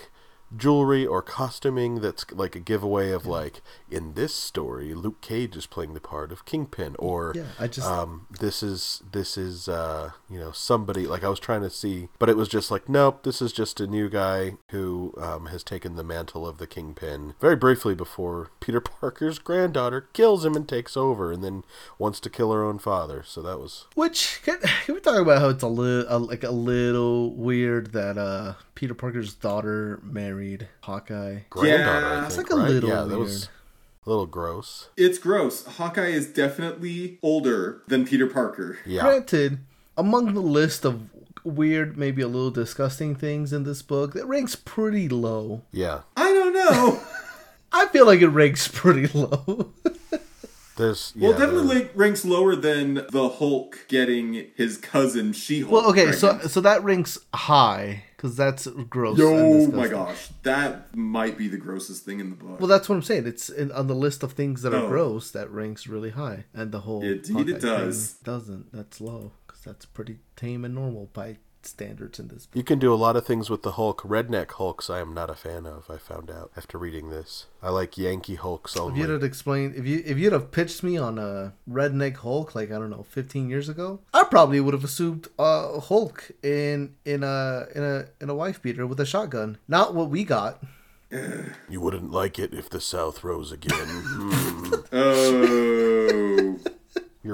jewelry 0.57 1.07
or 1.07 1.23
costuming 1.23 2.01
that's 2.01 2.31
like 2.33 2.55
a 2.55 2.61
giveaway 2.61 3.11
of 3.11 3.27
like 3.27 3.61
in 3.90 4.14
this 4.14 4.35
story 4.35 4.95
Luke 4.95 5.21
Cage 5.21 5.57
is 5.57 5.67
playing 5.67 5.95
the 5.95 6.01
part 6.01 6.33
of 6.33 6.45
Kingpin 6.45 6.97
or 6.99 7.33
yeah, 7.35 7.45
I 7.59 7.67
just 7.67 7.87
um 7.87 8.27
this 8.40 8.62
is 8.62 9.03
this 9.11 9.37
is 9.37 9.69
uh 9.69 10.11
you 10.31 10.38
know 10.38 10.53
somebody 10.53 11.07
like 11.07 11.25
I 11.25 11.29
was 11.29 11.40
trying 11.40 11.62
to 11.62 11.71
see 11.71 12.09
but 12.19 12.29
it 12.29 12.37
was 12.37 12.49
just 12.49 12.71
like 12.71 12.88
nope 12.88 13.23
this 13.23 13.43
is 13.43 13.53
just 13.53 13.81
a 13.81 13.87
new 13.87 14.09
guy 14.09 14.55
who 14.71 15.14
um, 15.19 15.47
has 15.47 15.64
taken 15.64 15.97
the 15.97 16.05
mantle 16.05 16.47
of 16.47 16.59
the 16.59 16.67
Kingpin 16.67 17.35
very 17.40 17.57
briefly 17.57 17.95
before 17.95 18.51
Peter 18.61 18.81
Parker's 19.01 19.38
granddaughter 19.38 20.09
kills 20.12 20.45
him 20.45 20.55
and 20.55 20.69
takes 20.69 20.97
over 20.97 21.33
and 21.33 21.43
then 21.43 21.64
wants 21.99 22.21
to 22.21 22.31
kill 22.31 22.53
her 22.53 22.64
own 22.64 22.79
father. 22.79 23.23
So 23.27 23.43
that 23.43 23.59
was 23.59 23.87
which 23.95 24.40
can, 24.45 24.59
can 24.61 24.95
we 24.95 25.01
talk 25.01 25.21
about 25.21 25.40
how 25.40 25.49
it's 25.49 25.62
a 25.62 25.69
little 25.69 26.21
like 26.21 26.45
a 26.45 26.51
little 26.51 27.35
weird 27.35 27.93
that 27.93 28.19
uh 28.19 28.55
Peter 28.75 28.95
Parker's 28.95 29.35
daughter 29.35 30.01
married 30.03 30.43
Hawkeye. 30.83 31.40
Granddaughter, 31.50 32.00
yeah, 32.00 32.14
think, 32.14 32.26
it's 32.26 32.37
like 32.37 32.50
a 32.50 32.57
little 32.57 32.88
yeah, 32.88 33.00
weird. 33.00 33.11
That 33.11 33.18
was 33.18 33.48
a 34.07 34.11
little 34.11 34.26
gross. 34.26 34.88
It's 34.96 35.18
gross. 35.18 35.64
Hawkeye 35.64 36.09
is 36.09 36.26
definitely 36.26 37.18
older 37.22 37.83
than 37.88 38.07
Peter 38.07 38.26
Parker. 38.26 38.78
Yeah. 38.85 39.02
Granted, 39.02 39.59
among 39.96 40.35
the 40.35 40.40
list 40.40 40.85
of 40.85 41.09
weird, 41.44 41.96
maybe 41.96 42.22
a 42.22 42.28
little 42.28 42.50
disgusting 42.50 43.14
things 43.14 43.52
in 43.52 43.64
this 43.64 43.83
book, 43.83 44.16
it 44.16 44.24
ranks 44.26 44.57
pretty 44.57 45.09
low. 45.09 45.62
Yeah. 45.72 46.00
I 46.16 46.33
don't 46.33 46.52
know. 46.54 47.00
I 47.72 47.87
feel 47.87 48.07
like 48.07 48.20
it 48.20 48.28
ranks 48.28 48.68
pretty 48.68 49.07
low. 49.18 49.72
There's 50.76 51.12
yeah, 51.14 51.28
well, 51.28 51.38
definitely 51.38 51.88
ranks 51.94 52.24
lower 52.24 52.56
than 52.56 53.06
the 53.10 53.28
Hulk 53.28 53.87
getting 53.88 54.50
his 54.56 54.76
cousin 54.76 55.32
She-Hulk. 55.32 55.72
Well, 55.72 55.90
okay, 55.90 56.06
pregnant. 56.06 56.42
so 56.42 56.48
so 56.48 56.60
that 56.62 56.82
ranks 56.82 57.18
high 57.32 58.04
because 58.16 58.37
that's 58.37 58.66
gross. 58.66 59.18
Oh 59.20 59.68
my 59.68 59.87
gosh, 59.87 60.30
that 60.42 60.96
might 60.96 61.38
be 61.38 61.46
the 61.46 61.58
grossest 61.58 62.04
thing 62.04 62.18
in 62.18 62.30
the 62.30 62.37
book. 62.37 62.58
Well, 62.58 62.68
that's 62.68 62.88
what 62.88 62.96
I'm 62.96 63.02
saying. 63.02 63.26
It's 63.26 63.48
in, 63.48 63.70
on 63.70 63.87
the 63.87 63.94
list 63.94 64.22
of 64.22 64.32
things 64.32 64.62
that 64.62 64.74
are 64.74 64.84
oh. 64.84 64.88
gross. 64.88 65.30
That 65.30 65.50
ranks 65.50 65.87
really 65.87 66.10
high, 66.10 66.44
and 66.52 66.72
the 66.72 66.80
whole 66.80 67.02
indeed 67.02 67.50
it 67.50 67.60
does 67.60 68.14
doesn't. 68.24 68.72
That's 68.72 69.00
low 69.00 69.32
because 69.46 69.62
that's 69.62 69.84
pretty 69.84 70.18
tame 70.34 70.64
and 70.64 70.74
normal 70.74 71.10
by 71.12 71.37
standards 71.66 72.18
in 72.18 72.29
this. 72.29 72.46
Book. 72.46 72.57
You 72.57 72.62
can 72.62 72.79
do 72.79 72.92
a 72.92 72.96
lot 72.96 73.16
of 73.16 73.27
things 73.27 73.50
with 73.50 73.62
the 73.62 73.72
Hulk. 73.72 74.03
Redneck 74.03 74.53
Hulks, 74.53 74.88
I 74.90 75.00
am 75.00 75.14
not 75.14 75.31
a 75.31 75.35
fan 75.35 75.66
of. 75.66 75.90
I 75.90 75.96
found 75.96 76.31
out 76.31 76.50
after 76.57 76.79
reading 76.79 77.11
this. 77.11 77.46
I 77.62 77.70
like 77.70 77.96
Yankee 77.96 78.35
Hulks 78.37 78.77
only. 78.77 78.94
If 78.94 78.98
you'd 78.98 79.12
have 79.12 79.24
explained, 79.24 79.74
if 79.77 79.87
you 79.87 80.03
if 80.05 80.18
you'd 80.18 80.33
have 80.33 80.50
pitched 80.50 80.83
me 80.83 80.96
on 80.96 81.18
a 81.18 81.55
Redneck 81.68 82.16
Hulk, 82.16 82.55
like 82.55 82.70
I 82.70 82.79
don't 82.79 82.90
know, 82.90 83.05
15 83.09 83.48
years 83.48 83.68
ago, 83.68 84.00
I 84.12 84.24
probably 84.24 84.61
would 84.61 84.74
have 84.74 84.85
assumed 84.85 85.29
uh, 85.38 85.81
Hulk 85.81 86.31
in 86.42 86.94
in 87.05 87.22
a 87.22 87.66
in 87.74 87.83
a 87.83 88.07
in 88.20 88.31
a 88.31 88.35
wife 88.35 88.61
beater 88.62 88.87
with 88.87 89.00
a 89.00 89.07
shotgun. 89.07 89.59
Not 89.68 89.94
what 89.94 90.11
we 90.11 90.24
got. 90.24 90.62
You 91.68 91.81
wouldn't 91.81 92.11
like 92.11 92.38
it 92.38 92.53
if 92.53 92.68
the 92.68 92.81
South 92.81 93.22
rose 93.22 93.53
again. 93.53 93.79
mm. 93.79 94.87
Oh. 94.92 95.84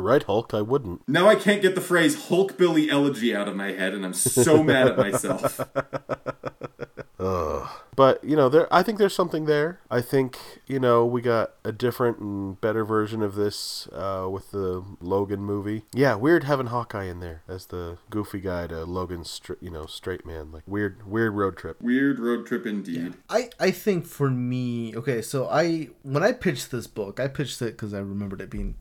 You're 0.00 0.08
right, 0.08 0.22
Hulk. 0.22 0.54
I 0.54 0.62
wouldn't. 0.62 1.06
Now 1.06 1.28
I 1.28 1.34
can't 1.34 1.60
get 1.60 1.74
the 1.74 1.82
phrase 1.82 2.28
Hulk 2.28 2.56
Billy 2.56 2.90
elegy 2.90 3.36
out 3.36 3.48
of 3.48 3.54
my 3.54 3.72
head, 3.72 3.92
and 3.92 4.02
I'm 4.02 4.14
so 4.14 4.62
mad 4.64 4.88
at 4.88 4.96
myself. 4.96 5.60
Ugh. 7.18 7.68
But 7.94 8.24
you 8.24 8.34
know, 8.34 8.48
there. 8.48 8.66
I 8.72 8.82
think 8.82 8.96
there's 8.96 9.14
something 9.14 9.44
there. 9.44 9.80
I 9.90 10.00
think 10.00 10.38
you 10.66 10.80
know 10.80 11.04
we 11.04 11.20
got 11.20 11.50
a 11.64 11.70
different 11.70 12.18
and 12.18 12.58
better 12.62 12.82
version 12.82 13.22
of 13.22 13.34
this 13.34 13.88
uh, 13.88 14.26
with 14.30 14.52
the 14.52 14.82
Logan 15.02 15.40
movie. 15.40 15.82
Yeah, 15.92 16.14
weird 16.14 16.44
having 16.44 16.68
Hawkeye 16.68 17.04
in 17.04 17.20
there 17.20 17.42
as 17.46 17.66
the 17.66 17.98
goofy 18.08 18.40
guy 18.40 18.68
to 18.68 18.86
Logan's, 18.86 19.38
you 19.60 19.68
know, 19.68 19.84
straight 19.84 20.24
man. 20.24 20.50
Like 20.50 20.62
weird, 20.66 21.06
weird 21.06 21.34
road 21.34 21.58
trip. 21.58 21.78
Weird 21.82 22.18
road 22.18 22.46
trip 22.46 22.64
indeed. 22.64 22.96
Yeah. 22.96 23.10
I 23.28 23.50
I 23.60 23.70
think 23.70 24.06
for 24.06 24.30
me, 24.30 24.96
okay, 24.96 25.20
so 25.20 25.46
I 25.46 25.90
when 26.02 26.22
I 26.22 26.32
pitched 26.32 26.70
this 26.70 26.86
book, 26.86 27.20
I 27.20 27.28
pitched 27.28 27.60
it 27.60 27.72
because 27.72 27.92
I 27.92 27.98
remembered 27.98 28.40
it 28.40 28.48
being 28.48 28.76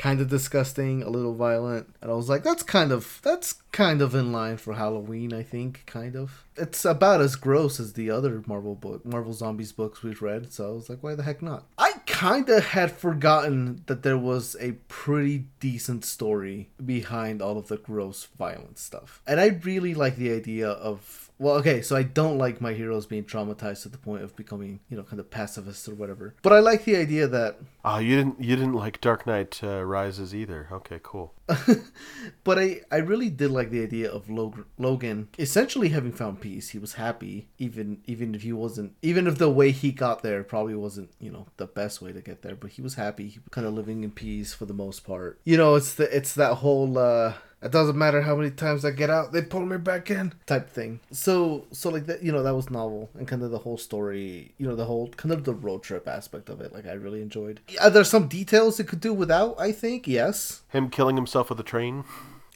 kind 0.00 0.22
of 0.22 0.30
disgusting, 0.30 1.02
a 1.02 1.10
little 1.10 1.34
violent, 1.34 1.94
and 2.00 2.10
I 2.10 2.14
was 2.14 2.26
like, 2.26 2.42
that's 2.42 2.62
kind 2.62 2.90
of 2.90 3.20
that's 3.22 3.52
kind 3.70 4.00
of 4.00 4.14
in 4.14 4.32
line 4.32 4.56
for 4.56 4.72
Halloween, 4.72 5.34
I 5.34 5.42
think, 5.42 5.82
kind 5.84 6.16
of. 6.16 6.46
It's 6.56 6.86
about 6.86 7.20
as 7.20 7.36
gross 7.36 7.78
as 7.78 7.92
the 7.92 8.10
other 8.10 8.42
Marvel 8.46 8.74
book, 8.74 9.04
Marvel 9.04 9.34
Zombies 9.34 9.72
books 9.72 10.02
we've 10.02 10.22
read, 10.22 10.54
so 10.54 10.68
I 10.68 10.72
was 10.72 10.88
like, 10.88 11.02
why 11.02 11.14
the 11.14 11.22
heck 11.22 11.42
not? 11.42 11.66
I 11.76 11.92
kind 12.06 12.48
of 12.48 12.64
had 12.64 12.92
forgotten 12.92 13.82
that 13.86 14.02
there 14.02 14.16
was 14.16 14.56
a 14.58 14.72
pretty 14.88 15.44
decent 15.60 16.06
story 16.06 16.70
behind 16.84 17.42
all 17.42 17.58
of 17.58 17.68
the 17.68 17.76
gross 17.76 18.26
violent 18.38 18.78
stuff. 18.78 19.20
And 19.26 19.38
I 19.38 19.48
really 19.62 19.92
like 19.92 20.16
the 20.16 20.32
idea 20.32 20.70
of 20.70 21.19
well, 21.40 21.54
okay, 21.56 21.80
so 21.80 21.96
I 21.96 22.02
don't 22.02 22.36
like 22.36 22.60
my 22.60 22.74
heroes 22.74 23.06
being 23.06 23.24
traumatized 23.24 23.82
to 23.82 23.88
the 23.88 23.96
point 23.96 24.22
of 24.22 24.36
becoming, 24.36 24.80
you 24.90 24.96
know, 24.96 25.02
kind 25.02 25.18
of 25.18 25.30
pacifists 25.30 25.88
or 25.88 25.94
whatever. 25.94 26.34
But 26.42 26.52
I 26.52 26.58
like 26.58 26.84
the 26.84 26.96
idea 26.96 27.26
that 27.28 27.56
Ah, 27.82 27.98
you 27.98 28.14
didn't 28.14 28.40
you 28.40 28.54
didn't 28.56 28.74
like 28.74 29.00
Dark 29.00 29.26
Knight 29.26 29.58
uh, 29.64 29.82
Rises 29.82 30.34
either. 30.34 30.68
Okay, 30.70 31.00
cool. 31.02 31.32
but 32.44 32.58
I, 32.58 32.82
I 32.92 32.98
really 32.98 33.30
did 33.30 33.50
like 33.50 33.70
the 33.70 33.82
idea 33.82 34.10
of 34.10 34.28
Log- 34.28 34.66
Logan 34.78 35.28
essentially 35.38 35.88
having 35.88 36.12
found 36.12 36.40
peace. 36.40 36.68
He 36.68 36.78
was 36.78 36.92
happy, 36.94 37.48
even 37.58 38.02
even 38.04 38.34
if 38.34 38.42
he 38.42 38.52
wasn't, 38.52 38.92
even 39.00 39.26
if 39.26 39.38
the 39.38 39.50
way 39.50 39.70
he 39.70 39.92
got 39.92 40.22
there 40.22 40.44
probably 40.44 40.74
wasn't, 40.74 41.10
you 41.18 41.30
know, 41.32 41.46
the 41.56 41.66
best 41.66 42.02
way 42.02 42.12
to 42.12 42.20
get 42.20 42.42
there. 42.42 42.54
But 42.54 42.72
he 42.72 42.82
was 42.82 42.94
happy, 42.94 43.28
he 43.28 43.38
was 43.38 43.48
kind 43.50 43.66
of 43.66 43.72
living 43.72 44.04
in 44.04 44.10
peace 44.10 44.52
for 44.52 44.66
the 44.66 44.74
most 44.74 45.04
part. 45.04 45.40
You 45.44 45.56
know, 45.56 45.74
it's 45.74 45.94
the 45.94 46.14
it's 46.14 46.34
that 46.34 46.56
whole 46.56 46.98
uh, 46.98 47.32
it 47.62 47.70
doesn't 47.70 47.98
matter 47.98 48.22
how 48.22 48.36
many 48.36 48.50
times 48.50 48.84
I 48.84 48.90
get 48.90 49.10
out, 49.10 49.32
they 49.32 49.42
pull 49.42 49.66
me 49.66 49.76
back 49.76 50.10
in 50.10 50.32
type 50.46 50.70
thing. 50.70 51.00
So 51.10 51.66
so 51.72 51.90
like 51.90 52.06
that, 52.06 52.22
you 52.22 52.32
know, 52.32 52.42
that 52.42 52.54
was 52.54 52.70
novel 52.70 53.10
and 53.18 53.28
kind 53.28 53.42
of 53.42 53.50
the 53.50 53.58
whole 53.58 53.78
story, 53.78 54.54
you 54.58 54.66
know, 54.66 54.76
the 54.76 54.86
whole 54.86 55.08
kind 55.08 55.32
of 55.32 55.44
the 55.44 55.54
road 55.54 55.82
trip 55.82 56.08
aspect 56.08 56.48
of 56.48 56.60
it. 56.60 56.72
Like 56.72 56.86
I 56.86 56.92
really 56.92 57.22
enjoyed. 57.22 57.60
Are 57.80 57.90
there 57.90 58.04
some 58.04 58.28
details 58.28 58.80
it 58.80 58.88
could 58.88 59.00
do 59.00 59.12
without? 59.12 59.60
I 59.60 59.72
think 59.72 60.06
yes. 60.06 60.62
Him 60.70 60.88
killing 60.90 61.16
himself 61.16 61.50
with 61.50 61.60
a 61.60 61.64
train. 61.64 62.04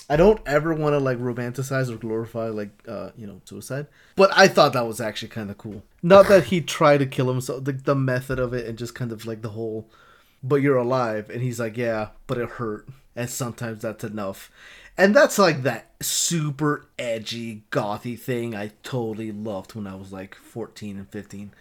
I 0.09 0.17
don't 0.17 0.41
ever 0.45 0.75
want 0.75 0.93
to 0.93 0.99
like 0.99 1.19
romanticize 1.19 1.91
or 1.91 1.97
glorify 1.97 2.49
like 2.49 2.71
uh 2.87 3.11
you 3.17 3.27
know 3.27 3.41
suicide, 3.45 3.87
but 4.17 4.31
I 4.37 4.49
thought 4.49 4.75
that 4.75 4.87
was 4.87 5.01
actually 5.01 5.29
kind 5.29 5.51
of 5.51 5.59
cool. 5.59 5.83
Not 6.03 6.29
that 6.29 6.45
he 6.45 6.61
tried 6.61 6.99
to 6.99 7.07
kill 7.07 7.29
himself, 7.29 7.65
the, 7.65 7.73
the 7.73 7.95
method 7.95 8.39
of 8.39 8.53
it, 8.53 8.67
and 8.67 8.77
just 8.77 8.95
kind 8.95 9.13
of 9.13 9.25
like 9.25 9.41
the 9.41 9.51
whole, 9.51 9.89
but 10.43 10.57
you're 10.57 10.77
alive, 10.77 11.31
and 11.31 11.41
he's 11.41 11.59
like, 11.59 11.79
yeah, 11.79 12.09
but 12.27 12.37
it 12.37 12.51
hurt, 12.51 12.87
and 13.17 13.31
sometimes 13.31 13.83
that's 13.83 14.05
enough, 14.05 14.51
and 14.97 15.15
that's 15.15 15.39
like 15.39 15.63
that 15.63 15.91
super 16.01 16.87
edgy 16.99 17.65
gothy 17.71 18.19
thing 18.19 18.55
I 18.55 18.73
totally 18.83 19.33
loved 19.33 19.75
when 19.75 19.87
I 19.87 19.95
was 19.95 20.13
like 20.13 20.35
14 20.35 20.99
and 20.99 21.09
15. 21.09 21.53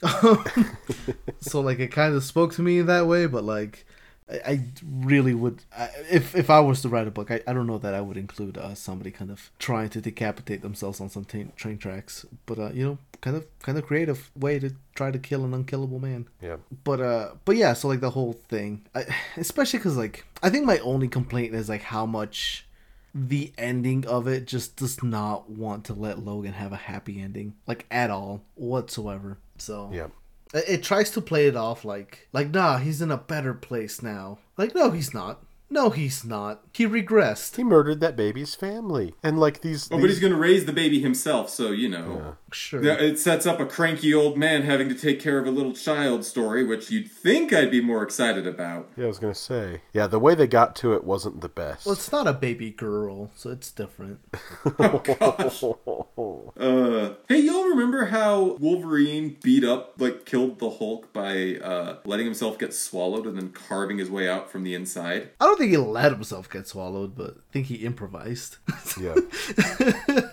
so 1.40 1.60
like 1.60 1.80
it 1.80 1.88
kind 1.88 2.14
of 2.14 2.22
spoke 2.22 2.52
to 2.54 2.62
me 2.62 2.80
that 2.82 3.06
way, 3.06 3.26
but 3.26 3.44
like 3.44 3.84
I, 4.30 4.40
I 4.46 4.64
really 4.84 5.34
would 5.34 5.62
I, 5.76 5.88
if 6.10 6.34
if 6.34 6.50
I 6.50 6.60
was 6.60 6.82
to 6.82 6.88
write 6.88 7.06
a 7.06 7.10
book, 7.10 7.30
I, 7.30 7.40
I 7.46 7.52
don't 7.52 7.66
know 7.66 7.78
that 7.78 7.94
I 7.94 8.00
would 8.00 8.16
include 8.16 8.58
uh, 8.58 8.74
somebody 8.74 9.10
kind 9.10 9.30
of 9.30 9.50
trying 9.58 9.88
to 9.90 10.00
decapitate 10.00 10.62
themselves 10.62 11.00
on 11.00 11.08
some 11.08 11.24
t- 11.24 11.48
train 11.56 11.78
tracks, 11.78 12.26
but 12.46 12.58
uh, 12.58 12.70
you 12.72 12.84
know, 12.84 12.98
kind 13.20 13.36
of 13.36 13.46
kind 13.60 13.78
of 13.78 13.86
creative 13.86 14.30
way 14.36 14.58
to 14.58 14.74
try 14.94 15.10
to 15.10 15.18
kill 15.18 15.44
an 15.44 15.54
unkillable 15.54 15.98
man. 15.98 16.26
Yeah. 16.40 16.56
But 16.84 17.00
uh, 17.00 17.30
but 17.44 17.56
yeah, 17.56 17.72
so 17.72 17.88
like 17.88 18.00
the 18.00 18.10
whole 18.10 18.34
thing, 18.34 18.86
I, 18.94 19.06
especially 19.36 19.78
because 19.78 19.96
like 19.96 20.24
I 20.42 20.50
think 20.50 20.64
my 20.66 20.78
only 20.78 21.08
complaint 21.08 21.54
is 21.54 21.68
like 21.68 21.82
how 21.82 22.06
much 22.06 22.66
the 23.14 23.52
ending 23.56 24.06
of 24.06 24.28
it 24.28 24.46
just 24.46 24.76
does 24.76 25.02
not 25.02 25.48
want 25.50 25.84
to 25.86 25.94
let 25.94 26.24
Logan 26.24 26.52
have 26.52 26.72
a 26.72 26.76
happy 26.76 27.20
ending, 27.20 27.54
like 27.66 27.86
at 27.90 28.10
all 28.10 28.42
whatsoever. 28.54 29.38
So 29.56 29.90
Yeah. 29.92 30.08
It, 30.54 30.64
it 30.68 30.82
tries 30.82 31.10
to 31.12 31.20
play 31.20 31.46
it 31.46 31.56
off 31.56 31.84
like 31.84 32.28
like 32.32 32.50
nah, 32.50 32.78
he's 32.78 33.02
in 33.02 33.10
a 33.10 33.16
better 33.16 33.54
place 33.54 34.02
now. 34.02 34.38
Like 34.56 34.74
no, 34.74 34.90
he's 34.90 35.14
not. 35.14 35.42
No, 35.70 35.90
he's 35.90 36.24
not. 36.24 36.62
He 36.72 36.86
regressed. 36.86 37.56
He 37.56 37.64
murdered 37.64 38.00
that 38.00 38.16
baby's 38.16 38.54
family, 38.54 39.14
and 39.22 39.38
like 39.38 39.60
these. 39.60 39.88
Oh, 39.92 40.00
but 40.00 40.08
he's 40.08 40.20
going 40.20 40.32
to 40.32 40.38
raise 40.38 40.64
the 40.64 40.72
baby 40.72 41.00
himself, 41.00 41.50
so 41.50 41.72
you 41.72 41.90
know. 41.90 42.36
Sure. 42.52 42.80
Th- 42.80 42.98
It 42.98 43.18
sets 43.18 43.44
up 43.46 43.60
a 43.60 43.66
cranky 43.66 44.14
old 44.14 44.38
man 44.38 44.62
having 44.62 44.88
to 44.88 44.94
take 44.94 45.20
care 45.20 45.38
of 45.38 45.46
a 45.46 45.50
little 45.50 45.72
child 45.74 46.24
story, 46.24 46.64
which 46.64 46.90
you'd 46.90 47.10
think 47.10 47.52
I'd 47.52 47.70
be 47.70 47.80
more 47.80 48.02
excited 48.02 48.46
about. 48.46 48.88
yeah, 48.96 49.04
I 49.04 49.08
was 49.08 49.18
gonna 49.18 49.34
say. 49.34 49.82
Yeah, 49.92 50.06
the 50.06 50.18
way 50.18 50.34
they 50.34 50.46
got 50.46 50.74
to 50.76 50.94
it 50.94 51.04
wasn't 51.04 51.40
the 51.42 51.48
best. 51.48 51.84
Well, 51.86 51.92
it's 51.94 52.10
not 52.10 52.26
a 52.26 52.32
baby 52.32 52.70
girl, 52.70 53.30
so 53.36 53.50
it's 53.50 53.70
different. 53.70 54.20
oh, 54.78 56.52
Uh, 56.58 57.14
hey, 57.28 57.38
y'all 57.38 57.64
remember 57.68 58.06
how 58.06 58.56
Wolverine 58.58 59.36
beat 59.42 59.62
up, 59.64 59.94
like, 59.98 60.24
killed 60.24 60.58
the 60.58 60.68
Hulk 60.70 61.12
by 61.12 61.56
uh, 61.62 61.98
letting 62.04 62.26
himself 62.26 62.58
get 62.58 62.74
swallowed 62.74 63.26
and 63.26 63.36
then 63.36 63.50
carving 63.50 63.98
his 63.98 64.10
way 64.10 64.28
out 64.28 64.50
from 64.50 64.64
the 64.64 64.74
inside? 64.74 65.30
I 65.40 65.44
don't 65.44 65.56
think 65.58 65.70
he 65.70 65.76
let 65.76 66.10
himself 66.12 66.50
get 66.50 66.66
swallowed, 66.66 67.14
but 67.16 67.36
I 67.38 67.52
think 67.52 67.66
he 67.66 67.76
improvised. 67.76 68.56
yeah. 69.00 69.14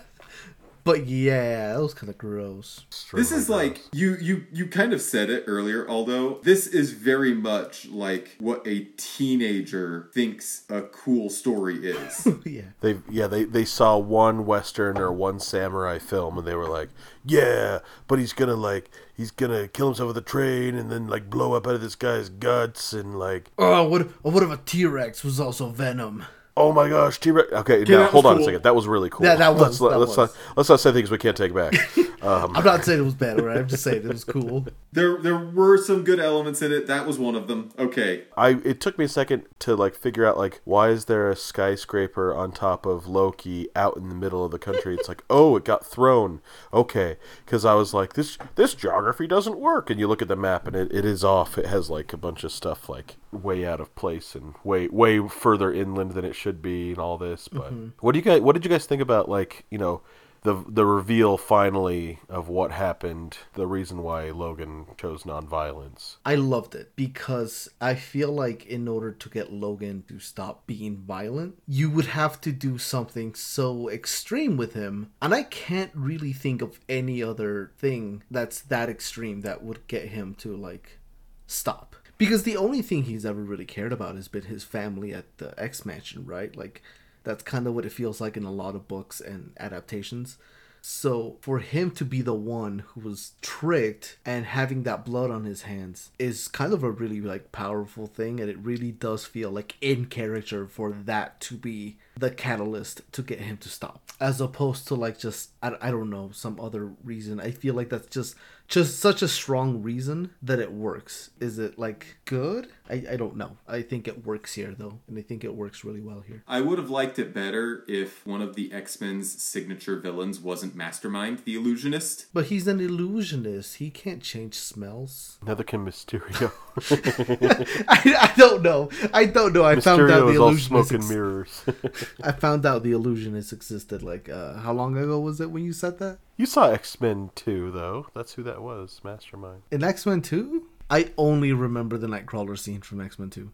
but 0.86 1.08
yeah, 1.08 1.72
that 1.72 1.80
was 1.80 1.94
kind 1.94 2.08
of 2.08 2.16
gross. 2.16 2.86
This 3.12 3.32
is 3.32 3.48
like 3.50 3.80
you 3.92 4.16
you 4.20 4.46
you 4.52 4.68
kind 4.68 4.92
of 4.92 5.02
said 5.02 5.28
it 5.30 5.42
earlier, 5.48 5.84
although 5.88 6.38
this 6.44 6.68
is 6.68 6.92
very 6.92 7.34
much 7.34 7.86
like 7.88 8.36
what 8.38 8.64
a 8.64 8.84
teenager 8.96 10.08
thinks 10.14 10.62
a 10.70 10.82
cool 10.82 11.28
story 11.28 11.84
is. 11.84 12.28
yeah. 12.44 12.62
They 12.82 12.98
yeah 13.10 13.26
they 13.26 13.42
they 13.42 13.64
saw 13.64 13.98
one 13.98 14.46
western 14.46 14.96
or 14.96 15.12
one 15.12 15.40
samurai 15.40 15.98
film 15.98 16.38
and 16.38 16.46
they 16.46 16.54
were 16.54 16.68
like 16.68 16.90
yeah 17.24 17.80
but 18.06 18.20
he's 18.20 18.32
gonna 18.32 18.54
like 18.54 18.88
he's 19.16 19.32
gonna 19.32 19.66
kill 19.66 19.86
himself 19.86 20.08
with 20.08 20.16
a 20.18 20.20
train 20.20 20.76
and 20.76 20.90
then 20.90 21.08
like 21.08 21.28
blow 21.28 21.54
up 21.54 21.66
out 21.66 21.74
of 21.74 21.80
this 21.80 21.96
guy's 21.96 22.28
guts 22.28 22.92
and 22.92 23.18
like 23.18 23.50
Oh, 23.58 23.88
what? 23.88 24.02
Or 24.22 24.30
what 24.30 24.42
if 24.44 24.50
a 24.50 24.56
T 24.58 24.86
Rex 24.86 25.24
was 25.24 25.40
also 25.40 25.70
Venom? 25.70 26.24
Oh 26.56 26.72
my 26.72 26.88
gosh 26.88 27.18
T 27.20 27.30
Rex 27.30 27.52
okay 27.52 27.84
that 27.84 27.88
now 27.88 28.06
hold 28.06 28.26
on 28.26 28.40
a 28.40 28.44
second 28.44 28.62
that 28.62 28.74
was 28.74 28.86
really 28.86 29.10
cool 29.10 29.26
Yeah, 29.26 29.36
that 29.36 29.52
was- 29.54 29.60
let's, 29.62 29.78
that 29.78 29.98
let's 29.98 30.16
was. 30.16 30.30
not 30.34 30.56
let's 30.56 30.68
not 30.68 30.80
say 30.80 30.92
things 30.92 31.10
we 31.10 31.18
can't 31.18 31.36
take 31.36 31.54
back 31.54 31.74
um, 32.22 32.52
I'm 32.56 32.64
not 32.64 32.84
saying 32.84 33.00
it 33.00 33.04
was 33.04 33.14
bad, 33.14 33.40
right? 33.40 33.58
I'm 33.58 33.68
just 33.68 33.84
saying 33.84 33.98
it 34.04 34.08
was 34.08 34.24
cool. 34.24 34.66
there 34.92 35.18
there 35.18 35.36
were 35.38 35.76
some 35.78 36.02
good 36.02 36.18
elements 36.18 36.62
in 36.62 36.72
it. 36.72 36.86
That 36.86 37.06
was 37.06 37.18
one 37.18 37.34
of 37.36 37.46
them. 37.46 37.70
Okay. 37.78 38.24
I 38.36 38.58
it 38.64 38.80
took 38.80 38.98
me 38.98 39.04
a 39.04 39.08
second 39.08 39.44
to 39.60 39.76
like 39.76 39.94
figure 39.94 40.26
out 40.26 40.36
like 40.36 40.60
why 40.64 40.88
is 40.88 41.04
there 41.04 41.30
a 41.30 41.36
skyscraper 41.36 42.34
on 42.34 42.52
top 42.52 42.86
of 42.86 43.06
Loki 43.06 43.68
out 43.76 43.96
in 43.96 44.08
the 44.08 44.14
middle 44.14 44.44
of 44.44 44.50
the 44.50 44.58
country? 44.58 44.94
It's 44.94 45.08
like 45.08 45.22
oh 45.28 45.56
it 45.56 45.64
got 45.64 45.86
thrown. 45.86 46.40
Okay, 46.72 47.16
because 47.44 47.64
I 47.64 47.74
was 47.74 47.92
like 47.92 48.14
this 48.14 48.38
this 48.54 48.74
geography 48.74 49.26
doesn't 49.26 49.58
work, 49.58 49.90
and 49.90 50.00
you 50.00 50.08
look 50.08 50.22
at 50.22 50.28
the 50.28 50.36
map 50.36 50.66
and 50.66 50.74
it, 50.74 50.92
it 50.92 51.04
is 51.04 51.22
off. 51.22 51.58
It 51.58 51.66
has 51.66 51.90
like 51.90 52.12
a 52.12 52.16
bunch 52.18 52.44
of 52.44 52.50
stuff 52.52 52.88
like 52.88 53.16
way 53.30 53.66
out 53.66 53.80
of 53.80 53.94
place 53.94 54.34
and 54.34 54.54
way 54.64 54.88
way 54.88 55.20
further 55.28 55.72
inland 55.72 56.12
than 56.12 56.24
it 56.24 56.34
should 56.34 56.45
be 56.52 56.90
and 56.90 56.98
all 56.98 57.18
this. 57.18 57.48
But 57.48 57.72
mm-hmm. 57.72 57.88
what 58.00 58.12
do 58.12 58.18
you 58.18 58.24
guys 58.24 58.40
what 58.40 58.54
did 58.54 58.64
you 58.64 58.70
guys 58.70 58.86
think 58.86 59.02
about 59.02 59.28
like 59.28 59.64
you 59.70 59.78
know? 59.78 60.02
The, 60.42 60.64
the 60.68 60.86
reveal 60.86 61.38
finally 61.38 62.20
of 62.28 62.48
what 62.48 62.70
happened, 62.70 63.36
the 63.54 63.66
reason 63.66 64.04
why 64.04 64.30
Logan 64.30 64.86
chose 64.96 65.24
nonviolence. 65.24 66.18
I 66.24 66.36
loved 66.36 66.76
it 66.76 66.92
because 66.94 67.68
I 67.80 67.96
feel 67.96 68.30
like 68.30 68.64
in 68.64 68.86
order 68.86 69.10
to 69.10 69.28
get 69.28 69.52
Logan 69.52 70.04
to 70.06 70.20
stop 70.20 70.64
being 70.64 70.98
violent, 70.98 71.60
you 71.66 71.90
would 71.90 72.06
have 72.06 72.40
to 72.42 72.52
do 72.52 72.78
something 72.78 73.34
so 73.34 73.88
extreme 73.90 74.56
with 74.56 74.74
him. 74.74 75.10
And 75.20 75.34
I 75.34 75.42
can't 75.42 75.90
really 75.94 76.32
think 76.32 76.62
of 76.62 76.78
any 76.88 77.24
other 77.24 77.72
thing 77.76 78.22
that's 78.30 78.60
that 78.60 78.88
extreme 78.88 79.40
that 79.40 79.64
would 79.64 79.88
get 79.88 80.10
him 80.10 80.36
to 80.36 80.54
like 80.54 81.00
stop. 81.48 81.95
Because 82.18 82.44
the 82.44 82.56
only 82.56 82.82
thing 82.82 83.04
he's 83.04 83.26
ever 83.26 83.42
really 83.42 83.64
cared 83.64 83.92
about 83.92 84.16
has 84.16 84.28
been 84.28 84.44
his 84.44 84.64
family 84.64 85.12
at 85.12 85.38
the 85.38 85.58
X 85.60 85.84
Mansion, 85.84 86.24
right? 86.24 86.54
Like 86.56 86.82
that's 87.24 87.42
kind 87.42 87.66
of 87.66 87.74
what 87.74 87.84
it 87.84 87.92
feels 87.92 88.20
like 88.20 88.36
in 88.36 88.44
a 88.44 88.52
lot 88.52 88.74
of 88.74 88.88
books 88.88 89.20
and 89.20 89.52
adaptations. 89.58 90.38
So 90.80 91.36
for 91.40 91.58
him 91.58 91.90
to 91.92 92.04
be 92.04 92.22
the 92.22 92.32
one 92.32 92.84
who 92.86 93.00
was 93.00 93.32
tricked 93.42 94.18
and 94.24 94.46
having 94.46 94.84
that 94.84 95.04
blood 95.04 95.32
on 95.32 95.44
his 95.44 95.62
hands 95.62 96.10
is 96.16 96.46
kind 96.46 96.72
of 96.72 96.84
a 96.84 96.90
really 96.90 97.20
like 97.20 97.50
powerful 97.50 98.06
thing 98.06 98.38
and 98.38 98.48
it 98.48 98.58
really 98.58 98.92
does 98.92 99.24
feel 99.24 99.50
like 99.50 99.74
in 99.80 100.06
character 100.06 100.68
for 100.68 100.92
that 100.92 101.40
to 101.40 101.56
be 101.56 101.96
the 102.18 102.30
catalyst 102.30 103.02
to 103.12 103.22
get 103.22 103.40
him 103.40 103.56
to 103.58 103.68
stop 103.68 104.10
as 104.20 104.40
opposed 104.40 104.88
to 104.88 104.94
like 104.94 105.18
just 105.18 105.50
I, 105.62 105.76
I 105.80 105.90
don't 105.90 106.08
know 106.10 106.30
some 106.32 106.58
other 106.60 106.92
reason 107.04 107.38
i 107.40 107.50
feel 107.50 107.74
like 107.74 107.90
that's 107.90 108.06
just 108.08 108.34
just 108.68 108.98
such 108.98 109.22
a 109.22 109.28
strong 109.28 109.80
reason 109.82 110.30
that 110.42 110.58
it 110.58 110.72
works 110.72 111.30
is 111.40 111.58
it 111.58 111.78
like 111.78 112.16
good 112.24 112.68
i, 112.90 113.04
I 113.12 113.16
don't 113.16 113.36
know 113.36 113.58
i 113.68 113.82
think 113.82 114.08
it 114.08 114.24
works 114.24 114.54
here 114.54 114.74
though 114.76 114.98
and 115.06 115.18
i 115.18 115.22
think 115.22 115.44
it 115.44 115.54
works 115.54 115.84
really 115.84 116.00
well 116.00 116.20
here 116.26 116.42
I 116.48 116.60
would 116.62 116.78
have 116.78 116.90
liked 116.90 117.18
it 117.18 117.34
better 117.34 117.84
if 117.88 118.26
one 118.26 118.40
of 118.40 118.54
the 118.56 118.72
X 118.72 119.00
Men's 119.00 119.30
signature 119.42 119.96
villains 119.96 120.38
wasn't 120.40 120.74
Mastermind, 120.74 121.40
the 121.44 121.54
illusionist. 121.56 122.26
but 122.32 122.46
he's 122.46 122.66
an 122.66 122.80
illusionist 122.80 123.76
he 123.76 123.90
can't 123.90 124.22
change 124.22 124.54
smells 124.54 125.38
Neither 125.44 125.64
can 125.64 125.84
Mysterio. 125.84 126.50
I, 127.88 128.16
I 128.32 128.32
don't 128.36 128.62
know. 128.62 128.90
I 129.12 129.24
don't 129.26 129.52
know. 129.52 129.64
I 129.64 129.78
found 129.80 130.02
out 130.02 130.08
Mysterio 130.08 130.26
the 130.26 130.32
is 130.32 130.38
all 130.38 130.48
illusionist. 130.48 130.66
smoke 130.88 130.90
and 130.92 131.08
mirrors. 131.08 131.64
I 132.22 132.32
found 132.32 132.64
out 132.66 132.82
the 132.82 132.92
illusionist 132.92 133.52
existed. 133.52 134.02
Like, 134.02 134.28
uh, 134.28 134.54
how 134.54 134.72
long 134.72 134.96
ago 134.96 135.20
was 135.20 135.40
it 135.40 135.50
when 135.50 135.64
you 135.64 135.72
said 135.72 135.98
that? 135.98 136.18
you 136.36 136.46
saw 136.46 136.70
X 136.70 137.00
Men 137.00 137.30
2, 137.34 137.70
though. 137.70 138.06
That's 138.14 138.34
who 138.34 138.42
that 138.44 138.62
was, 138.62 139.00
Mastermind. 139.02 139.62
In 139.70 139.82
X 139.82 140.06
Men 140.06 140.22
Two, 140.22 140.68
I 140.90 141.12
only 141.16 141.52
remember 141.52 141.98
the 141.98 142.06
Nightcrawler 142.06 142.58
scene 142.58 142.80
from 142.82 143.00
X 143.00 143.18
Men 143.18 143.30
Two. 143.30 143.52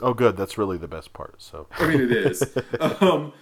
Oh, 0.00 0.14
good. 0.14 0.36
That's 0.36 0.58
really 0.58 0.78
the 0.78 0.88
best 0.88 1.12
part. 1.12 1.40
So 1.42 1.66
I 1.78 1.88
mean, 1.88 2.00
it 2.00 2.12
is. 2.12 2.42
um, 3.00 3.32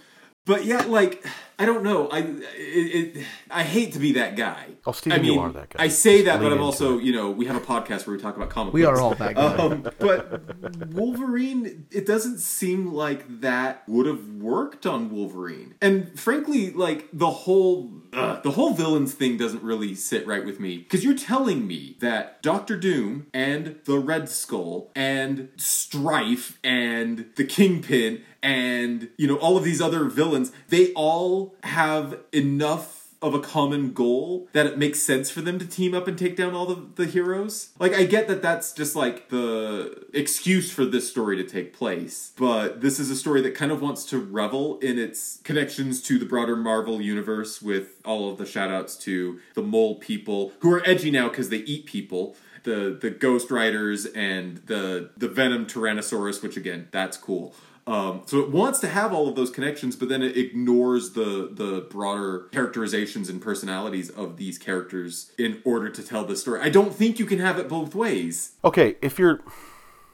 but 0.45 0.65
yeah, 0.65 0.83
like 0.83 1.25
I 1.59 1.65
don't 1.65 1.83
know. 1.83 2.07
I 2.07 2.19
it, 2.19 3.17
it, 3.17 3.25
I 3.51 3.61
hate 3.61 3.93
to 3.93 3.99
be 3.99 4.13
that 4.13 4.35
guy. 4.35 4.65
Oh, 4.85 4.91
Steven, 4.91 5.19
I 5.19 5.21
mean, 5.21 5.33
you 5.33 5.39
are 5.39 5.51
that 5.51 5.69
guy. 5.69 5.83
I 5.83 5.87
say 5.89 6.23
that, 6.23 6.39
but 6.39 6.51
I'm 6.51 6.61
also 6.61 6.97
it. 6.97 7.03
you 7.03 7.13
know 7.13 7.29
we 7.29 7.45
have 7.45 7.55
a 7.55 7.59
podcast 7.59 8.07
where 8.07 8.15
we 8.15 8.21
talk 8.21 8.35
about 8.35 8.49
comic. 8.49 8.73
We 8.73 8.81
books. 8.81 8.99
are 8.99 9.01
all 9.01 9.13
that 9.15 9.35
guy. 9.35 9.55
Um, 9.61 9.87
but 9.99 10.93
Wolverine, 10.93 11.85
it 11.91 12.07
doesn't 12.07 12.39
seem 12.39 12.91
like 12.91 13.41
that 13.41 13.87
would 13.87 14.07
have 14.07 14.27
worked 14.27 14.87
on 14.87 15.11
Wolverine. 15.11 15.75
And 15.81 16.19
frankly, 16.19 16.71
like 16.71 17.07
the 17.13 17.29
whole 17.29 17.91
ugh, 18.13 18.41
the 18.41 18.51
whole 18.51 18.73
villains 18.73 19.13
thing 19.13 19.37
doesn't 19.37 19.61
really 19.61 19.93
sit 19.93 20.25
right 20.25 20.43
with 20.43 20.59
me 20.59 20.79
because 20.79 21.03
you're 21.03 21.15
telling 21.15 21.67
me 21.67 21.97
that 21.99 22.41
Doctor 22.41 22.75
Doom 22.75 23.27
and 23.35 23.79
the 23.85 23.99
Red 23.99 24.29
Skull 24.29 24.91
and 24.95 25.49
Strife 25.57 26.59
and 26.63 27.27
the 27.35 27.45
Kingpin 27.45 28.23
and 28.43 29.09
you 29.17 29.27
know 29.27 29.37
all 29.37 29.57
of 29.57 29.63
these 29.63 29.81
other 29.81 30.05
villains, 30.05 30.51
they 30.69 30.93
all 30.93 31.55
have 31.63 32.19
enough 32.31 33.01
of 33.21 33.35
a 33.35 33.39
common 33.39 33.93
goal 33.93 34.47
that 34.51 34.65
it 34.65 34.77
makes 34.77 34.99
sense 34.99 35.29
for 35.29 35.41
them 35.41 35.59
to 35.59 35.65
team 35.65 35.93
up 35.93 36.07
and 36.07 36.17
take 36.17 36.35
down 36.35 36.55
all 36.55 36.65
the, 36.65 36.87
the 36.95 37.05
heroes. 37.05 37.69
Like, 37.77 37.93
I 37.93 38.03
get 38.05 38.27
that 38.27 38.41
that's 38.41 38.73
just 38.73 38.95
like 38.95 39.29
the 39.29 40.07
excuse 40.11 40.71
for 40.71 40.85
this 40.85 41.09
story 41.09 41.37
to 41.37 41.43
take 41.43 41.71
place, 41.73 42.31
but 42.35 42.81
this 42.81 42.99
is 42.99 43.11
a 43.11 43.15
story 43.15 43.41
that 43.41 43.53
kind 43.53 43.71
of 43.71 43.81
wants 43.81 44.05
to 44.05 44.17
revel 44.17 44.79
in 44.79 44.97
its 44.97 45.39
connections 45.43 46.01
to 46.03 46.17
the 46.17 46.25
broader 46.25 46.55
Marvel 46.55 46.99
universe 46.99 47.61
with 47.61 48.01
all 48.03 48.31
of 48.31 48.37
the 48.39 48.45
shout 48.45 48.71
outs 48.71 48.95
to 48.97 49.39
the 49.53 49.61
mole 49.61 49.95
people 49.95 50.51
who 50.59 50.73
are 50.73 50.81
edgy 50.87 51.11
now 51.11 51.29
because 51.29 51.49
they 51.49 51.57
eat 51.57 51.85
people. 51.85 52.35
The, 52.63 52.95
the 53.01 53.09
Ghost 53.09 53.49
Riders 53.49 54.05
and 54.05 54.57
the 54.67 55.09
the 55.17 55.27
Venom 55.27 55.65
Tyrannosaurus, 55.65 56.43
which 56.43 56.57
again, 56.57 56.89
that's 56.91 57.17
cool. 57.17 57.55
Um, 57.87 58.21
so 58.25 58.39
it 58.39 58.51
wants 58.51 58.79
to 58.79 58.87
have 58.87 59.13
all 59.13 59.27
of 59.27 59.35
those 59.35 59.49
connections, 59.49 59.95
but 59.95 60.09
then 60.09 60.21
it 60.21 60.37
ignores 60.37 61.11
the 61.11 61.49
the 61.51 61.87
broader 61.89 62.47
characterizations 62.51 63.29
and 63.29 63.41
personalities 63.41 64.09
of 64.09 64.37
these 64.37 64.57
characters 64.57 65.31
in 65.37 65.61
order 65.65 65.89
to 65.89 66.03
tell 66.03 66.23
the 66.23 66.35
story. 66.35 66.61
I 66.61 66.69
don't 66.69 66.93
think 66.93 67.19
you 67.19 67.25
can 67.25 67.39
have 67.39 67.57
it 67.57 67.67
both 67.67 67.95
ways. 67.95 68.53
Okay, 68.63 68.97
if 69.01 69.17
you're. 69.17 69.41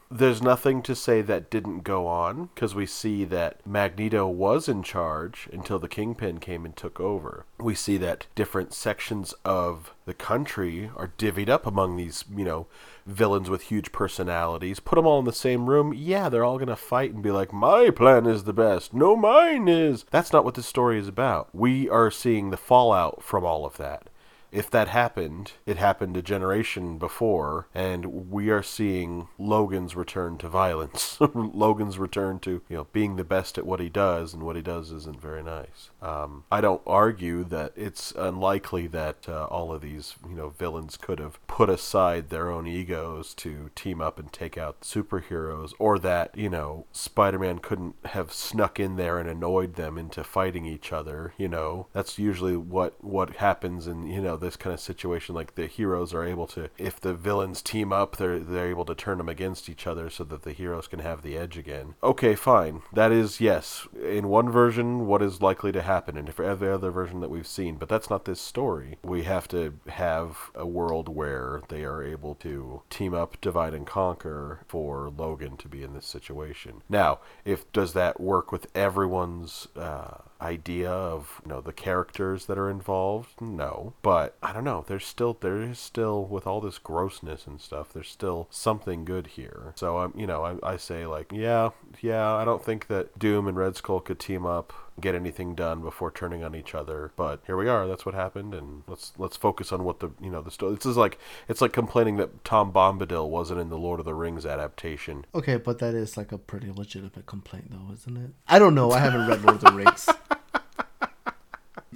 There's 0.10 0.41
nothing 0.41 0.82
to 0.84 0.95
say 0.95 1.22
that 1.22 1.49
didn't 1.49 1.84
go 1.84 2.08
on, 2.08 2.49
because 2.55 2.74
we 2.74 2.86
see 2.86 3.26
that 3.26 3.60
Magneto 3.68 4.26
was 4.26 4.70
in 4.70 4.82
charge 4.82 5.49
until 5.51 5.80
the 5.80 5.89
Kingpin 5.89 6.39
came 6.39 6.64
and 6.64 6.74
took 6.76 6.99
over. 7.01 7.45
We 7.60 7.76
see 7.76 7.97
that 7.97 8.28
different 8.34 8.74
sections 8.74 9.34
of 9.43 9.93
the 10.05 10.14
country 10.14 10.89
are 10.95 11.12
divvied 11.18 11.49
up 11.49 11.68
among 11.68 11.97
these, 11.97 12.24
you 12.34 12.45
know, 12.45 12.68
villains 13.05 13.49
with 13.49 13.64
huge 13.64 13.91
personalities. 13.91 14.80
Put 14.80 14.95
them 14.95 15.05
all 15.05 15.20
in 15.20 15.26
the 15.26 15.34
same 15.34 15.70
room, 15.70 15.93
yeah, 15.93 16.30
they're 16.30 16.45
all 16.45 16.58
going 16.58 16.68
to 16.70 16.78
fight 16.78 17.14
and 17.14 17.22
be 17.22 17.32
like, 17.32 17.51
my 17.51 17.89
plan 17.89 18.26
is 18.26 18.45
the 18.45 18.53
best. 18.53 18.93
No, 18.93 19.18
mine 19.18 19.68
is. 19.68 20.05
That's 20.10 20.32
not 20.32 20.45
what 20.45 20.55
this 20.55 20.66
story 20.66 20.99
is 20.99 21.10
about. 21.10 21.53
We 21.53 21.89
are 21.89 22.12
seeing 22.12 22.49
the 22.49 22.55
fallout 22.55 23.22
from 23.24 23.43
all 23.43 23.66
of 23.66 23.76
that 23.78 24.10
if 24.52 24.70
that 24.72 24.88
happened, 24.88 25.54
it 25.66 25.78
happened 25.78 26.16
a 26.16 26.22
generation 26.22 26.98
before, 26.98 27.68
and 27.74 28.32
we 28.32 28.50
are 28.50 28.64
seeing 28.64 29.28
Logan's 29.38 29.95
return 29.95 30.38
to 30.38 30.50
violence. 30.50 31.18
Logan's 31.34 32.00
return 32.00 32.39
to 32.39 32.62
you 32.70 32.78
know 32.78 32.88
being 32.93 33.16
the 33.16 33.24
best 33.24 33.58
at 33.58 33.66
what 33.66 33.80
he 33.80 33.89
does, 33.89 34.34
and 34.34 34.43
what 34.43 34.56
he 34.56 34.62
does 34.62 34.91
isn't 34.91 35.20
very 35.20 35.43
nice. 35.43 35.89
Um, 36.02 36.45
I 36.52 36.62
don't 36.62 36.82
argue 36.88 37.43
that 37.45 37.74
it's 37.76 38.12
unlikely 38.12 38.88
that 38.88 39.28
uh, 39.28 39.45
all 39.45 39.74
of 39.74 39.82
these 39.82 40.16
you 40.28 40.36
know 40.36 40.50
villains 40.50 40.98
could 40.98 41.20
have 41.20 41.45
put 41.48 41.70
aside 41.70 42.30
their 42.30 42.50
own 42.50 42.68
egos 42.68 43.34
to 43.36 43.70
team 43.76 44.02
up 44.02 44.18
and 44.18 44.32
take 44.32 44.58
out 44.58 44.82
superheroes, 44.82 45.74
or 45.78 46.00
that 46.00 46.38
you 46.38 46.50
know 46.50 46.86
Spider-Man 46.93 47.60
couldn't 47.60 47.95
have 48.06 48.32
snuck 48.32 48.80
in 48.80 48.95
there 48.95 49.18
and 49.18 49.30
annoyed 49.30 49.76
them 49.76 49.98
into 49.98 50.24
fighting 50.24 50.66
each 50.66 50.93
other. 50.93 51.34
You 51.38 51.50
know 51.50 51.88
that's 51.91 52.18
usually 52.18 52.56
what 52.56 53.04
what 53.04 53.38
happens 53.38 53.88
in 53.88 54.08
you 54.08 54.22
know 54.22 54.37
this 54.40 54.56
kind 54.56 54.74
of 54.74 54.80
situation. 54.80 55.36
Like 55.36 55.56
the 55.56 55.68
heroes 55.68 56.14
are 56.14 56.24
able 56.24 56.48
to, 56.48 56.70
if 56.78 57.00
the 57.00 57.14
villains 57.14 57.62
team 57.62 57.92
up, 57.92 58.18
they're 58.18 58.40
they're 58.40 58.70
able 58.70 58.86
to 58.86 58.96
turn 58.96 59.18
them 59.18 59.30
against 59.30 59.70
each 59.70 59.88
other 59.88 60.10
so 60.10 60.24
that 60.26 60.44
the 60.44 60.54
heroes 60.54 60.88
can 60.88 61.00
have 61.00 61.22
the 61.22 61.38
edge 61.38 61.58
again. 61.58 61.96
Okay, 62.04 62.36
fine. 62.36 62.82
That 62.94 63.12
is 63.12 63.42
yes, 63.42 63.88
in 64.02 64.28
one 64.28 64.50
version, 64.50 65.08
what 65.08 65.22
is 65.22 65.42
likely 65.42 65.72
to 65.72 65.82
happen, 65.82 66.18
and 66.18 66.34
for 66.34 66.44
every 66.44 66.70
other 66.70 66.92
version 66.92 67.20
that 67.22 67.30
we've 67.30 67.48
seen. 67.48 67.76
But 67.76 67.90
that's 67.90 68.10
not 68.10 68.26
this 68.26 68.42
story. 68.42 68.98
We 69.04 69.24
have 69.24 69.48
to 69.50 69.74
have 69.88 70.52
a 70.56 70.66
world 70.66 71.10
where 71.10 71.62
they 71.70 71.84
are 71.84 72.04
able 72.04 72.36
to 72.36 72.82
team 72.90 73.14
up, 73.14 73.40
divide 73.42 73.74
and 73.74 73.86
conquer 73.86 74.62
for 74.68 75.10
Logan 75.10 75.58
to 75.58 75.68
be 75.68 75.84
in 75.84 75.94
this 75.94 76.06
situation. 76.06 76.82
Now, 76.90 77.20
if 77.46 77.72
does 77.72 77.94
that 77.94 78.20
work 78.20 78.52
with 78.52 78.68
everyone's 78.76 79.68
uh, 79.76 80.20
idea 80.42 80.90
of 80.90 81.42
you 81.46 81.50
know 81.50 81.62
the 81.62 81.74
characters 81.74 82.46
that 82.46 82.58
are 82.58 82.70
involved? 82.70 83.42
No, 83.42 83.94
but 84.02 84.36
I 84.42 84.54
don't 84.54 84.64
know. 84.64 84.84
There's 84.88 85.06
still 85.06 85.38
there 85.40 85.62
is 85.62 85.80
still 85.80 86.26
with 86.26 86.48
all 86.48 86.62
this 86.62 86.78
grossness 86.78 87.48
and 87.48 87.60
stuff. 87.62 87.94
There's 87.94 88.10
still 88.10 88.48
something 88.50 89.06
good 89.06 89.28
here. 89.28 89.74
So 89.76 89.98
I'm 89.98 90.14
you 90.16 90.28
know 90.28 90.44
I, 90.44 90.74
I 90.74 90.78
say 90.78 91.06
like 91.06 91.32
yeah 91.32 91.70
yeah 92.02 92.34
I 92.34 92.46
don't 92.46 92.64
think 92.64 92.88
that 92.88 93.18
Doom 93.20 93.48
and 93.48 93.58
Red 93.58 93.76
Skull 93.76 94.00
could 94.00 94.20
team 94.20 94.46
up 94.46 94.74
get 95.00 95.14
anything 95.14 95.54
done 95.54 95.82
before 95.82 96.10
turning 96.10 96.44
on 96.44 96.56
each 96.56 96.74
other 96.74 97.12
but 97.16 97.40
here 97.46 97.56
we 97.56 97.70
are 97.70 97.86
that's 97.88 98.04
what 98.04 98.16
happened 98.16 98.56
and 98.56 98.82
let's 98.88 99.14
let's 99.20 99.38
focus 99.38 99.72
on 99.72 99.84
what 99.84 100.00
the 100.00 100.10
you 100.20 100.32
know 100.32 100.42
the 100.42 100.50
story 100.50 100.74
this 100.74 100.88
is 100.88 100.98
like 100.98 101.20
it's 101.48 101.62
like 101.62 101.72
complaining 101.72 102.18
that 102.18 102.44
tom 102.44 102.74
bombadil 102.74 103.30
wasn't 103.30 103.60
in 103.60 103.70
the 103.70 103.78
lord 103.78 104.00
of 104.00 104.08
the 104.08 104.16
rings 104.16 104.44
adaptation 104.44 105.24
Okay, 105.36 105.58
but 105.58 105.78
that 105.80 105.94
is 105.94 106.18
like 106.18 106.32
a 106.32 106.38
pretty 106.38 106.72
legitimate 106.72 107.26
complaint, 107.26 107.70
though, 107.70 107.94
isn't 107.94 108.18
it? 108.18 108.32
I 108.48 108.58
don't 108.60 108.74
know. 108.74 108.92
I 108.92 109.00
haven't 109.00 109.28
read 109.28 109.42
Lord 109.44 109.56
of 109.56 109.62
the 109.62 109.72
Rings. 109.72 110.10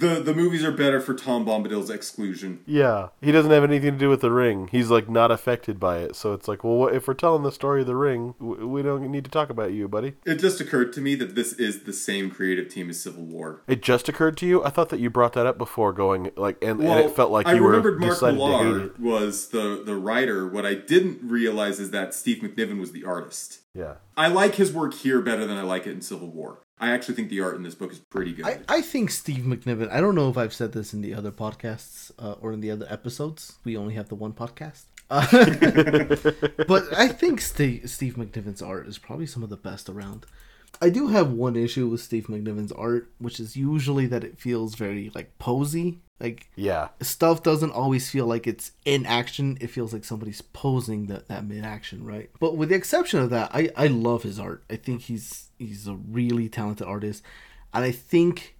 The 0.02 0.20
the 0.20 0.34
movies 0.34 0.64
are 0.64 0.72
better 0.72 1.00
for 1.00 1.14
Tom 1.14 1.46
Bombadil's 1.46 1.88
exclusion. 1.88 2.58
Yeah, 2.66 3.10
he 3.20 3.30
doesn't 3.30 3.52
have 3.52 3.62
anything 3.62 3.92
to 3.92 3.98
do 3.98 4.08
with 4.08 4.20
the 4.20 4.32
ring. 4.32 4.68
He's 4.72 4.90
like 4.90 5.08
not 5.08 5.30
affected 5.30 5.78
by 5.78 5.98
it. 5.98 6.16
So 6.16 6.32
it's 6.32 6.48
like, 6.48 6.64
well, 6.64 6.74
what, 6.74 6.92
if 6.92 7.06
we're 7.06 7.14
telling 7.14 7.44
the 7.44 7.52
story 7.52 7.82
of 7.82 7.86
the 7.86 7.94
ring, 7.94 8.34
w- 8.40 8.66
we 8.66 8.82
don't 8.82 9.08
need 9.08 9.24
to 9.24 9.30
talk 9.30 9.48
about 9.48 9.72
you, 9.72 9.86
buddy. 9.86 10.14
It 10.26 10.40
just 10.40 10.60
occurred 10.60 10.92
to 10.94 11.00
me 11.00 11.14
that 11.14 11.36
this 11.36 11.52
is 11.52 11.84
the 11.84 11.92
same 11.92 12.30
creative 12.32 12.68
team 12.68 12.90
as 12.90 13.00
Civil 13.00 13.22
War. 13.22 13.62
It 13.68 13.80
just 13.80 14.08
occurred 14.08 14.36
to 14.38 14.46
you. 14.46 14.64
I 14.64 14.70
thought 14.70 14.88
that 14.88 14.98
you 14.98 15.08
brought 15.08 15.34
that 15.34 15.46
up 15.46 15.56
before, 15.56 15.92
going 15.92 16.32
like, 16.36 16.58
and, 16.60 16.80
Well, 16.80 16.98
and 16.98 17.06
it 17.08 17.14
felt 17.14 17.30
like 17.30 17.46
I 17.46 17.54
you 17.54 17.62
were 17.62 17.68
remembered 17.68 18.00
Mark 18.00 18.14
decided 18.14 18.38
to 18.38 18.48
Millar 18.48 18.90
was 18.98 19.48
the 19.50 19.82
the 19.86 19.94
writer. 19.94 20.48
What 20.48 20.66
I 20.66 20.74
didn't 20.74 21.20
realize 21.22 21.78
is 21.78 21.92
that 21.92 22.12
Steve 22.12 22.42
McNiven 22.42 22.80
was 22.80 22.90
the 22.90 23.04
artist. 23.04 23.60
Yeah, 23.74 23.94
I 24.16 24.28
like 24.28 24.56
his 24.56 24.72
work 24.72 24.94
here 24.94 25.20
better 25.20 25.46
than 25.46 25.56
I 25.56 25.62
like 25.62 25.86
it 25.86 25.92
in 25.92 26.02
Civil 26.02 26.30
War. 26.30 26.60
I 26.78 26.90
actually 26.90 27.14
think 27.14 27.30
the 27.30 27.40
art 27.40 27.54
in 27.54 27.62
this 27.62 27.76
book 27.76 27.92
is 27.92 28.00
pretty 28.00 28.32
good. 28.32 28.44
I, 28.44 28.58
I 28.68 28.80
think 28.80 29.10
Steve 29.10 29.44
McNiven. 29.44 29.90
I 29.90 30.00
don't 30.00 30.16
know 30.16 30.28
if 30.28 30.36
I've 30.36 30.52
said 30.52 30.72
this 30.72 30.92
in 30.92 31.00
the 31.00 31.14
other 31.14 31.30
podcasts 31.30 32.10
uh, 32.18 32.32
or 32.40 32.52
in 32.52 32.60
the 32.60 32.70
other 32.70 32.86
episodes. 32.90 33.58
We 33.64 33.76
only 33.76 33.94
have 33.94 34.08
the 34.08 34.16
one 34.16 34.32
podcast. 34.32 34.86
Uh, 35.08 35.26
but 36.66 36.92
I 36.96 37.08
think 37.08 37.40
Steve, 37.40 37.88
Steve 37.88 38.16
McNiven's 38.16 38.62
art 38.62 38.88
is 38.88 38.98
probably 38.98 39.26
some 39.26 39.42
of 39.42 39.50
the 39.50 39.56
best 39.56 39.88
around. 39.88 40.26
I 40.80 40.88
do 40.88 41.08
have 41.08 41.30
one 41.30 41.54
issue 41.54 41.86
with 41.88 42.00
Steve 42.00 42.26
McNiven's 42.26 42.72
art, 42.72 43.10
which 43.18 43.38
is 43.38 43.56
usually 43.56 44.06
that 44.06 44.24
it 44.24 44.40
feels 44.40 44.74
very 44.74 45.10
like 45.14 45.38
posy. 45.38 46.00
Like 46.22 46.48
yeah, 46.54 46.88
stuff 47.00 47.42
doesn't 47.42 47.72
always 47.72 48.08
feel 48.08 48.26
like 48.26 48.46
it's 48.46 48.70
in 48.84 49.04
action. 49.06 49.58
It 49.60 49.66
feels 49.66 49.92
like 49.92 50.04
somebody's 50.04 50.40
posing 50.40 51.06
that, 51.06 51.26
that 51.26 51.44
mid 51.44 51.64
action, 51.64 52.04
right? 52.04 52.30
But 52.38 52.56
with 52.56 52.68
the 52.68 52.76
exception 52.76 53.18
of 53.18 53.30
that, 53.30 53.50
I, 53.52 53.70
I 53.76 53.88
love 53.88 54.22
his 54.22 54.38
art. 54.38 54.62
I 54.70 54.76
think 54.76 55.02
he's 55.02 55.48
he's 55.58 55.88
a 55.88 55.94
really 55.94 56.48
talented 56.48 56.86
artist. 56.86 57.24
And 57.74 57.84
I 57.84 57.90
think 57.90 58.56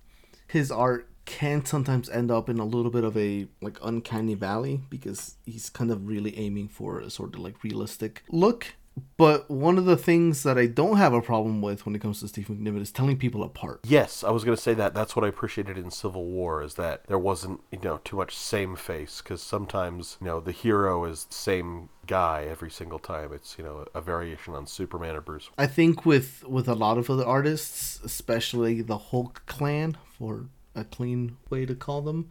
his 0.48 0.72
art 0.72 1.08
can 1.24 1.64
sometimes 1.64 2.10
end 2.10 2.32
up 2.32 2.48
in 2.48 2.58
a 2.58 2.64
little 2.64 2.90
bit 2.90 3.04
of 3.04 3.16
a 3.16 3.46
like 3.60 3.78
uncanny 3.82 4.34
valley 4.34 4.80
because 4.90 5.36
he's 5.46 5.70
kind 5.70 5.92
of 5.92 6.08
really 6.08 6.36
aiming 6.36 6.66
for 6.66 6.98
a 6.98 7.10
sort 7.10 7.34
of 7.34 7.40
like 7.40 7.62
realistic 7.62 8.24
look. 8.28 8.74
But 9.16 9.51
one 9.51 9.78
of 9.78 9.84
the 9.84 9.97
things 9.97 10.43
that 10.43 10.59
I 10.59 10.66
don't 10.66 10.97
have 10.97 11.12
a 11.12 11.22
problem 11.22 11.62
with 11.62 11.86
when 11.86 11.95
it 11.95 12.01
comes 12.01 12.20
to 12.20 12.28
Steve 12.28 12.49
McNiven 12.49 12.80
is 12.82 12.90
telling 12.90 13.16
people 13.16 13.43
apart. 13.43 13.80
yes, 13.86 14.24
I 14.24 14.30
was 14.30 14.45
gonna 14.45 14.57
say 14.57 14.74
that. 14.74 14.95
That's 14.95 15.14
what 15.16 15.24
I 15.24 15.28
appreciated 15.28 15.78
in 15.78 15.90
Civil 15.90 16.24
War 16.26 16.62
is 16.62 16.74
that 16.74 17.07
there 17.07 17.18
wasn't 17.18 17.61
you 17.70 17.78
know 17.80 18.01
too 18.05 18.16
much 18.16 18.36
same 18.36 18.76
face 18.76 19.22
because 19.22 19.43
sometimes 19.43 20.16
you 20.20 20.26
know 20.26 20.40
the 20.40 20.53
hero 20.53 21.05
is 21.05 21.24
the 21.24 21.34
same 21.34 21.88
guy 22.07 22.47
every 22.49 22.70
single 22.70 22.99
time. 22.99 23.32
It's 23.32 23.57
you 23.59 23.64
know 23.64 23.86
a 23.95 24.01
variation 24.01 24.55
on 24.55 24.66
Superman 24.66 25.16
or 25.16 25.20
Bruce. 25.20 25.51
I 25.57 25.66
think 25.66 26.05
with 26.05 26.45
with 26.45 26.68
a 26.68 26.74
lot 26.74 26.99
of 26.99 27.09
other 27.09 27.26
artists, 27.26 28.01
especially 28.05 28.82
the 28.82 28.99
Hulk 28.99 29.43
clan, 29.47 29.97
for 30.18 30.47
a 30.74 30.84
clean 30.84 31.36
way 31.51 31.66
to 31.66 31.74
call 31.74 32.01
them, 32.03 32.30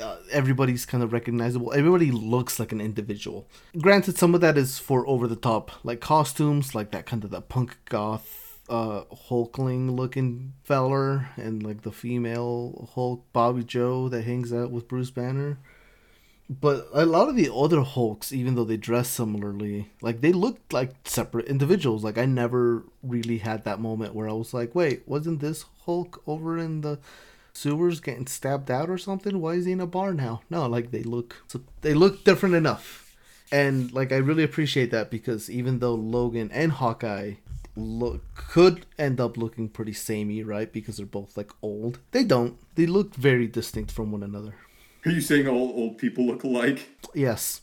uh, 0.00 0.16
everybody's 0.30 0.86
kind 0.86 1.02
of 1.02 1.12
recognizable. 1.12 1.72
Everybody 1.72 2.10
looks 2.10 2.58
like 2.58 2.72
an 2.72 2.80
individual. 2.80 3.46
Granted, 3.78 4.16
some 4.18 4.34
of 4.34 4.40
that 4.40 4.56
is 4.58 4.78
for 4.78 5.06
over 5.06 5.26
the 5.28 5.36
top, 5.36 5.70
like 5.84 6.00
costumes, 6.00 6.74
like 6.74 6.90
that 6.92 7.06
kind 7.06 7.24
of 7.24 7.30
the 7.30 7.40
punk 7.40 7.78
goth 7.88 8.46
uh 8.68 9.02
hulkling 9.28 9.90
looking 9.96 10.52
feller 10.62 11.28
and 11.36 11.60
like 11.64 11.82
the 11.82 11.90
female 11.90 12.88
hulk 12.94 13.24
bobby 13.32 13.64
joe 13.64 14.08
that 14.08 14.22
hangs 14.22 14.52
out 14.52 14.70
with 14.70 14.86
bruce 14.86 15.10
banner 15.10 15.58
But 16.48 16.88
a 16.92 17.06
lot 17.06 17.28
of 17.28 17.36
the 17.36 17.52
other 17.54 17.82
Hulks, 17.82 18.32
even 18.32 18.56
though 18.56 18.64
they 18.64 18.76
dress 18.76 19.08
similarly, 19.08 19.90
like 20.02 20.20
they 20.20 20.32
looked 20.32 20.72
like 20.72 20.90
separate 21.04 21.46
individuals. 21.46 22.02
Like 22.02 22.18
I 22.18 22.26
never 22.26 22.84
really 23.04 23.38
had 23.38 23.64
that 23.64 23.78
moment 23.78 24.14
where 24.16 24.28
I 24.28 24.32
was 24.32 24.52
like, 24.52 24.74
"Wait, 24.74 25.06
wasn't 25.06 25.38
this 25.40 25.64
Hulk 25.86 26.20
over 26.26 26.58
in 26.58 26.80
the 26.80 26.98
sewers 27.52 28.00
getting 28.00 28.26
stabbed 28.26 28.70
out 28.70 28.90
or 28.90 28.98
something? 28.98 29.40
Why 29.40 29.54
is 29.54 29.66
he 29.66 29.72
in 29.72 29.80
a 29.80 29.86
bar 29.86 30.14
now?" 30.14 30.42
No, 30.50 30.66
like 30.66 30.90
they 30.90 31.02
look, 31.02 31.42
so 31.46 31.60
they 31.80 31.94
look 31.94 32.24
different 32.24 32.54
enough, 32.54 33.16
and 33.50 33.92
like 33.92 34.12
I 34.12 34.16
really 34.16 34.44
appreciate 34.44 34.90
that 34.90 35.10
because 35.10 35.50
even 35.50 35.78
though 35.78 35.94
Logan 35.94 36.50
and 36.52 36.72
Hawkeye 36.72 37.34
look 37.76 38.22
could 38.34 38.86
end 38.98 39.20
up 39.20 39.36
looking 39.36 39.68
pretty 39.68 39.92
samey, 39.92 40.42
right? 40.42 40.72
Because 40.72 40.96
they're 40.96 41.06
both 41.06 41.36
like 41.36 41.50
old. 41.62 41.98
They 42.12 42.24
don't. 42.24 42.58
They 42.74 42.86
look 42.86 43.14
very 43.14 43.46
distinct 43.46 43.90
from 43.90 44.12
one 44.12 44.22
another. 44.22 44.54
Are 45.06 45.10
you 45.10 45.20
saying 45.20 45.48
all 45.48 45.72
old 45.74 45.98
people 45.98 46.26
look 46.26 46.44
alike? 46.44 46.90
Yes. 47.14 47.62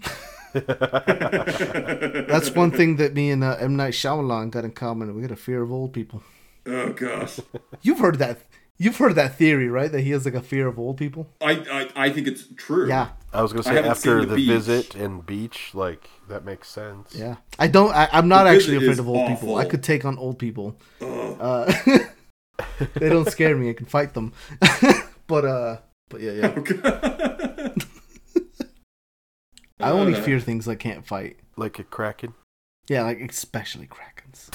That's 0.54 2.50
one 2.54 2.70
thing 2.70 2.96
that 2.96 3.12
me 3.14 3.30
and 3.30 3.42
uh, 3.44 3.56
M 3.58 3.76
Night 3.76 3.92
Shyamalan 3.92 4.50
got 4.50 4.64
in 4.64 4.70
common. 4.70 5.14
We 5.14 5.22
got 5.22 5.30
a 5.30 5.36
fear 5.36 5.62
of 5.62 5.72
old 5.72 5.92
people. 5.92 6.22
Oh 6.66 6.92
gosh, 6.92 7.40
You've 7.82 7.98
heard 7.98 8.18
that. 8.20 8.38
You've 8.76 8.96
heard 8.96 9.14
that 9.14 9.36
theory, 9.36 9.68
right? 9.68 9.90
That 9.92 10.00
he 10.00 10.10
has 10.10 10.24
like 10.24 10.34
a 10.34 10.42
fear 10.42 10.66
of 10.66 10.78
old 10.78 10.96
people. 10.96 11.28
I 11.40 11.52
I, 11.96 12.06
I 12.06 12.10
think 12.10 12.26
it's 12.26 12.44
true. 12.56 12.88
Yeah, 12.88 13.10
I 13.32 13.40
was 13.42 13.52
gonna 13.52 13.62
say 13.62 13.78
after 13.78 14.24
The 14.24 14.34
the, 14.34 14.46
visit 14.46 14.94
and 14.96 15.24
beach, 15.24 15.70
like 15.74 16.08
that 16.28 16.44
makes 16.44 16.68
sense. 16.68 17.14
yeah. 17.14 17.36
I 17.58 17.68
don't. 17.68 17.94
I, 17.94 18.08
I'm 18.12 18.26
not 18.28 18.44
The 18.44 18.50
actually 18.50 18.76
afraid 18.78 18.98
of 18.98 19.08
old 19.08 19.28
people. 19.28 19.56
I 19.56 19.64
could 19.64 19.82
take 19.84 20.04
on 20.04 20.18
old 20.18 20.38
people. 20.40 20.76
Uh, 21.00 21.72
they 22.94 23.08
don't 23.08 23.28
scare 23.30 23.56
me. 23.56 23.70
I 23.70 23.74
can 23.74 23.86
fight 23.86 24.14
them. 24.14 24.32
but 25.28 25.44
uh, 25.44 25.76
but 26.10 26.20
yeah, 26.20 26.32
yeah. 26.32 26.48
God. 26.58 27.84
I 29.80 29.90
only 29.90 30.14
Uh, 30.14 30.22
fear 30.22 30.40
things 30.40 30.66
I 30.68 30.74
can't 30.76 31.06
fight. 31.06 31.36
Like 31.56 31.78
a 31.78 31.84
kraken. 31.84 32.34
Yeah, 32.88 33.02
like 33.02 33.20
especially 33.20 33.86
krakens. 33.88 34.50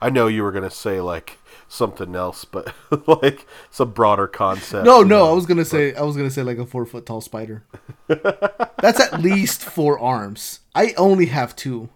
I 0.00 0.10
know 0.10 0.26
you 0.28 0.42
were 0.42 0.52
gonna 0.52 0.70
say 0.70 1.00
like 1.00 1.38
something 1.68 2.14
else, 2.14 2.44
but 2.44 2.72
like 3.22 3.46
some 3.70 3.92
broader 3.92 4.26
concept. 4.26 4.84
No, 4.84 5.02
no, 5.02 5.04
know, 5.24 5.30
I 5.30 5.32
was 5.34 5.46
gonna 5.46 5.62
but- 5.62 5.66
say 5.68 5.94
I 5.94 6.02
was 6.02 6.16
gonna 6.16 6.30
say 6.30 6.42
like 6.42 6.58
a 6.58 6.66
four 6.66 6.86
foot 6.86 7.06
tall 7.06 7.20
spider. 7.20 7.64
That's 8.08 9.00
at 9.00 9.20
least 9.20 9.62
four 9.64 9.98
arms. 9.98 10.60
I 10.74 10.94
only 10.96 11.26
have 11.26 11.56
two. 11.56 11.88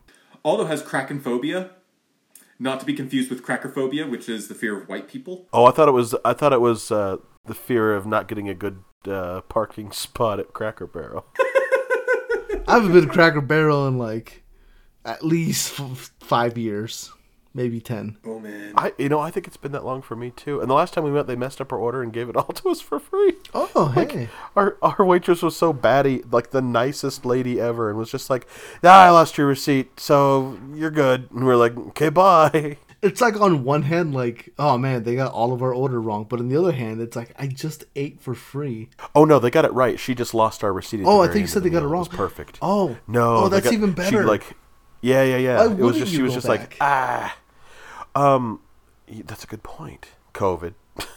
Aldo 0.45 0.65
has 0.67 0.83
kraken 0.83 1.21
phobia, 1.21 1.71
not 2.59 2.81
to 2.81 2.87
be 2.87 2.95
confused 2.95 3.31
with 3.31 3.45
crackerphobia, 3.45 4.11
which 4.11 4.29
is 4.29 4.49
the 4.49 4.55
fear 4.55 4.81
of 4.81 4.89
white 4.89 5.07
people. 5.09 5.47
Oh, 5.53 5.67
I 5.67 5.71
thought 5.71 5.89
it 5.89 5.93
was. 5.93 6.15
I 6.25 6.33
thought 6.33 6.53
it 6.53 6.61
was 6.61 6.91
uh, 6.91 7.19
the 7.45 7.55
fear 7.55 7.95
of 7.95 8.07
not 8.07 8.27
getting 8.29 8.49
a 8.49 8.55
good 8.55 8.83
uh, 9.07 9.43
parking 9.43 9.93
spot 9.93 10.41
at 10.41 10.53
Cracker 10.53 10.87
Barrel. 10.87 11.27
I 12.67 12.75
haven't 12.75 12.93
been 12.93 13.07
to 13.07 13.13
Cracker 13.13 13.41
Barrel 13.41 13.87
in 13.89 13.99
like 13.99 14.43
at 15.05 15.25
least 15.25 15.79
f- 15.81 16.13
five 16.21 16.57
years, 16.59 17.11
maybe 17.55 17.81
ten. 17.81 18.17
Oh 18.25 18.39
man. 18.39 18.73
I, 18.77 18.93
you 18.99 19.09
know, 19.09 19.21
I 19.21 19.31
think 19.31 19.47
it's 19.47 19.57
been 19.57 19.73
that 19.73 19.85
long 19.85 20.03
for 20.03 20.17
me 20.17 20.31
too. 20.31 20.61
And 20.61 20.71
the 20.71 20.75
last 20.75 20.95
time 20.95 21.05
we 21.05 21.13
went, 21.13 21.27
they 21.27 21.37
messed 21.37 21.61
up 21.61 21.73
our 21.73 21.79
order 21.79 22.03
and 22.03 22.13
gave 22.13 22.29
it 22.29 22.37
all 22.37 22.45
to 22.55 22.69
us 22.71 22.81
for 22.81 22.99
free. 22.99 23.35
Oh, 23.55 23.87
hey. 23.95 24.29
Our 24.57 24.77
our 24.83 25.05
waitress 25.05 25.43
was 25.43 25.57
so 25.57 25.73
batty, 25.73 26.23
like 26.31 26.51
the 26.51 26.63
nicest 26.63 27.25
lady 27.25 27.61
ever, 27.61 27.89
and 27.91 27.99
was 27.99 28.11
just 28.11 28.31
like, 28.31 28.47
"Ah, 28.85 29.07
I 29.07 29.11
lost 29.11 29.39
your 29.39 29.47
receipt, 29.47 29.99
so 30.01 30.59
you're 30.75 30.91
good." 30.91 31.29
And 31.33 31.45
we're 31.45 31.57
like, 31.57 31.77
"Okay, 31.77 32.09
bye." 32.09 32.77
It's 33.03 33.23
like 33.23 33.41
on 33.41 33.65
one 33.65 33.85
hand, 33.85 34.13
like, 34.15 34.53
oh 34.59 34.77
man, 34.77 35.05
they 35.05 35.15
got 35.17 35.33
all 35.33 35.55
of 35.55 35.63
our 35.63 35.73
order 35.73 35.99
wrong, 35.99 36.27
but 36.29 36.39
on 36.39 36.51
the 36.51 36.57
other 36.59 36.73
hand, 36.73 37.01
it's 37.01 37.17
like 37.17 37.33
I 37.39 37.47
just 37.47 37.85
ate 37.97 38.21
for 38.21 38.35
free. 38.35 38.91
Oh 39.15 39.25
no, 39.25 39.39
they 39.39 39.49
got 39.51 39.65
it 39.65 39.73
right. 39.73 39.99
She 39.99 40.15
just 40.15 40.35
lost 40.35 40.63
our 40.63 40.71
receipt. 40.71 41.05
Oh, 41.07 41.23
I 41.23 41.27
think 41.29 41.41
you 41.41 41.47
said 41.47 41.63
the 41.63 41.71
they 41.71 41.73
got 41.73 41.79
it 41.79 41.81
meal. 41.85 41.93
wrong. 41.93 42.01
was 42.01 42.09
perfect. 42.09 42.59
Oh 42.61 42.99
No, 43.09 43.37
oh, 43.37 43.49
they 43.49 43.57
that's 43.57 43.65
got- 43.69 43.73
even 43.73 43.91
she, 43.93 43.95
better. 43.95 44.25
like, 44.27 44.55
yeah, 45.01 45.23
yeah, 45.23 45.37
yeah. 45.37 45.67
Why 45.67 45.73
it 45.73 45.79
was 45.79 45.97
just 45.99 46.13
you 46.13 46.19
she 46.19 46.23
was 46.23 46.35
just 46.35 46.47
back? 46.47 46.61
like, 46.61 46.77
ah, 46.81 47.37
um, 48.15 48.61
that's 49.25 49.45
a 49.45 49.47
good 49.47 49.63
point. 49.63 50.09
COVID. 50.35 50.75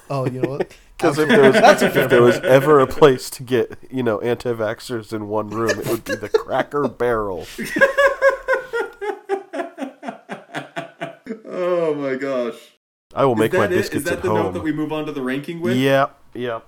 oh, 0.09 0.25
you 0.25 0.41
know 0.41 0.49
what? 0.49 0.75
Because 0.95 1.19
if 1.19 1.27
there 1.27 1.41
was 1.51 1.81
if 1.81 2.09
there 2.09 2.21
was 2.21 2.37
ever 2.39 2.79
a 2.79 2.87
place 2.87 3.29
to 3.31 3.43
get 3.43 3.77
you 3.91 4.03
know 4.03 4.21
anti-vaxxers 4.21 5.11
in 5.11 5.27
one 5.27 5.49
room, 5.49 5.71
it 5.71 5.85
would 5.87 6.05
be 6.05 6.15
the 6.15 6.29
Cracker 6.29 6.87
Barrel. 6.99 7.45
Oh 11.45 11.93
my 11.95 12.15
gosh. 12.15 12.55
I 13.13 13.25
will 13.25 13.33
Is 13.33 13.39
make 13.39 13.53
my 13.53 13.59
that 13.67 13.73
it? 13.73 13.75
biscuits 13.77 14.05
Is 14.05 14.09
that 14.09 14.21
the 14.21 14.29
home. 14.29 14.37
note 14.37 14.53
that 14.53 14.63
we 14.63 14.71
move 14.71 14.91
on 14.93 15.05
to 15.05 15.11
the 15.11 15.21
ranking 15.21 15.61
with? 15.61 15.77
Yep, 15.77 16.17
yep. 16.33 16.65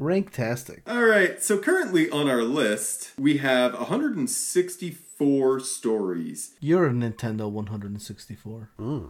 Ranktastic. 0.00 0.80
All 0.86 1.04
right. 1.04 1.42
So 1.42 1.58
currently 1.58 2.08
on 2.10 2.28
our 2.28 2.42
list, 2.42 3.12
we 3.18 3.38
have 3.38 3.74
164 3.74 4.96
stories. 5.20 6.54
You're 6.60 6.86
a 6.86 6.90
Nintendo 6.90 7.50
164. 7.50 8.70
Hmm. 8.78 9.06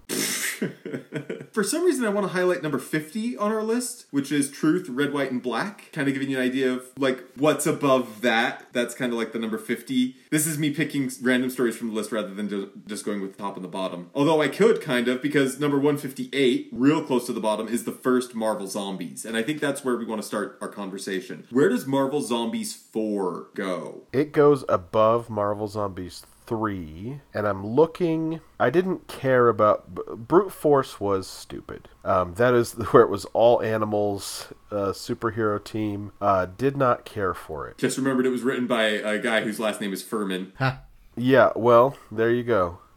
For 1.52 1.64
some 1.64 1.84
reason, 1.84 2.04
I 2.04 2.10
want 2.10 2.26
to 2.26 2.32
highlight 2.32 2.62
number 2.62 2.78
50 2.78 3.36
on 3.36 3.52
our 3.52 3.62
list, 3.62 4.06
which 4.10 4.30
is 4.30 4.50
Truth, 4.50 4.88
Red, 4.88 5.12
White, 5.12 5.30
and 5.30 5.42
Black. 5.42 5.90
Kind 5.92 6.08
of 6.08 6.14
giving 6.14 6.30
you 6.30 6.38
an 6.38 6.42
idea 6.42 6.72
of 6.72 6.84
like 6.98 7.24
what's 7.36 7.66
above 7.66 8.20
that. 8.20 8.66
That's 8.72 8.94
kind 8.94 9.12
of 9.12 9.18
like 9.18 9.32
the 9.32 9.38
number 9.38 9.58
50. 9.58 10.16
This 10.30 10.46
is 10.46 10.58
me 10.58 10.70
picking 10.70 11.10
random 11.22 11.50
stories 11.50 11.76
from 11.76 11.88
the 11.88 11.94
list 11.94 12.12
rather 12.12 12.34
than 12.34 12.70
just 12.86 13.04
going 13.04 13.20
with 13.20 13.36
the 13.36 13.42
top 13.42 13.56
and 13.56 13.64
the 13.64 13.68
bottom. 13.68 14.10
Although 14.14 14.42
I 14.42 14.48
could 14.48 14.80
kind 14.80 15.08
of, 15.08 15.22
because 15.22 15.58
number 15.58 15.76
158, 15.76 16.68
real 16.72 17.02
close 17.02 17.26
to 17.26 17.32
the 17.32 17.40
bottom, 17.40 17.68
is 17.68 17.84
the 17.84 17.92
first 17.92 18.34
Marvel 18.34 18.66
Zombies. 18.66 19.24
And 19.24 19.36
I 19.36 19.42
think 19.42 19.60
that's 19.60 19.84
where 19.84 19.96
we 19.96 20.04
want 20.04 20.20
to 20.20 20.26
start 20.26 20.58
our 20.60 20.68
conversation. 20.68 21.46
Where 21.50 21.68
does 21.68 21.86
Marvel 21.86 22.20
Zombies 22.20 22.74
4 22.74 23.48
go? 23.54 24.02
It 24.12 24.32
goes 24.32 24.64
above 24.68 25.30
Marvel 25.30 25.68
Zombies 25.68 25.99
3, 26.08 27.20
and 27.32 27.46
I'm 27.46 27.66
looking. 27.66 28.40
I 28.58 28.70
didn't 28.70 29.06
care 29.06 29.48
about. 29.48 29.94
Brute 30.26 30.52
Force 30.52 30.98
was 30.98 31.26
stupid. 31.26 31.88
Um, 32.04 32.34
that 32.34 32.54
is 32.54 32.72
where 32.90 33.02
it 33.02 33.10
was 33.10 33.24
all 33.26 33.62
animals, 33.62 34.48
uh, 34.70 34.92
superhero 34.92 35.62
team. 35.62 36.12
Uh, 36.20 36.46
did 36.46 36.76
not 36.76 37.04
care 37.04 37.34
for 37.34 37.68
it. 37.68 37.78
Just 37.78 37.98
remembered 37.98 38.26
it 38.26 38.30
was 38.30 38.42
written 38.42 38.66
by 38.66 38.84
a 38.84 39.18
guy 39.18 39.42
whose 39.42 39.60
last 39.60 39.80
name 39.80 39.92
is 39.92 40.02
Furman. 40.02 40.52
Ha! 40.58 40.80
Yeah, 41.16 41.50
well, 41.54 41.96
there 42.10 42.30
you 42.30 42.42
go. 42.42 42.78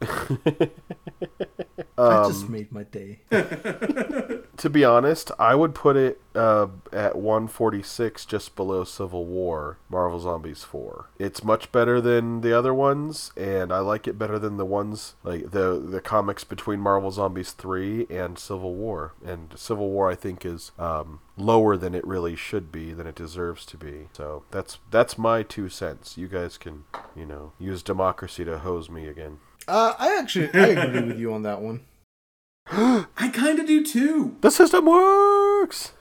I 1.96 2.22
Um, 2.22 2.32
just 2.32 2.48
made 2.48 2.72
my 2.72 2.82
day. 2.84 3.20
To 4.58 4.70
be 4.70 4.84
honest, 4.84 5.32
I 5.36 5.56
would 5.56 5.74
put 5.74 5.96
it 5.96 6.20
uh, 6.34 6.68
at 6.92 7.16
146, 7.16 8.24
just 8.24 8.54
below 8.54 8.84
Civil 8.84 9.24
War, 9.26 9.78
Marvel 9.90 10.20
Zombies 10.20 10.62
4. 10.62 11.06
It's 11.18 11.42
much 11.42 11.72
better 11.72 12.00
than 12.00 12.40
the 12.40 12.56
other 12.56 12.72
ones, 12.72 13.32
and 13.36 13.72
I 13.72 13.80
like 13.80 14.06
it 14.06 14.16
better 14.16 14.38
than 14.38 14.56
the 14.56 14.64
ones 14.64 15.16
like 15.24 15.50
the 15.50 15.80
the 15.84 16.00
comics 16.00 16.44
between 16.44 16.78
Marvel 16.78 17.10
Zombies 17.10 17.50
3 17.50 18.06
and 18.08 18.38
Civil 18.38 18.74
War. 18.74 19.12
And 19.26 19.52
Civil 19.56 19.90
War, 19.90 20.08
I 20.08 20.14
think, 20.14 20.46
is 20.46 20.70
um, 20.78 21.18
lower 21.36 21.76
than 21.76 21.92
it 21.94 22.06
really 22.06 22.36
should 22.36 22.70
be, 22.70 22.92
than 22.92 23.08
it 23.08 23.16
deserves 23.16 23.66
to 23.66 23.76
be. 23.76 24.06
So 24.12 24.44
that's 24.52 24.78
that's 24.90 25.18
my 25.18 25.42
two 25.42 25.68
cents. 25.68 26.16
You 26.16 26.28
guys 26.28 26.58
can, 26.58 26.84
you 27.16 27.26
know, 27.26 27.52
use 27.58 27.82
democracy 27.82 28.44
to 28.44 28.58
hose 28.60 28.88
me 28.88 29.08
again. 29.08 29.38
Uh, 29.66 29.94
I 29.98 30.18
actually 30.18 30.50
I 30.54 30.68
agree 30.68 31.02
with 31.02 31.18
you 31.18 31.32
on 31.32 31.42
that 31.42 31.60
one. 31.60 31.80
I 32.66 33.30
kind 33.32 33.58
of 33.58 33.66
do 33.66 33.84
too. 33.84 34.36
The 34.40 34.50
system 34.50 34.86
works. 34.86 35.92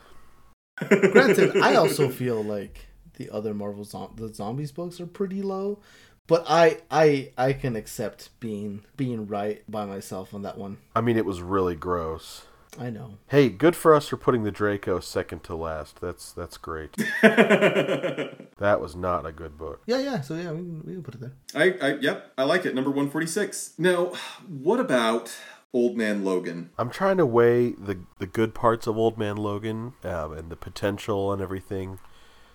Granted, 0.89 1.57
I 1.57 1.75
also 1.81 2.09
feel 2.09 2.43
like 2.43 2.87
the 3.17 3.29
other 3.29 3.53
Marvel 3.53 3.83
zom- 3.83 4.13
the 4.15 4.33
zombies 4.33 4.71
books 4.71 4.99
are 4.99 5.05
pretty 5.05 5.41
low, 5.41 5.79
but 6.27 6.45
I 6.47 6.79
I 6.89 7.31
I 7.37 7.53
can 7.53 7.75
accept 7.75 8.29
being 8.39 8.83
being 8.97 9.27
right 9.27 9.63
by 9.69 9.85
myself 9.85 10.33
on 10.33 10.41
that 10.43 10.57
one. 10.57 10.77
I 10.95 11.01
mean, 11.01 11.17
it 11.17 11.25
was 11.25 11.41
really 11.41 11.75
gross. 11.75 12.45
I 12.79 12.89
know. 12.89 13.17
Hey, 13.27 13.49
good 13.49 13.75
for 13.75 13.93
us 13.93 14.07
for 14.07 14.17
putting 14.17 14.43
the 14.43 14.51
Draco 14.51 14.99
second 14.99 15.43
to 15.43 15.55
last. 15.55 16.01
That's 16.01 16.31
that's 16.31 16.57
great. 16.57 16.95
that 17.21 18.79
was 18.79 18.95
not 18.95 19.25
a 19.25 19.31
good 19.31 19.57
book. 19.57 19.81
Yeah, 19.85 19.99
yeah. 19.99 20.21
So 20.21 20.35
yeah, 20.35 20.51
we 20.51 20.57
can, 20.57 20.83
we 20.85 20.93
can 20.93 21.03
put 21.03 21.15
it 21.15 21.21
there. 21.21 21.33
I, 21.55 21.87
I, 21.87 21.93
yep, 21.95 22.33
I 22.37 22.43
like 22.43 22.65
it. 22.65 22.73
Number 22.75 22.89
146. 22.89 23.73
Now, 23.77 24.13
what 24.47 24.79
about 24.79 25.35
Old 25.73 25.97
Man 25.97 26.23
Logan? 26.23 26.71
I'm 26.77 26.89
trying 26.89 27.17
to 27.17 27.25
weigh 27.25 27.71
the 27.71 27.99
the 28.19 28.27
good 28.27 28.53
parts 28.53 28.87
of 28.87 28.97
Old 28.97 29.17
Man 29.17 29.37
Logan 29.37 29.93
um, 30.03 30.33
and 30.33 30.49
the 30.49 30.55
potential 30.55 31.31
and 31.31 31.41
everything 31.41 31.99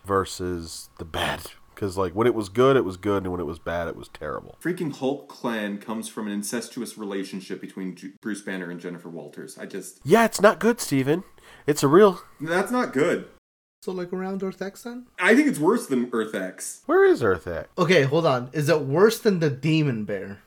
versus 0.05 0.89
the 0.99 1.05
bad. 1.05 1.53
Because 1.79 1.97
like 1.97 2.13
when 2.13 2.27
it 2.27 2.35
was 2.35 2.49
good, 2.49 2.77
it 2.77 2.85
was 2.85 2.97
good, 2.97 3.23
and 3.23 3.31
when 3.31 3.41
it 3.41 3.47
was 3.47 3.61
bad, 3.61 3.87
it 3.87 3.95
was 3.95 4.09
terrible. 4.09 4.57
Freaking 4.61 4.93
Hulk 4.93 5.29
clan 5.29 5.79
comes 5.79 6.09
from 6.09 6.27
an 6.27 6.33
incestuous 6.33 6.99
relationship 6.99 7.61
between 7.61 7.95
Ju- 7.95 8.15
Bruce 8.21 8.41
Banner 8.43 8.69
and 8.69 8.81
Jennifer 8.81 9.09
Walters. 9.09 9.57
I 9.57 9.67
just. 9.67 10.01
Yeah, 10.05 10.25
it's 10.25 10.41
not 10.41 10.59
good, 10.59 10.81
Steven. 10.81 11.23
It's 11.69 11.85
a 11.85 11.89
real. 11.89 12.21
That's 12.41 12.73
not 12.73 12.93
good. 12.93 13.29
So 13.83 13.93
like 13.93 14.13
around 14.13 14.43
Earth 14.43 14.61
X 14.61 14.83
then? 14.83 15.07
I 15.21 15.37
think 15.37 15.47
it's 15.47 15.61
worse 15.61 15.87
than 15.87 16.11
Earth 16.13 16.35
X. 16.35 16.83
Where 16.87 17.05
is 17.05 17.23
Earth 17.23 17.47
X? 17.47 17.69
Okay, 17.79 18.03
hold 18.03 18.27
on. 18.27 18.51
Is 18.53 18.69
it 18.69 18.81
worse 18.81 19.21
than 19.21 19.39
the 19.39 19.49
Demon 19.49 20.05
Bear? 20.05 20.43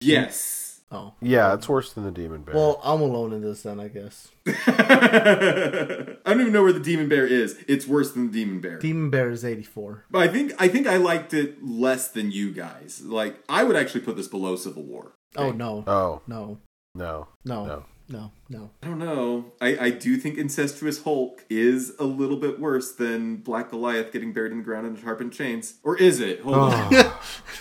Yes. 0.00 0.61
Oh. 0.92 1.14
Yeah, 1.20 1.54
it's 1.54 1.68
worse 1.68 1.92
than 1.94 2.04
the 2.04 2.10
Demon 2.10 2.42
Bear. 2.42 2.54
Well, 2.54 2.78
I'm 2.84 3.00
alone 3.00 3.32
in 3.32 3.40
this 3.40 3.62
then, 3.62 3.80
I 3.80 3.88
guess. 3.88 4.28
I 4.46 6.16
don't 6.26 6.40
even 6.40 6.52
know 6.52 6.62
where 6.62 6.72
the 6.72 6.80
demon 6.80 7.08
bear 7.08 7.26
is. 7.26 7.58
It's 7.66 7.86
worse 7.86 8.12
than 8.12 8.30
the 8.30 8.32
demon 8.40 8.60
bear. 8.60 8.78
Demon 8.78 9.08
Bear 9.08 9.30
is 9.30 9.44
84. 9.44 10.04
but 10.10 10.20
I 10.22 10.28
think 10.28 10.52
I 10.58 10.68
think 10.68 10.86
I 10.86 10.96
liked 10.96 11.32
it 11.32 11.62
less 11.64 12.08
than 12.08 12.30
you 12.30 12.52
guys. 12.52 13.00
Like 13.02 13.42
I 13.48 13.64
would 13.64 13.76
actually 13.76 14.02
put 14.02 14.16
this 14.16 14.28
below 14.28 14.56
Civil 14.56 14.82
War. 14.82 15.12
Oh, 15.36 15.50
no. 15.50 15.84
oh 15.86 16.20
No. 16.26 16.58
no, 16.94 17.28
No. 17.44 17.68
No. 17.86 17.86
No. 18.08 18.32
No. 18.50 18.70
I 18.82 18.86
don't 18.88 18.98
know. 18.98 19.52
I, 19.60 19.78
I 19.78 19.90
do 19.90 20.16
think 20.18 20.36
Incestuous 20.36 21.02
Hulk 21.04 21.46
is 21.48 21.94
a 21.98 22.04
little 22.04 22.36
bit 22.36 22.60
worse 22.60 22.92
than 22.92 23.36
Black 23.36 23.70
Goliath 23.70 24.12
getting 24.12 24.34
buried 24.34 24.52
in 24.52 24.58
the 24.58 24.64
ground 24.64 24.86
in 24.86 24.96
sharpened 25.00 25.32
chains. 25.32 25.76
Or 25.82 25.96
is 25.96 26.20
it? 26.20 26.40
Hold 26.40 26.56
oh. 26.56 27.12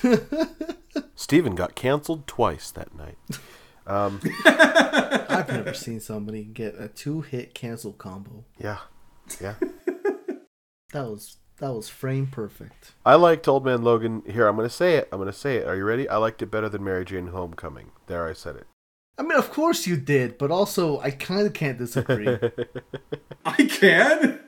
on. 0.04 0.20
Steven 1.32 1.56
got 1.56 1.76
canceled 1.76 2.28
twice 2.28 2.72
that 2.72 2.94
night. 2.94 3.18
Um, 3.88 4.22
I've 4.46 5.50
never 5.50 5.74
seen 5.74 6.00
somebody 6.00 6.44
get 6.44 6.76
a 6.78 6.88
two 6.88 7.22
hit 7.22 7.56
cancel 7.56 7.94
combo. 7.94 8.46
yeah, 8.60 8.78
yeah. 9.42 9.56
That 10.94 11.10
was 11.10 11.38
that 11.58 11.74
was 11.74 11.90
frame 11.90 12.28
perfect. 12.28 12.94
I 13.04 13.16
liked 13.16 13.48
Old 13.48 13.66
Man 13.66 13.82
Logan. 13.82 14.22
Here, 14.28 14.48
I'm 14.48 14.56
going 14.56 14.70
to 14.70 14.74
say 14.74 14.98
it. 14.98 15.10
I'm 15.12 15.18
going 15.18 15.32
to 15.32 15.38
say 15.38 15.58
it. 15.58 15.68
Are 15.68 15.76
you 15.76 15.84
ready? 15.84 16.08
I 16.08 16.18
liked 16.18 16.44
it 16.44 16.52
better 16.52 16.70
than 16.70 16.84
Mary 16.84 17.04
Jane 17.04 17.28
Homecoming. 17.28 17.90
There, 18.06 18.28
I 18.28 18.34
said 18.34 18.56
it. 18.56 18.68
I 19.18 19.24
mean, 19.24 19.38
of 19.38 19.52
course 19.52 19.88
you 19.88 19.98
did, 19.98 20.38
but 20.38 20.52
also 20.52 21.00
I 21.00 21.10
kind 21.10 21.48
of 21.48 21.54
can't 21.54 21.80
disagree. 21.80 22.38
I 23.46 23.64
can. 23.66 24.42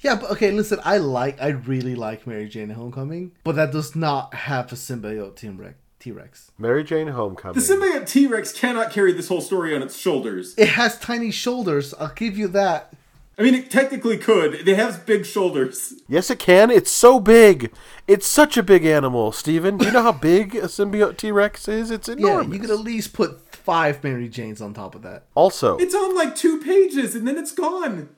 yeah, 0.00 0.14
but 0.14 0.30
okay, 0.30 0.52
listen, 0.52 0.80
I 0.84 0.96
like, 0.96 1.40
I 1.40 1.48
really 1.48 1.94
like 1.94 2.26
Mary 2.26 2.48
Jane 2.48 2.70
Homecoming, 2.70 3.32
but 3.44 3.56
that 3.56 3.72
does 3.72 3.94
not 3.94 4.32
have 4.32 4.72
a 4.72 4.76
symbiote 4.76 5.36
T 5.36 5.50
Rex. 5.50 5.74
T 6.00 6.10
Rex. 6.10 6.50
Mary 6.58 6.82
Jane 6.82 7.08
Homecoming. 7.08 7.54
The 7.54 7.60
symbiote 7.60 8.08
T 8.08 8.26
Rex 8.26 8.52
cannot 8.52 8.90
carry 8.90 9.12
this 9.12 9.28
whole 9.28 9.42
story 9.42 9.76
on 9.76 9.82
its 9.82 9.96
shoulders. 9.98 10.54
It 10.56 10.70
has 10.70 10.98
tiny 10.98 11.30
shoulders. 11.30 11.92
I'll 11.94 12.14
give 12.14 12.36
you 12.38 12.48
that. 12.48 12.94
I 13.38 13.42
mean, 13.42 13.54
it 13.54 13.70
technically 13.70 14.18
could. 14.18 14.54
It 14.54 14.76
has 14.76 14.98
big 14.98 15.24
shoulders. 15.24 15.94
Yes, 16.08 16.30
it 16.30 16.38
can. 16.38 16.70
It's 16.70 16.90
so 16.90 17.20
big. 17.20 17.72
It's 18.06 18.26
such 18.26 18.56
a 18.56 18.62
big 18.62 18.84
animal, 18.84 19.32
Steven. 19.32 19.78
Do 19.78 19.86
you 19.86 19.92
know 19.92 20.02
how 20.02 20.12
big 20.12 20.54
a 20.56 20.62
symbiote 20.62 21.16
T 21.16 21.30
Rex 21.30 21.68
is? 21.68 21.90
It's 21.90 22.08
enormous. 22.08 22.48
Yeah, 22.48 22.54
you 22.54 22.60
could 22.60 22.70
at 22.70 22.80
least 22.80 23.12
put 23.12 23.54
five 23.54 24.02
Mary 24.02 24.28
Janes 24.28 24.60
on 24.60 24.74
top 24.74 24.94
of 24.94 25.02
that. 25.02 25.24
Also, 25.34 25.76
It's 25.78 25.94
on 25.94 26.14
like 26.16 26.34
two 26.34 26.60
pages 26.60 27.14
and 27.14 27.28
then 27.28 27.38
it's 27.38 27.52
gone. 27.52 28.08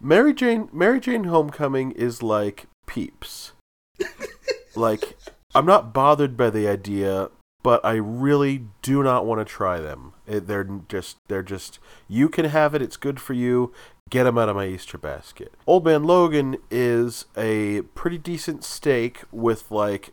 Mary 0.00 0.32
Jane 0.32 0.68
Mary 0.72 1.00
Jane 1.00 1.24
Homecoming 1.24 1.90
is 1.92 2.22
like 2.22 2.66
Peeps. 2.86 3.52
like 4.74 5.16
I'm 5.54 5.66
not 5.66 5.92
bothered 5.94 6.36
by 6.36 6.50
the 6.50 6.66
idea, 6.68 7.30
but 7.62 7.84
I 7.84 7.94
really 7.94 8.66
do 8.82 9.02
not 9.02 9.24
want 9.26 9.40
to 9.40 9.44
try 9.44 9.80
them. 9.80 10.12
It, 10.26 10.46
they're 10.46 10.68
just 10.88 11.16
they're 11.28 11.42
just 11.42 11.78
you 12.08 12.28
can 12.28 12.46
have 12.46 12.74
it. 12.74 12.82
It's 12.82 12.96
good 12.96 13.20
for 13.20 13.32
you. 13.34 13.72
Get 14.10 14.24
them 14.24 14.36
out 14.36 14.48
of 14.50 14.56
my 14.56 14.66
Easter 14.66 14.98
basket. 14.98 15.52
Old 15.66 15.84
Man 15.84 16.04
Logan 16.04 16.56
is 16.70 17.24
a 17.36 17.82
pretty 17.94 18.18
decent 18.18 18.62
steak 18.64 19.22
with 19.32 19.70
like 19.70 20.10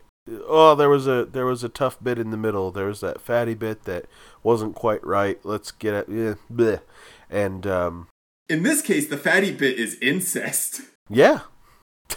oh 0.48 0.74
there 0.74 0.88
was 0.88 1.06
a 1.06 1.24
there 1.24 1.44
was 1.46 1.62
a 1.64 1.68
tough 1.68 2.02
bit 2.02 2.18
in 2.18 2.30
the 2.30 2.36
middle. 2.36 2.70
There 2.70 2.86
was 2.86 3.00
that 3.00 3.20
fatty 3.20 3.54
bit 3.54 3.84
that 3.84 4.06
wasn't 4.42 4.74
quite 4.74 5.04
right. 5.04 5.38
Let's 5.44 5.72
get 5.72 5.94
it. 5.94 6.08
Yeah, 6.08 6.34
bleh. 6.52 6.80
And 7.28 7.66
um, 7.66 8.08
In 8.48 8.62
this 8.62 8.80
case, 8.82 9.08
the 9.08 9.16
fatty 9.18 9.52
bit 9.52 9.78
is 9.78 9.98
incest. 10.00 10.82
yeah, 11.10 11.40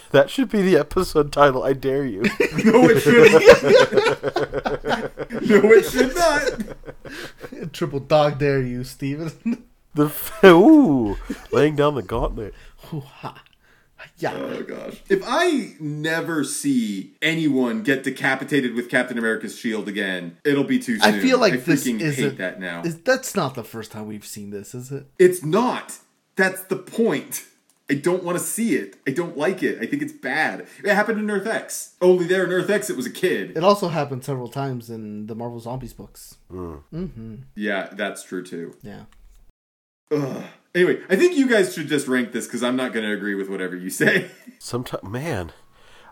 that 0.10 0.30
should 0.30 0.50
be 0.50 0.62
the 0.62 0.76
episode 0.76 1.32
title. 1.32 1.62
I 1.62 1.72
dare 1.72 2.04
you. 2.06 2.22
No, 2.64 2.88
it 2.88 3.00
shouldn't. 3.00 3.32
no, 5.48 5.72
it 5.72 5.84
should 5.84 6.14
not. 6.16 7.72
Triple 7.72 8.00
dog 8.00 8.38
dare 8.38 8.62
you, 8.62 8.82
Steven. 8.82 9.64
The 9.94 10.06
f- 10.06 10.42
ooh, 10.44 11.16
laying 11.52 11.76
down 11.76 11.94
the 11.94 12.02
gauntlet. 12.02 12.54
Hoo-ha. 12.88 13.42
yeah. 14.18 14.32
Oh 14.34 14.62
gosh. 14.62 15.02
If 15.08 15.22
I 15.26 15.74
never 15.78 16.42
see 16.44 17.14
anyone 17.22 17.82
get 17.82 18.02
decapitated 18.02 18.74
with 18.74 18.88
Captain 18.90 19.18
America's 19.18 19.56
shield 19.58 19.86
again, 19.86 20.38
it'll 20.44 20.64
be 20.64 20.78
too 20.78 20.98
soon. 20.98 21.14
I 21.14 21.20
feel 21.20 21.38
like 21.38 21.52
I 21.52 21.56
this 21.58 21.86
freaking 21.86 22.00
is 22.00 22.16
hate 22.16 22.38
that 22.38 22.58
now. 22.58 22.82
Is, 22.82 22.98
that's 23.00 23.36
not 23.36 23.54
the 23.54 23.64
first 23.64 23.92
time 23.92 24.06
we've 24.06 24.26
seen 24.26 24.50
this, 24.50 24.74
is 24.74 24.90
it? 24.90 25.06
It's 25.18 25.44
not. 25.44 25.98
That's 26.36 26.62
the 26.62 26.76
point. 26.76 27.44
I 27.88 27.94
don't 27.94 28.24
want 28.24 28.36
to 28.36 28.42
see 28.42 28.74
it. 28.74 28.96
I 29.06 29.12
don't 29.12 29.36
like 29.38 29.62
it. 29.62 29.78
I 29.80 29.86
think 29.86 30.02
it's 30.02 30.12
bad. 30.12 30.66
It 30.82 30.92
happened 30.92 31.20
in 31.20 31.30
Earth 31.30 31.46
X. 31.46 31.94
Only 32.00 32.26
there 32.26 32.44
in 32.44 32.50
Earth 32.50 32.68
X 32.68 32.90
it 32.90 32.96
was 32.96 33.06
a 33.06 33.10
kid. 33.10 33.56
It 33.56 33.62
also 33.62 33.88
happened 33.88 34.24
several 34.24 34.48
times 34.48 34.90
in 34.90 35.28
the 35.28 35.34
Marvel 35.36 35.60
Zombies 35.60 35.92
books. 35.92 36.36
Yeah, 37.54 37.88
that's 37.92 38.24
true 38.24 38.42
too. 38.42 38.74
Yeah. 38.82 39.04
Ugh. 40.10 40.44
Anyway, 40.74 41.00
I 41.08 41.16
think 41.16 41.36
you 41.36 41.48
guys 41.48 41.74
should 41.74 41.88
just 41.88 42.06
rank 42.08 42.32
this 42.32 42.46
because 42.46 42.62
I'm 42.62 42.76
not 42.76 42.92
going 42.92 43.06
to 43.06 43.12
agree 43.12 43.34
with 43.34 43.48
whatever 43.48 43.76
you 43.76 43.88
say. 43.88 44.30
Sometimes, 44.58 45.04
man, 45.04 45.52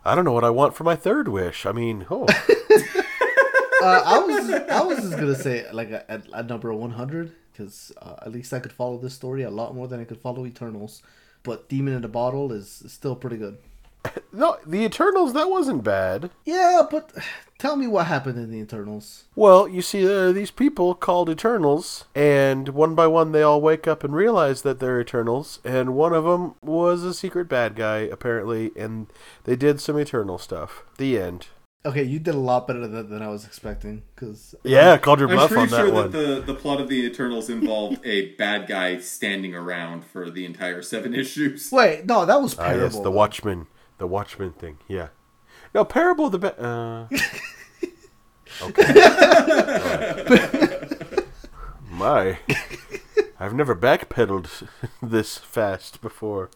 I 0.05 0.15
don't 0.15 0.25
know 0.25 0.33
what 0.33 0.45
I 0.45 0.51
want 0.51 0.75
for 0.75 0.85
my 0.85 0.97
third 0.97 1.29
wish. 1.29 1.67
I 1.67 1.73
mean, 1.73 2.07
oh, 2.11 2.27
Uh, 3.85 4.03
I 4.07 4.19
was 4.19 4.51
I 4.51 4.81
was 4.83 4.99
just 4.99 5.17
gonna 5.17 5.35
say 5.35 5.71
like 5.71 5.91
at, 5.91 6.09
at 6.09 6.47
number 6.47 6.73
one 6.73 6.93
hundred 6.93 7.33
because 7.53 7.93
uh, 8.01 8.15
at 8.23 8.33
least 8.33 8.55
I 8.55 8.59
could 8.59 8.73
follow 8.73 8.97
this 8.97 9.13
story 9.13 9.43
a 9.43 9.51
lot 9.51 9.75
more 9.75 9.87
than 9.89 10.01
I 10.01 10.05
could 10.05 10.17
follow 10.19 10.47
Eternals. 10.47 11.03
But 11.45 11.69
Demon 11.69 11.95
in 11.95 12.03
the 12.03 12.09
Bottle 12.09 12.51
is 12.51 12.83
still 12.89 13.15
pretty 13.15 13.37
good. 13.37 13.59
no, 14.33 14.57
the 14.67 14.85
Eternals 14.85 15.33
that 15.35 15.51
wasn't 15.51 15.85
bad. 15.85 16.31
Yeah, 16.45 16.83
but 16.91 17.13
tell 17.59 17.77
me 17.77 17.87
what 17.87 18.07
happened 18.07 18.39
in 18.39 18.51
the 18.51 18.59
Eternals. 18.59 19.25
Well, 19.35 19.69
you 19.69 19.83
see, 19.83 20.05
there 20.05 20.29
are 20.29 20.33
these 20.33 20.51
people 20.51 20.95
called 20.95 21.31
Eternals, 21.31 22.05
and 22.15 22.71
one 22.71 22.95
by 22.95 23.07
one 23.07 23.33
they 23.33 23.43
all 23.43 23.61
wake 23.61 23.87
up 23.87 24.05
and 24.05 24.15
realize 24.15 24.63
that 24.63 24.81
they're 24.81 25.01
Eternals, 25.01 25.61
and 25.65 25.95
one 25.95 26.13
of 26.13 26.25
them 26.25 26.55
was 26.63 27.03
a 27.03 27.15
secret 27.15 27.49
bad 27.49 27.77
guy 27.77 27.99
apparently, 27.99 28.73
and 28.77 29.07
they 29.45 29.57
did 29.57 29.81
some 29.81 29.99
Eternal 29.99 30.39
stuff. 30.39 30.83
The 30.99 31.19
end. 31.19 31.47
Okay, 31.87 32.03
you 32.03 32.19
did 32.19 32.35
a 32.35 32.39
lot 32.39 32.67
better 32.67 32.87
than, 32.89 33.11
than 33.11 33.21
I 33.21 33.29
was 33.29 33.45
expecting 33.45 34.05
because 34.15 34.55
Yeah, 34.65 34.97
called 34.97 35.21
your 35.21 35.29
I'm 35.29 35.37
bluff 35.37 35.51
pretty 35.51 35.65
on 35.65 35.69
that 35.71 35.77
sure 35.85 35.93
one. 35.93 36.11
that 36.13 36.19
the, 36.19 36.41
the 36.53 36.55
plot 36.55 36.81
of 36.81 36.89
the 36.89 37.05
Eternals 37.05 37.51
involved 37.51 38.01
a 38.07 38.31
bad 38.37 38.67
guy 38.67 39.01
standing 39.01 39.55
around 39.55 40.03
for 40.07 40.31
the 40.31 40.47
entire 40.47 40.81
seven 40.81 41.13
issues. 41.15 41.71
wait, 41.71 42.07
no, 42.07 42.25
that 42.25 42.41
was 42.41 42.59
Ah, 42.59 42.69
terrible. 42.69 42.85
yes, 42.85 42.99
the 43.01 43.11
Watchmen, 43.11 43.67
the 43.99 44.07
Watchmen 44.07 44.53
thing. 44.53 44.79
Yeah. 44.89 45.09
No, 45.75 45.85
Parable 45.85 46.31
the 46.31 46.39
ba- 46.39 46.59
uh, 46.63 47.07
Okay. 48.63 48.85
My, 51.91 52.39
I've 53.39 53.55
never 53.55 53.75
backpedaled 53.77 54.69
this 55.03 55.39
fast 55.39 56.01
before. 56.01 56.51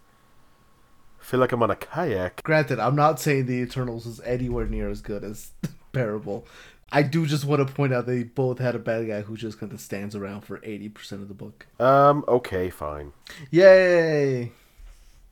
Feel 1.28 1.40
like 1.40 1.52
I'm 1.52 1.62
on 1.62 1.70
a 1.70 1.76
kayak. 1.76 2.42
Granted, 2.42 2.78
I'm 2.78 2.96
not 2.96 3.20
saying 3.20 3.46
the 3.46 3.60
Eternals 3.60 4.06
is 4.06 4.20
anywhere 4.20 4.66
near 4.66 4.88
as 4.88 5.02
good 5.02 5.22
as 5.22 5.52
Parable. 5.92 6.46
I 6.90 7.02
do 7.02 7.26
just 7.26 7.44
want 7.44 7.66
to 7.66 7.72
point 7.72 7.92
out 7.92 8.06
they 8.06 8.22
both 8.22 8.58
had 8.58 8.74
a 8.74 8.78
bad 8.78 9.06
guy 9.06 9.20
who 9.20 9.36
just 9.36 9.60
kind 9.60 9.72
of 9.72 9.80
stands 9.80 10.16
around 10.16 10.40
for 10.42 10.58
80% 10.58 11.12
of 11.12 11.28
the 11.28 11.34
book. 11.34 11.66
Um. 11.78 12.24
Okay. 12.26 12.70
Fine. 12.70 13.12
Yay! 13.50 14.52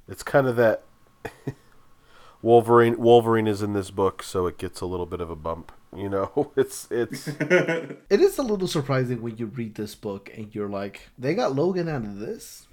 It's 0.07 0.23
kind 0.23 0.47
of 0.47 0.57
that. 0.57 0.83
Wolverine. 2.43 2.99
Wolverine 2.99 3.47
is 3.47 3.63
in 3.63 3.73
this 3.73 3.91
book, 3.91 4.23
so 4.23 4.47
it 4.47 4.59
gets 4.59 4.83
a 4.83 4.87
little 4.87 5.07
bit 5.07 5.23
of 5.23 5.31
a 5.31 5.37
bump. 5.37 5.73
You 5.97 6.11
know, 6.11 6.53
it's 6.57 6.89
it's. 6.91 7.29
It 7.29 8.21
is 8.21 8.37
a 8.37 8.43
little 8.43 8.69
surprising 8.69 9.23
when 9.23 9.39
you 9.39 9.47
read 9.47 9.77
this 9.77 9.95
book 9.95 10.31
and 10.37 10.55
you're 10.55 10.69
like, 10.69 11.09
they 11.19 11.35
got 11.35 11.55
Logan 11.55 11.89
out 11.89 12.05
of 12.05 12.19
this? 12.19 12.67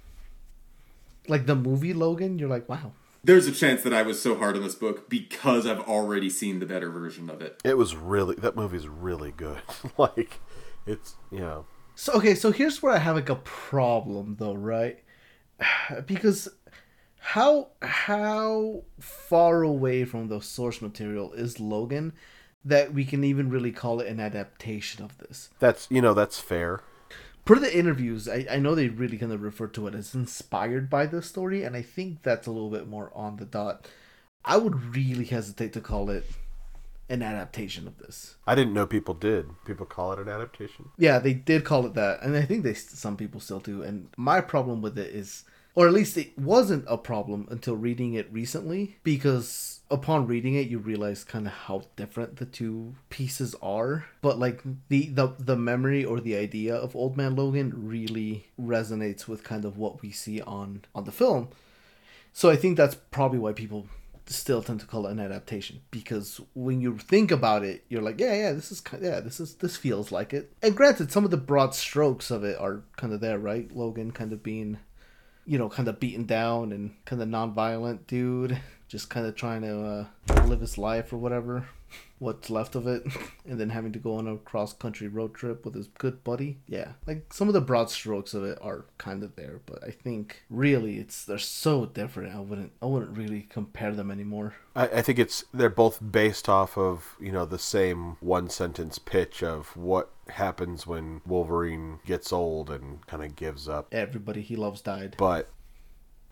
Like 1.26 1.46
the 1.46 1.54
movie 1.54 1.94
Logan, 1.94 2.38
you're 2.38 2.50
like, 2.50 2.68
wow. 2.68 2.92
There's 3.24 3.46
a 3.46 3.52
chance 3.52 3.82
that 3.82 3.94
I 3.94 4.02
was 4.02 4.20
so 4.20 4.36
hard 4.36 4.54
on 4.56 4.62
this 4.62 4.74
book 4.74 5.08
because 5.08 5.66
I've 5.66 5.80
already 5.80 6.28
seen 6.28 6.60
the 6.60 6.66
better 6.66 6.90
version 6.90 7.30
of 7.30 7.40
it. 7.40 7.58
It 7.64 7.78
was 7.78 7.96
really 7.96 8.34
that 8.36 8.54
movie's 8.54 8.86
really 8.86 9.32
good. 9.32 9.62
like, 9.98 10.40
it's 10.86 11.14
you 11.30 11.38
know. 11.38 11.66
So 11.94 12.12
okay, 12.14 12.34
so 12.34 12.52
here's 12.52 12.82
where 12.82 12.92
I 12.92 12.98
have 12.98 13.16
like 13.16 13.30
a 13.30 13.36
problem 13.36 14.36
though, 14.38 14.54
right? 14.54 15.02
Because 16.06 16.48
how 17.18 17.68
how 17.80 18.82
far 19.00 19.62
away 19.62 20.04
from 20.04 20.28
the 20.28 20.40
source 20.40 20.82
material 20.82 21.32
is 21.32 21.58
Logan 21.58 22.12
that 22.66 22.92
we 22.92 23.06
can 23.06 23.24
even 23.24 23.48
really 23.48 23.72
call 23.72 24.00
it 24.00 24.08
an 24.08 24.20
adaptation 24.20 25.02
of 25.02 25.16
this? 25.18 25.48
That's 25.58 25.86
you 25.90 26.02
know 26.02 26.12
that's 26.12 26.38
fair. 26.38 26.82
Per 27.44 27.58
the 27.58 27.76
interviews, 27.76 28.28
I, 28.28 28.46
I 28.50 28.58
know 28.58 28.74
they 28.74 28.88
really 28.88 29.18
kind 29.18 29.32
of 29.32 29.42
refer 29.42 29.66
to 29.68 29.86
it 29.86 29.94
as 29.94 30.14
inspired 30.14 30.88
by 30.88 31.06
the 31.06 31.20
story, 31.20 31.62
and 31.62 31.76
I 31.76 31.82
think 31.82 32.22
that's 32.22 32.46
a 32.46 32.50
little 32.50 32.70
bit 32.70 32.88
more 32.88 33.12
on 33.14 33.36
the 33.36 33.44
dot. 33.44 33.86
I 34.44 34.56
would 34.56 34.96
really 34.96 35.24
hesitate 35.24 35.72
to 35.74 35.80
call 35.80 36.08
it 36.10 36.24
an 37.08 37.22
adaptation 37.22 37.86
of 37.86 37.98
this. 37.98 38.36
I 38.46 38.54
didn't 38.54 38.72
know 38.72 38.86
people 38.86 39.14
did. 39.14 39.50
People 39.66 39.84
call 39.84 40.12
it 40.12 40.18
an 40.18 40.28
adaptation. 40.28 40.90
Yeah, 40.96 41.18
they 41.18 41.34
did 41.34 41.64
call 41.64 41.84
it 41.84 41.94
that, 41.94 42.22
and 42.22 42.34
I 42.34 42.42
think 42.42 42.62
they 42.62 42.74
some 42.74 43.16
people 43.16 43.40
still 43.40 43.60
do. 43.60 43.82
And 43.82 44.08
my 44.16 44.40
problem 44.40 44.80
with 44.80 44.98
it 44.98 45.14
is 45.14 45.44
Or 45.74 45.88
at 45.88 45.92
least 45.92 46.16
it 46.16 46.38
wasn't 46.38 46.84
a 46.86 46.96
problem 46.96 47.48
until 47.50 47.76
reading 47.76 48.14
it 48.14 48.32
recently, 48.32 48.96
because 49.02 49.80
upon 49.90 50.26
reading 50.26 50.54
it, 50.54 50.68
you 50.68 50.78
realize 50.78 51.24
kind 51.24 51.46
of 51.46 51.52
how 51.52 51.82
different 51.96 52.36
the 52.36 52.46
two 52.46 52.94
pieces 53.10 53.56
are. 53.60 54.06
But 54.22 54.38
like 54.38 54.62
the, 54.88 55.08
the 55.08 55.34
the 55.38 55.56
memory 55.56 56.04
or 56.04 56.20
the 56.20 56.36
idea 56.36 56.76
of 56.76 56.94
Old 56.94 57.16
Man 57.16 57.34
Logan 57.34 57.72
really 57.74 58.46
resonates 58.60 59.26
with 59.26 59.42
kind 59.42 59.64
of 59.64 59.76
what 59.76 60.00
we 60.00 60.10
see 60.12 60.40
on 60.40 60.84
on 60.94 61.04
the 61.04 61.12
film. 61.12 61.48
So 62.32 62.50
I 62.50 62.56
think 62.56 62.76
that's 62.76 62.96
probably 63.10 63.38
why 63.38 63.52
people 63.52 63.86
still 64.26 64.62
tend 64.62 64.80
to 64.80 64.86
call 64.86 65.06
it 65.06 65.12
an 65.12 65.20
adaptation 65.20 65.80
because 65.90 66.40
when 66.54 66.80
you 66.80 66.98
think 66.98 67.30
about 67.30 67.64
it, 67.64 67.84
you're 67.88 68.02
like, 68.02 68.18
yeah, 68.18 68.34
yeah, 68.34 68.52
this 68.52 68.72
is 68.72 68.80
kind, 68.80 69.02
of, 69.04 69.08
yeah, 69.08 69.20
this 69.20 69.38
is 69.38 69.54
this 69.56 69.76
feels 69.76 70.10
like 70.10 70.32
it. 70.32 70.52
And 70.62 70.76
granted, 70.76 71.12
some 71.12 71.24
of 71.24 71.30
the 71.30 71.36
broad 71.36 71.74
strokes 71.74 72.30
of 72.30 72.44
it 72.44 72.58
are 72.58 72.82
kind 72.96 73.12
of 73.12 73.20
there, 73.20 73.38
right? 73.38 73.70
Logan 73.74 74.12
kind 74.12 74.32
of 74.32 74.42
being, 74.42 74.78
you 75.46 75.58
know, 75.58 75.68
kind 75.68 75.88
of 75.88 76.00
beaten 76.00 76.24
down 76.24 76.72
and 76.72 76.94
kind 77.04 77.20
of 77.20 77.28
non-violent 77.28 78.06
dude, 78.06 78.60
just 78.88 79.10
kind 79.10 79.26
of 79.26 79.34
trying 79.34 79.62
to 79.62 80.06
uh, 80.30 80.44
live 80.46 80.60
his 80.60 80.78
life 80.78 81.12
or 81.12 81.18
whatever 81.18 81.66
what's 82.18 82.48
left 82.48 82.74
of 82.74 82.86
it 82.86 83.04
and 83.48 83.60
then 83.60 83.70
having 83.70 83.92
to 83.92 83.98
go 83.98 84.16
on 84.16 84.26
a 84.26 84.36
cross 84.38 84.72
country 84.72 85.08
road 85.08 85.34
trip 85.34 85.64
with 85.64 85.74
his 85.74 85.88
good 85.88 86.22
buddy. 86.24 86.58
Yeah 86.66 86.92
like 87.06 87.32
some 87.32 87.48
of 87.48 87.54
the 87.54 87.60
broad 87.60 87.90
strokes 87.90 88.34
of 88.34 88.44
it 88.44 88.58
are 88.62 88.86
kind 88.98 89.22
of 89.22 89.36
there 89.36 89.60
but 89.66 89.82
i 89.84 89.90
think 89.90 90.42
really 90.48 90.98
it's 90.98 91.24
they're 91.24 91.38
so 91.38 91.86
different. 91.86 92.34
I 92.34 92.40
wouldn't 92.40 92.72
i 92.80 92.86
wouldn't 92.86 93.16
really 93.16 93.46
compare 93.50 93.92
them 93.92 94.10
anymore. 94.10 94.54
I, 94.74 94.88
I 94.88 95.02
think 95.02 95.18
it's 95.18 95.44
they're 95.52 95.68
both 95.68 95.98
based 96.12 96.48
off 96.48 96.78
of 96.78 97.16
you 97.20 97.32
know 97.32 97.44
the 97.44 97.58
same 97.58 98.16
one 98.20 98.48
sentence 98.48 98.98
pitch 98.98 99.42
of 99.42 99.76
what 99.76 100.10
happens 100.30 100.86
when 100.86 101.20
Wolverine 101.26 101.98
gets 102.06 102.32
old 102.32 102.70
and 102.70 103.06
kind 103.06 103.22
of 103.24 103.36
gives 103.36 103.68
up. 103.68 103.92
everybody 103.92 104.40
he 104.42 104.56
loves 104.56 104.80
died 104.80 105.14
But 105.18 105.50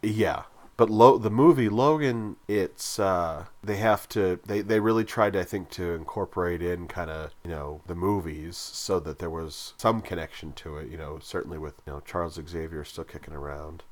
yeah, 0.02 0.44
but 0.76 0.90
Lo- 0.90 1.18
the 1.18 1.30
movie 1.30 1.68
Logan, 1.68 2.36
it's 2.48 2.98
uh, 2.98 3.46
they 3.62 3.76
have 3.76 4.08
to 4.10 4.40
they 4.46 4.60
they 4.62 4.80
really 4.80 5.04
tried 5.04 5.36
I 5.36 5.44
think 5.44 5.70
to 5.70 5.94
incorporate 5.94 6.62
in 6.62 6.88
kind 6.88 7.10
of 7.10 7.30
you 7.44 7.50
know 7.50 7.82
the 7.86 7.94
movies 7.94 8.56
so 8.56 8.98
that 9.00 9.18
there 9.18 9.30
was 9.30 9.74
some 9.76 10.00
connection 10.00 10.52
to 10.54 10.78
it. 10.78 10.88
You 10.90 10.96
know, 10.96 11.18
certainly 11.20 11.58
with 11.58 11.74
you 11.86 11.92
know 11.92 12.00
Charles 12.00 12.40
Xavier 12.48 12.84
still 12.84 13.04
kicking 13.04 13.34
around. 13.34 13.84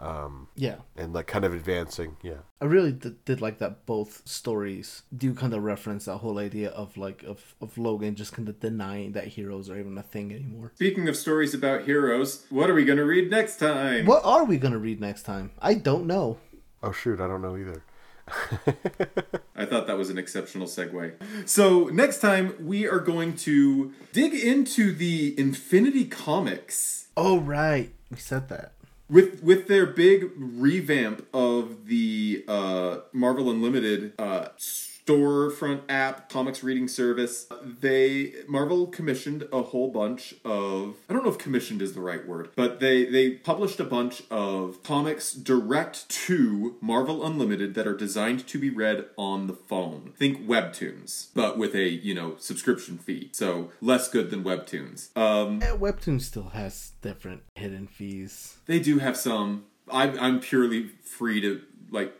Um, 0.00 0.46
yeah 0.54 0.76
and 0.96 1.12
like 1.12 1.26
kind 1.26 1.44
of 1.44 1.52
advancing, 1.52 2.18
yeah. 2.22 2.42
i 2.60 2.64
really 2.66 2.92
did, 2.92 3.24
did 3.24 3.40
like 3.40 3.58
that 3.58 3.84
both 3.84 4.22
stories 4.24 5.02
do 5.16 5.34
kind 5.34 5.52
of 5.52 5.64
reference 5.64 6.04
that 6.04 6.18
whole 6.18 6.38
idea 6.38 6.70
of 6.70 6.96
like 6.96 7.24
of, 7.24 7.56
of 7.60 7.76
logan 7.76 8.14
just 8.14 8.32
kind 8.32 8.48
of 8.48 8.60
denying 8.60 9.10
that 9.12 9.26
heroes 9.26 9.68
are 9.68 9.76
even 9.76 9.98
a 9.98 10.02
thing 10.02 10.32
anymore 10.32 10.70
Speaking 10.76 11.08
of 11.08 11.16
stories 11.16 11.52
about 11.52 11.82
heroes, 11.82 12.46
what 12.48 12.70
are 12.70 12.74
we 12.74 12.84
going 12.84 12.98
to 12.98 13.04
read 13.04 13.28
next 13.28 13.56
time? 13.56 14.06
what 14.06 14.24
are 14.24 14.44
we 14.44 14.56
gonna 14.56 14.78
read 14.78 15.00
next 15.00 15.24
time 15.24 15.50
i 15.60 15.74
don't 15.74 16.06
know 16.06 16.38
Oh 16.82 16.92
shoot, 16.92 17.20
I 17.20 17.26
don't 17.26 17.42
know 17.42 17.56
either. 17.56 17.82
I 19.56 19.64
thought 19.64 19.86
that 19.86 19.96
was 19.96 20.10
an 20.10 20.18
exceptional 20.18 20.66
segue. 20.66 21.14
So, 21.48 21.86
next 21.86 22.20
time 22.20 22.54
we 22.60 22.86
are 22.86 23.00
going 23.00 23.34
to 23.38 23.92
dig 24.12 24.34
into 24.34 24.92
the 24.92 25.38
Infinity 25.38 26.04
Comics 26.04 27.06
oh 27.16 27.40
right 27.40 27.90
we 28.12 28.16
said 28.16 28.48
that 28.48 28.72
with 29.08 29.42
with 29.42 29.68
their 29.68 29.86
big 29.86 30.30
revamp 30.36 31.26
of 31.32 31.86
the 31.86 32.44
uh, 32.48 32.98
Marvel 33.12 33.50
Unlimited 33.50 34.12
uh, 34.18 34.48
storefront 35.08 35.80
app 35.88 36.28
comics 36.28 36.62
reading 36.62 36.88
service. 36.88 37.46
They 37.62 38.34
Marvel 38.46 38.86
commissioned 38.86 39.48
a 39.52 39.62
whole 39.62 39.90
bunch 39.90 40.34
of 40.44 40.96
I 41.08 41.12
don't 41.14 41.24
know 41.24 41.30
if 41.30 41.38
commissioned 41.38 41.80
is 41.82 41.94
the 41.94 42.00
right 42.00 42.26
word, 42.26 42.50
but 42.56 42.80
they 42.80 43.04
they 43.06 43.30
published 43.30 43.80
a 43.80 43.84
bunch 43.84 44.22
of 44.30 44.82
comics 44.82 45.32
direct 45.32 46.08
to 46.26 46.76
Marvel 46.80 47.24
Unlimited 47.24 47.74
that 47.74 47.86
are 47.86 47.96
designed 47.96 48.46
to 48.48 48.58
be 48.58 48.70
read 48.70 49.06
on 49.16 49.46
the 49.46 49.54
phone. 49.54 50.12
Think 50.16 50.46
webtoons, 50.46 51.28
but 51.34 51.58
with 51.58 51.74
a 51.74 51.88
you 51.88 52.14
know 52.14 52.36
subscription 52.38 52.98
fee, 52.98 53.30
so 53.32 53.70
less 53.80 54.08
good 54.08 54.30
than 54.30 54.44
webtoons. 54.44 55.16
Um, 55.16 55.62
Eh, 55.62 55.76
Webtoon 55.76 56.20
still 56.20 56.50
has 56.50 56.92
different 57.02 57.42
hidden 57.54 57.86
fees. 57.86 58.58
they 58.66 58.78
do 58.78 58.98
have 58.98 59.16
some. 59.16 59.64
I'm 59.90 60.18
I'm 60.18 60.40
purely 60.40 60.88
free 61.02 61.40
to 61.40 61.62
like 61.90 62.12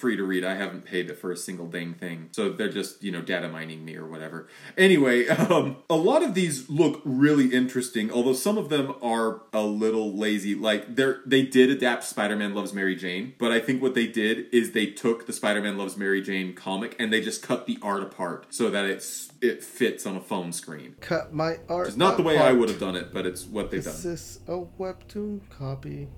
free 0.00 0.16
to 0.16 0.24
read. 0.24 0.44
I 0.44 0.54
haven't 0.54 0.84
paid 0.84 1.10
it 1.10 1.18
for 1.18 1.30
a 1.30 1.36
single 1.36 1.66
dang 1.66 1.94
thing, 1.94 2.30
so 2.32 2.50
they're 2.50 2.70
just 2.70 3.02
you 3.02 3.12
know 3.12 3.20
data 3.20 3.48
mining 3.48 3.84
me 3.84 3.96
or 3.96 4.06
whatever. 4.06 4.48
Anyway, 4.76 5.28
um, 5.28 5.76
a 5.90 5.94
lot 5.94 6.22
of 6.22 6.34
these 6.34 6.68
look 6.70 7.02
really 7.04 7.54
interesting, 7.54 8.10
although 8.10 8.32
some 8.32 8.56
of 8.56 8.70
them 8.70 8.94
are 9.02 9.42
a 9.52 9.62
little 9.62 10.16
lazy. 10.16 10.54
Like 10.54 10.96
they're 10.96 11.20
they 11.26 11.42
did 11.42 11.70
adapt 11.70 12.04
Spider-Man 12.04 12.54
Loves 12.54 12.72
Mary 12.72 12.96
Jane, 12.96 13.34
but 13.38 13.52
I 13.52 13.60
think 13.60 13.82
what 13.82 13.94
they 13.94 14.06
did 14.06 14.46
is 14.52 14.72
they 14.72 14.86
took 14.86 15.26
the 15.26 15.32
Spider-Man 15.32 15.76
Loves 15.76 15.96
Mary 15.96 16.22
Jane 16.22 16.54
comic 16.54 16.96
and 16.98 17.12
they 17.12 17.20
just 17.20 17.42
cut 17.42 17.66
the 17.66 17.78
art 17.82 18.02
apart 18.02 18.46
so 18.50 18.70
that 18.70 18.86
it's 18.86 19.30
it 19.42 19.62
fits 19.62 20.06
on 20.06 20.16
a 20.16 20.20
phone 20.20 20.52
screen. 20.52 20.96
Cut 21.00 21.32
my 21.32 21.58
art. 21.68 21.88
It's 21.88 21.96
not 21.96 22.16
the 22.16 22.22
way 22.22 22.38
I 22.38 22.52
would 22.52 22.68
have 22.68 22.80
done 22.80 22.96
it, 22.96 23.12
but 23.12 23.26
it's 23.26 23.44
what 23.46 23.70
they've 23.70 23.80
Is 23.86 24.02
done. 24.02 24.12
this 24.12 24.40
a 24.46 24.64
webtoon 24.78 25.40
copy? 25.50 26.08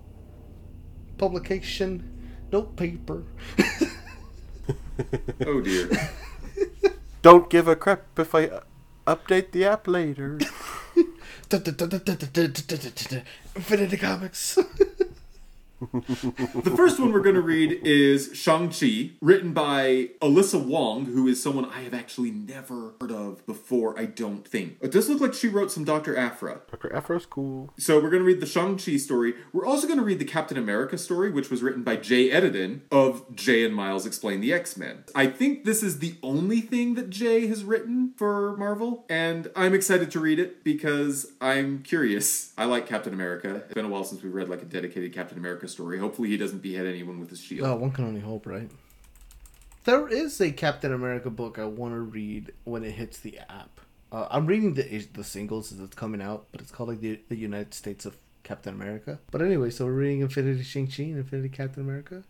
Publication, 1.19 2.12
no 2.53 2.63
paper. 2.63 3.25
Oh 5.47 5.61
dear. 5.61 5.91
Don't 7.23 7.49
give 7.51 7.67
a 7.67 7.75
crap 7.75 8.19
if 8.19 8.35
I 8.35 8.47
uh, 8.47 8.61
update 9.07 9.53
the 9.53 9.65
app 9.65 9.89
later. 9.89 10.39
Infinity 13.57 13.97
Comics. 13.97 14.59
The 16.63 16.73
first 16.77 17.01
one 17.01 17.13
we're 17.13 17.21
going 17.21 17.35
to 17.35 17.41
read 17.41 17.81
is 17.83 18.31
Shang-Chi, 18.35 19.13
written 19.21 19.53
by 19.53 20.11
Alyssa 20.21 20.63
Wong, 20.63 21.07
who 21.07 21.27
is 21.27 21.43
someone 21.43 21.65
I 21.65 21.81
have 21.83 21.95
actually 21.95 22.31
never 22.31 22.95
heard 23.01 23.11
of 23.11 23.45
before, 23.47 23.99
I 23.99 24.05
don't 24.05 24.47
think. 24.47 24.77
It 24.81 24.93
does 24.93 25.09
look 25.09 25.21
like 25.21 25.35
she 25.35 25.49
wrote 25.49 25.73
some 25.73 25.85
Dr. 25.85 26.17
Aphra. 26.17 26.61
Dr. 26.71 26.95
Aphra's 26.95 27.27
cool. 27.27 27.73
So 27.79 27.97
we're 27.97 28.11
going 28.11 28.23
to 28.23 28.27
read 28.27 28.41
the 28.41 28.47
Shang-Chi 28.47 28.97
story. 28.99 29.35
We're 29.53 29.67
also 29.67 29.87
going 29.87 29.99
to 29.99 30.05
read 30.05 30.19
the 30.19 30.25
Captain 30.25 30.57
America 30.57 30.97
story, 30.99 31.31
which 31.31 31.51
was 31.51 31.63
written 31.63 31.83
by 31.83 31.97
Jay 31.97 32.31
Edidin 32.31 32.83
of 32.93 33.35
Jay 33.35 33.65
and 33.65 33.75
Miles 33.75 34.07
Explain 34.07 34.41
the 34.41 34.53
X-Men. 34.53 35.05
I 35.15 35.27
think 35.27 35.65
this 35.65 35.83
is 35.83 35.99
the 35.99 36.15
only 36.23 36.61
thing 36.61 36.95
that 36.95 37.11
Jay 37.11 37.47
has 37.49 37.65
written 37.65 38.13
for 38.17 38.57
Marvel, 38.57 39.05
and 39.09 39.51
I'm 39.57 39.75
excited 39.75 40.11
to 40.13 40.21
read 40.21 40.39
it 40.39 40.63
because 40.63 41.33
I'm 41.41 41.83
curious. 41.83 42.53
I 42.57 42.67
like 42.67 42.87
Captain 42.87 43.13
America. 43.13 43.57
It's 43.57 43.75
been 43.75 43.85
a 43.85 43.89
while 43.89 44.05
since 44.05 44.23
we 44.23 44.31
read 44.31 44.49
like 44.49 44.63
a 44.63 44.67
dedicated 44.67 45.13
Captain 45.13 45.39
America 45.39 45.69
story. 45.73 45.99
Hopefully 45.99 46.29
he 46.29 46.37
doesn't 46.37 46.63
behead 46.63 46.87
anyone 46.87 47.19
with 47.19 47.31
his 47.31 47.41
shield. 47.41 47.67
oh, 47.67 47.77
one 47.77 47.91
can 47.91 48.05
only 48.05 48.21
hope, 48.21 48.47
right? 48.47 48.71
There 49.85 50.07
is 50.07 50.41
a 50.41 50.53
Captain 50.53 50.93
America 50.93 51.29
book 51.31 51.59
I 51.59 51.65
want 51.65 51.95
to 51.95 52.01
read 52.01 52.53
when 52.65 52.85
it 52.85 52.93
hits 52.93 53.19
the 53.19 53.39
app. 53.39 53.81
Uh, 54.13 54.29
I'm 54.31 54.47
reading 54.47 54.75
the 54.75 54.83
the 55.13 55.25
singles 55.25 55.73
as 55.73 55.81
it's 55.81 55.97
coming 55.97 56.23
out, 56.23 56.47
but 56.53 56.61
it's 56.61 56.71
called 56.71 56.91
like 56.91 57.01
the, 57.01 57.19
the 57.29 57.37
United 57.37 57.75
States 57.75 58.05
of 58.07 58.17
Captain 58.45 58.75
America. 58.75 59.19
But 59.31 59.43
anyway, 59.43 59.71
so 59.71 59.87
we're 59.87 59.93
reading 59.93 60.21
Infinity 60.21 60.63
Shang-Chi 60.63 61.03
and 61.05 61.19
Infinity 61.19 61.49
Captain 61.49 61.83
America. 61.83 62.25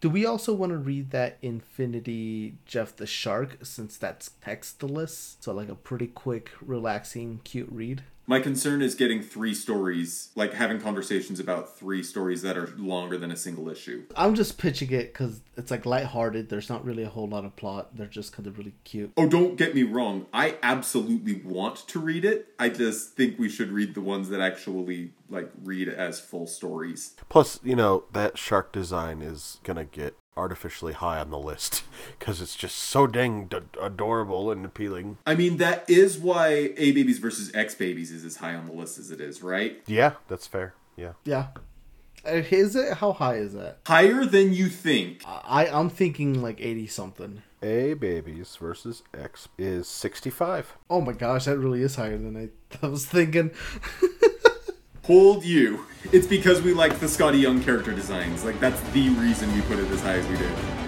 Do 0.00 0.08
we 0.08 0.24
also 0.24 0.54
want 0.54 0.72
to 0.72 0.78
read 0.78 1.10
that 1.10 1.36
Infinity 1.42 2.56
Jeff 2.64 2.96
the 2.96 3.06
Shark 3.06 3.58
since 3.62 3.98
that's 3.98 4.30
textless? 4.44 5.36
So 5.40 5.52
like 5.52 5.68
a 5.68 5.74
pretty 5.74 6.06
quick, 6.06 6.50
relaxing, 6.60 7.40
cute 7.44 7.68
read. 7.70 8.02
My 8.30 8.38
concern 8.38 8.80
is 8.80 8.94
getting 8.94 9.22
three 9.22 9.54
stories, 9.54 10.30
like 10.36 10.52
having 10.52 10.80
conversations 10.80 11.40
about 11.40 11.76
three 11.76 12.00
stories 12.04 12.42
that 12.42 12.56
are 12.56 12.72
longer 12.76 13.18
than 13.18 13.32
a 13.32 13.36
single 13.36 13.68
issue. 13.68 14.04
I'm 14.14 14.36
just 14.36 14.56
pitching 14.56 14.92
it 14.92 15.12
because 15.12 15.40
it's 15.56 15.72
like 15.72 15.84
lighthearted. 15.84 16.48
There's 16.48 16.68
not 16.68 16.84
really 16.84 17.02
a 17.02 17.08
whole 17.08 17.26
lot 17.26 17.44
of 17.44 17.56
plot. 17.56 17.96
They're 17.96 18.06
just 18.06 18.32
kind 18.32 18.46
of 18.46 18.56
really 18.56 18.74
cute. 18.84 19.10
Oh, 19.16 19.28
don't 19.28 19.56
get 19.56 19.74
me 19.74 19.82
wrong. 19.82 20.26
I 20.32 20.58
absolutely 20.62 21.42
want 21.44 21.88
to 21.88 21.98
read 21.98 22.24
it. 22.24 22.54
I 22.56 22.68
just 22.68 23.16
think 23.16 23.36
we 23.36 23.48
should 23.48 23.72
read 23.72 23.96
the 23.96 24.00
ones 24.00 24.28
that 24.28 24.40
actually 24.40 25.10
like 25.28 25.50
read 25.64 25.88
as 25.88 26.20
full 26.20 26.46
stories. 26.46 27.16
Plus, 27.28 27.58
you 27.64 27.74
know, 27.74 28.04
that 28.12 28.38
shark 28.38 28.70
design 28.70 29.22
is 29.22 29.58
gonna 29.64 29.84
get 29.84 30.14
artificially 30.36 30.92
high 30.92 31.18
on 31.18 31.30
the 31.30 31.38
list 31.38 31.82
because 32.18 32.40
it's 32.40 32.56
just 32.56 32.76
so 32.76 33.06
dang 33.06 33.46
d- 33.46 33.58
adorable 33.80 34.50
and 34.50 34.64
appealing. 34.64 35.18
I 35.26 35.34
mean, 35.34 35.56
that 35.58 35.88
is 35.88 36.18
why 36.18 36.72
A 36.76 36.92
Babies 36.92 37.18
versus 37.18 37.50
X 37.54 37.74
Babies 37.74 38.10
is 38.10 38.24
as 38.24 38.36
high 38.36 38.54
on 38.54 38.66
the 38.66 38.72
list 38.72 38.98
as 38.98 39.10
it 39.10 39.20
is, 39.20 39.42
right? 39.42 39.80
Yeah, 39.86 40.14
that's 40.28 40.46
fair. 40.46 40.74
Yeah. 40.96 41.12
Yeah. 41.24 41.48
Uh, 42.26 42.42
Is 42.50 42.76
it? 42.76 42.98
How 42.98 43.12
high 43.12 43.36
is 43.36 43.54
that? 43.54 43.78
Higher 43.86 44.26
than 44.26 44.52
you 44.52 44.68
think. 44.68 45.22
I 45.26 45.66
I'm 45.66 45.88
thinking 45.88 46.42
like 46.42 46.60
eighty 46.60 46.86
something. 46.86 47.42
A 47.62 47.94
babies 47.94 48.56
versus 48.56 49.02
X 49.12 49.48
is 49.58 49.86
65. 49.86 50.76
Oh 50.88 51.00
my 51.02 51.12
gosh, 51.12 51.44
that 51.44 51.58
really 51.58 51.82
is 51.82 51.96
higher 51.96 52.16
than 52.16 52.36
I, 52.36 52.48
I 52.86 52.88
was 52.88 53.04
thinking. 53.06 53.50
Hold 55.10 55.44
you. 55.44 55.86
It's 56.12 56.28
because 56.28 56.62
we 56.62 56.72
like 56.72 57.00
the 57.00 57.06
Skottie 57.06 57.40
Young 57.40 57.60
character 57.60 57.92
designs. 57.92 58.44
Like, 58.44 58.60
that's 58.60 58.80
the 58.92 59.08
reason 59.08 59.52
we 59.52 59.60
put 59.62 59.80
it 59.80 59.90
as 59.90 60.00
high 60.02 60.12
as 60.12 60.28
we 60.28 60.36
did. 60.36 60.79